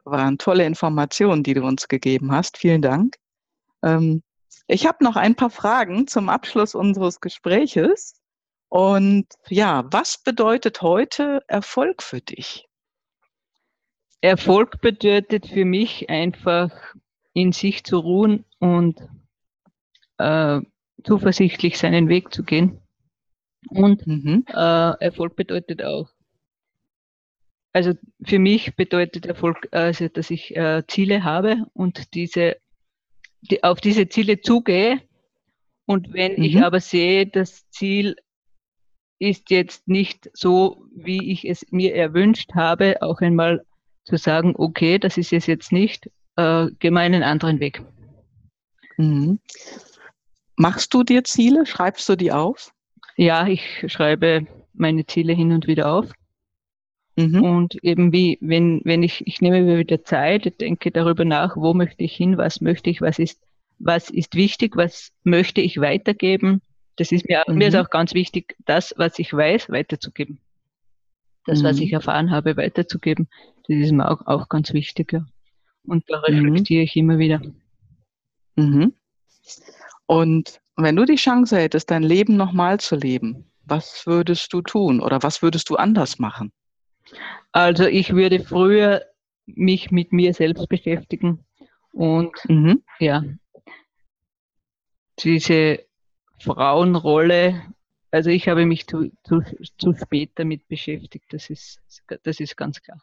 waren 0.09 0.37
tolle 0.37 0.65
Informationen, 0.65 1.43
die 1.43 1.53
du 1.53 1.63
uns 1.63 1.87
gegeben 1.87 2.31
hast. 2.31 2.57
Vielen 2.57 2.81
Dank. 2.81 3.17
Ähm, 3.83 4.23
ich 4.67 4.85
habe 4.85 5.03
noch 5.03 5.15
ein 5.15 5.35
paar 5.35 5.49
Fragen 5.49 6.07
zum 6.07 6.29
Abschluss 6.29 6.75
unseres 6.75 7.21
Gespräches. 7.21 8.18
Und 8.69 9.25
ja, 9.49 9.83
was 9.91 10.19
bedeutet 10.19 10.83
heute 10.83 11.43
Erfolg 11.47 12.03
für 12.03 12.21
dich? 12.21 12.67
Erfolg 14.21 14.79
bedeutet 14.81 15.47
für 15.47 15.65
mich 15.65 16.09
einfach 16.09 16.71
in 17.33 17.51
sich 17.51 17.83
zu 17.83 17.97
ruhen 17.97 18.45
und 18.59 18.99
äh, 20.17 20.61
zuversichtlich 21.03 21.79
seinen 21.79 22.09
Weg 22.09 22.31
zu 22.33 22.43
gehen. 22.43 22.79
Und 23.69 24.05
mhm. 24.05 24.45
äh, 24.47 24.53
Erfolg 24.53 25.35
bedeutet 25.35 25.83
auch, 25.83 26.09
also 27.73 27.93
für 28.23 28.39
mich 28.39 28.75
bedeutet 28.75 29.25
Erfolg, 29.25 29.67
also 29.71 30.07
dass 30.09 30.29
ich 30.29 30.55
äh, 30.55 30.83
Ziele 30.87 31.23
habe 31.23 31.65
und 31.73 32.13
diese, 32.13 32.57
die, 33.41 33.63
auf 33.63 33.81
diese 33.81 34.09
Ziele 34.09 34.41
zugehe. 34.41 35.01
Und 35.85 36.13
wenn 36.13 36.33
mhm. 36.33 36.43
ich 36.43 36.61
aber 36.61 36.79
sehe, 36.79 37.25
das 37.25 37.67
Ziel 37.69 38.15
ist 39.19 39.49
jetzt 39.49 39.87
nicht 39.87 40.29
so, 40.33 40.85
wie 40.95 41.31
ich 41.31 41.47
es 41.47 41.65
mir 41.71 41.93
erwünscht 41.95 42.53
habe, 42.55 43.01
auch 43.01 43.19
einmal 43.21 43.65
zu 44.05 44.17
sagen, 44.17 44.55
okay, 44.57 44.97
das 44.97 45.17
ist 45.17 45.33
es 45.33 45.45
jetzt 45.45 45.71
nicht, 45.71 46.09
äh, 46.35 46.67
geh 46.79 46.89
mal 46.89 47.01
einen 47.01 47.23
anderen 47.23 47.59
Weg. 47.59 47.81
Mhm. 48.97 49.39
Machst 50.55 50.93
du 50.93 51.03
dir 51.03 51.23
Ziele? 51.23 51.65
Schreibst 51.65 52.07
du 52.09 52.15
die 52.15 52.31
auf? 52.31 52.73
Ja, 53.15 53.47
ich 53.47 53.85
schreibe 53.87 54.47
meine 54.73 55.05
Ziele 55.05 55.33
hin 55.33 55.51
und 55.51 55.67
wieder 55.67 55.91
auf. 55.91 56.11
Mhm. 57.15 57.43
Und 57.43 57.83
eben 57.83 58.13
wie, 58.13 58.37
wenn, 58.41 58.81
wenn 58.85 59.03
ich, 59.03 59.25
ich 59.27 59.41
nehme 59.41 59.61
mir 59.61 59.77
wieder 59.77 60.03
Zeit, 60.03 60.59
denke 60.61 60.91
darüber 60.91 61.25
nach, 61.25 61.57
wo 61.57 61.73
möchte 61.73 62.03
ich 62.03 62.15
hin, 62.15 62.37
was 62.37 62.61
möchte 62.61 62.89
ich, 62.89 63.01
was 63.01 63.19
ist, 63.19 63.41
was 63.77 64.09
ist 64.09 64.35
wichtig, 64.35 64.75
was 64.77 65.11
möchte 65.23 65.61
ich 65.61 65.79
weitergeben. 65.79 66.61
Das 66.99 67.13
ist 67.13 67.29
mir, 67.29 67.43
mhm. 67.47 67.55
mir 67.55 67.69
ist 67.69 67.75
auch 67.75 67.89
ganz 67.89 68.13
wichtig, 68.13 68.57
das, 68.65 68.93
was 68.97 69.17
ich 69.19 69.31
weiß, 69.31 69.69
weiterzugeben. 69.69 70.41
Das, 71.45 71.61
mhm. 71.61 71.63
was 71.63 71.79
ich 71.79 71.93
erfahren 71.93 72.29
habe, 72.29 72.57
weiterzugeben. 72.57 73.29
Das 73.67 73.77
ist 73.77 73.93
mir 73.93 74.11
auch, 74.11 74.27
auch 74.27 74.49
ganz 74.49 74.73
wichtig, 74.73 75.13
ja. 75.13 75.25
Und 75.85 76.03
da 76.09 76.21
mhm. 76.27 76.45
reflektiere 76.45 76.83
ich 76.83 76.97
immer 76.97 77.17
wieder. 77.17 77.41
Mhm. 78.57 78.93
Und 80.07 80.59
wenn 80.75 80.97
du 80.97 81.05
die 81.05 81.15
Chance 81.15 81.57
hättest, 81.57 81.89
dein 81.89 82.03
Leben 82.03 82.35
nochmal 82.35 82.81
zu 82.81 82.97
leben, 82.97 83.49
was 83.63 84.05
würdest 84.05 84.51
du 84.51 84.61
tun 84.61 84.99
oder 84.99 85.23
was 85.23 85.41
würdest 85.41 85.69
du 85.69 85.77
anders 85.77 86.19
machen? 86.19 86.51
Also 87.53 87.85
ich 87.85 88.13
würde 88.13 88.41
früher 88.41 89.05
mich 89.45 89.89
mit 89.89 90.11
mir 90.11 90.33
selbst 90.33 90.67
beschäftigen 90.67 91.45
und 91.93 92.33
mhm. 92.49 92.83
ja, 92.99 93.23
diese 95.19 95.79
Frauenrolle, 96.41 97.61
also 98.11 98.29
ich 98.29 98.47
habe 98.47 98.65
mich 98.65 98.87
zu, 98.87 99.11
zu, 99.23 99.41
zu 99.77 99.93
spät 99.93 100.31
damit 100.35 100.67
beschäftigt, 100.67 101.25
das 101.29 101.49
ist, 101.49 101.81
das 102.23 102.39
ist 102.39 102.57
ganz 102.57 102.81
klar. 102.81 103.01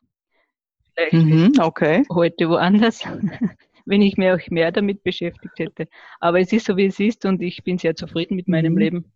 Vielleicht 0.94 1.12
mhm, 1.12 1.52
okay. 1.60 2.04
heute 2.10 2.48
woanders, 2.48 3.02
wenn 3.84 4.02
ich 4.02 4.16
mich 4.16 4.30
auch 4.30 4.50
mehr 4.50 4.72
damit 4.72 5.02
beschäftigt 5.02 5.58
hätte. 5.58 5.88
Aber 6.20 6.40
es 6.40 6.52
ist 6.52 6.66
so, 6.66 6.76
wie 6.76 6.86
es 6.86 6.98
ist 6.98 7.24
und 7.24 7.42
ich 7.42 7.62
bin 7.62 7.78
sehr 7.78 7.94
zufrieden 7.94 8.34
mit 8.36 8.48
meinem 8.48 8.72
mhm. 8.72 8.78
Leben. 8.78 9.12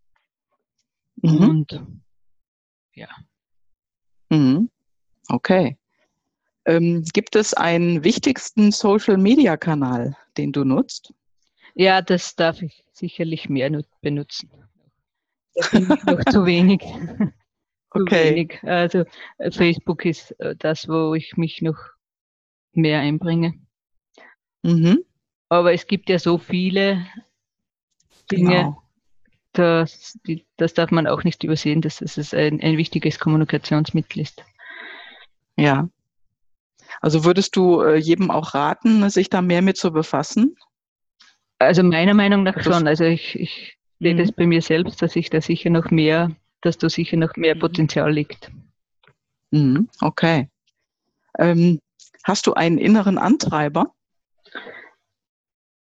Mhm. 1.21 1.49
Und 1.49 1.83
ja. 2.93 3.09
Mhm. 4.29 4.69
Okay. 5.27 5.77
Ähm, 6.65 7.03
gibt 7.13 7.35
es 7.35 7.53
einen 7.53 8.03
wichtigsten 8.03 8.71
Social-Media-Kanal, 8.71 10.15
den 10.37 10.51
du 10.51 10.63
nutzt? 10.63 11.13
Ja, 11.75 12.01
das 12.01 12.35
darf 12.35 12.61
ich 12.61 12.83
sicherlich 12.91 13.49
mehr 13.49 13.83
benutzen. 14.01 14.49
Da 15.55 15.67
bin 15.71 15.91
ich 15.91 16.03
noch 16.03 16.25
zu 16.25 16.45
wenig. 16.45 16.81
Okay. 17.93 18.29
Zu 18.29 18.35
wenig. 18.35 18.63
Also 18.63 19.03
äh, 19.37 19.51
Facebook 19.51 20.05
ist 20.05 20.31
äh, 20.39 20.55
das, 20.57 20.87
wo 20.87 21.13
ich 21.13 21.35
mich 21.35 21.61
noch 21.61 21.75
mehr 22.71 23.01
einbringe. 23.01 23.55
Mhm. 24.63 25.03
Aber 25.49 25.73
es 25.73 25.85
gibt 25.87 26.07
ja 26.07 26.17
so 26.17 26.37
viele 26.37 27.05
Dinge, 28.31 28.49
genau. 28.49 28.83
das, 29.51 30.17
die, 30.25 30.45
das 30.55 30.73
darf 30.73 30.91
man 30.91 31.05
auch 31.05 31.25
nicht 31.25 31.43
übersehen, 31.43 31.81
dass 31.81 31.99
es 31.99 32.33
ein, 32.33 32.61
ein 32.61 32.77
wichtiges 32.77 33.19
Kommunikationsmittel 33.19 34.21
ist. 34.21 34.41
Ja. 35.57 35.89
Also 37.01 37.25
würdest 37.25 37.57
du 37.57 37.81
äh, 37.81 37.97
jedem 37.97 38.31
auch 38.31 38.53
raten, 38.53 39.09
sich 39.09 39.29
da 39.29 39.41
mehr 39.41 39.61
mit 39.61 39.75
zu 39.75 39.91
befassen? 39.91 40.55
Also 41.61 41.83
meiner 41.83 42.15
Meinung 42.15 42.43
nach 42.43 42.59
schon. 42.63 42.87
Also 42.87 43.03
ich, 43.03 43.39
ich 43.39 43.77
sehe 43.99 44.15
das 44.15 44.31
mhm. 44.31 44.35
bei 44.35 44.47
mir 44.47 44.61
selbst, 44.61 45.01
dass 45.01 45.15
ich 45.15 45.29
da 45.29 45.41
sicher 45.41 45.69
noch 45.69 45.91
mehr, 45.91 46.31
dass 46.61 46.77
da 46.77 46.89
sicher 46.89 47.17
noch 47.17 47.35
mehr 47.35 47.55
mhm. 47.55 47.59
Potenzial 47.59 48.11
liegt. 48.11 48.51
Mhm. 49.51 49.87
Okay. 50.01 50.49
Ähm, 51.37 51.79
hast 52.23 52.47
du 52.47 52.53
einen 52.53 52.77
inneren 52.77 53.17
Antreiber? 53.17 53.93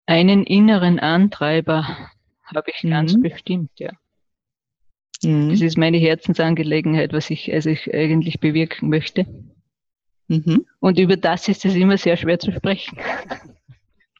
Einen 0.07 0.43
inneren 0.43 0.99
Antreiber 0.99 2.09
habe 2.45 2.71
ich 2.71 2.89
ganz 2.89 3.15
mhm. 3.15 3.21
bestimmt, 3.21 3.71
ja. 3.75 3.91
Mhm. 5.21 5.49
Das 5.49 5.61
ist 5.61 5.77
meine 5.77 5.97
Herzensangelegenheit, 5.97 7.13
was 7.13 7.29
ich 7.29 7.53
also 7.53 7.69
ich 7.69 7.93
eigentlich 7.93 8.39
bewirken 8.39 8.89
möchte. 8.89 9.25
Mhm. 10.27 10.65
Und 10.79 10.97
über 10.97 11.17
das 11.17 11.47
ist 11.47 11.65
es 11.65 11.75
immer 11.75 11.97
sehr 11.97 12.17
schwer 12.17 12.39
zu 12.39 12.51
sprechen. 12.51 12.97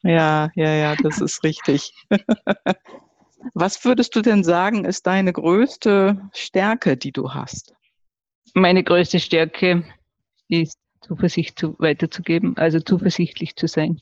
Ja, 0.02 0.50
ja, 0.54 0.74
ja, 0.74 0.96
das 0.96 1.20
ist 1.20 1.42
richtig. 1.42 1.92
Was 3.54 3.84
würdest 3.84 4.14
du 4.16 4.22
denn 4.22 4.44
sagen, 4.44 4.84
ist 4.84 5.06
deine 5.06 5.32
größte 5.32 6.28
Stärke, 6.32 6.96
die 6.96 7.12
du 7.12 7.32
hast? 7.32 7.74
Meine 8.54 8.82
größte 8.82 9.20
Stärke 9.20 9.84
ist 10.48 10.78
Zuversicht 11.00 11.58
zu, 11.58 11.76
weiterzugeben, 11.78 12.56
also 12.56 12.80
zuversichtlich 12.80 13.56
zu 13.56 13.68
sein. 13.68 14.00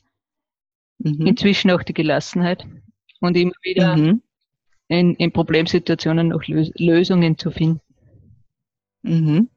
Mhm. 0.99 1.27
Inzwischen 1.27 1.71
auch 1.71 1.83
die 1.83 1.93
Gelassenheit 1.93 2.65
und 3.19 3.37
immer 3.37 3.53
wieder 3.61 3.95
mhm. 3.95 4.21
in, 4.87 5.15
in, 5.15 5.31
Problemsituationen 5.31 6.29
noch 6.29 6.43
Lösungen 6.47 7.37
zu 7.37 7.51
finden. 7.51 7.81
Mhm. 9.03 9.49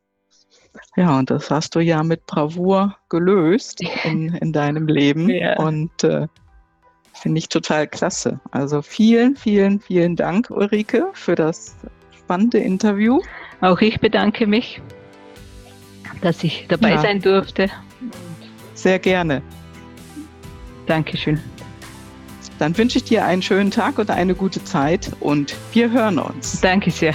Ja, 0.97 1.18
und 1.18 1.31
das 1.31 1.51
hast 1.51 1.75
du 1.75 1.81
ja 1.81 2.03
mit 2.03 2.27
Bravour 2.27 2.97
gelöst 3.09 3.81
in, 4.05 4.35
in 4.35 4.53
deinem 4.53 4.87
Leben. 4.87 5.29
Ja. 5.29 5.59
Und 5.59 6.05
äh, 6.05 6.27
finde 7.14 7.39
ich 7.39 7.49
total 7.49 7.87
klasse. 7.87 8.41
Also 8.51 8.83
vielen, 8.83 9.37
vielen, 9.37 9.81
vielen 9.81 10.16
Dank, 10.16 10.51
Ulrike, 10.51 11.09
für 11.12 11.35
das 11.35 11.77
spannende 12.16 12.59
Interview. 12.59 13.21
Auch 13.61 13.81
ich 13.81 14.01
bedanke 14.01 14.47
mich, 14.47 14.81
dass 16.23 16.43
ich 16.45 16.66
dabei 16.68 16.91
ja. 16.91 17.03
sein 17.03 17.21
durfte. 17.21 17.68
Sehr 18.75 18.99
gerne. 18.99 19.43
Dankeschön. 20.87 21.41
Dann 22.59 22.77
wünsche 22.77 22.99
ich 22.99 23.05
dir 23.05 23.25
einen 23.25 23.43
schönen 23.43 23.71
Tag 23.71 23.99
und 23.99 24.11
eine 24.11 24.35
gute 24.35 24.62
Zeit 24.64 25.11
und 25.21 25.57
wir 25.73 25.91
hören 25.91 26.18
uns. 26.18 26.61
Danke 26.61 26.91
sehr. 26.91 27.14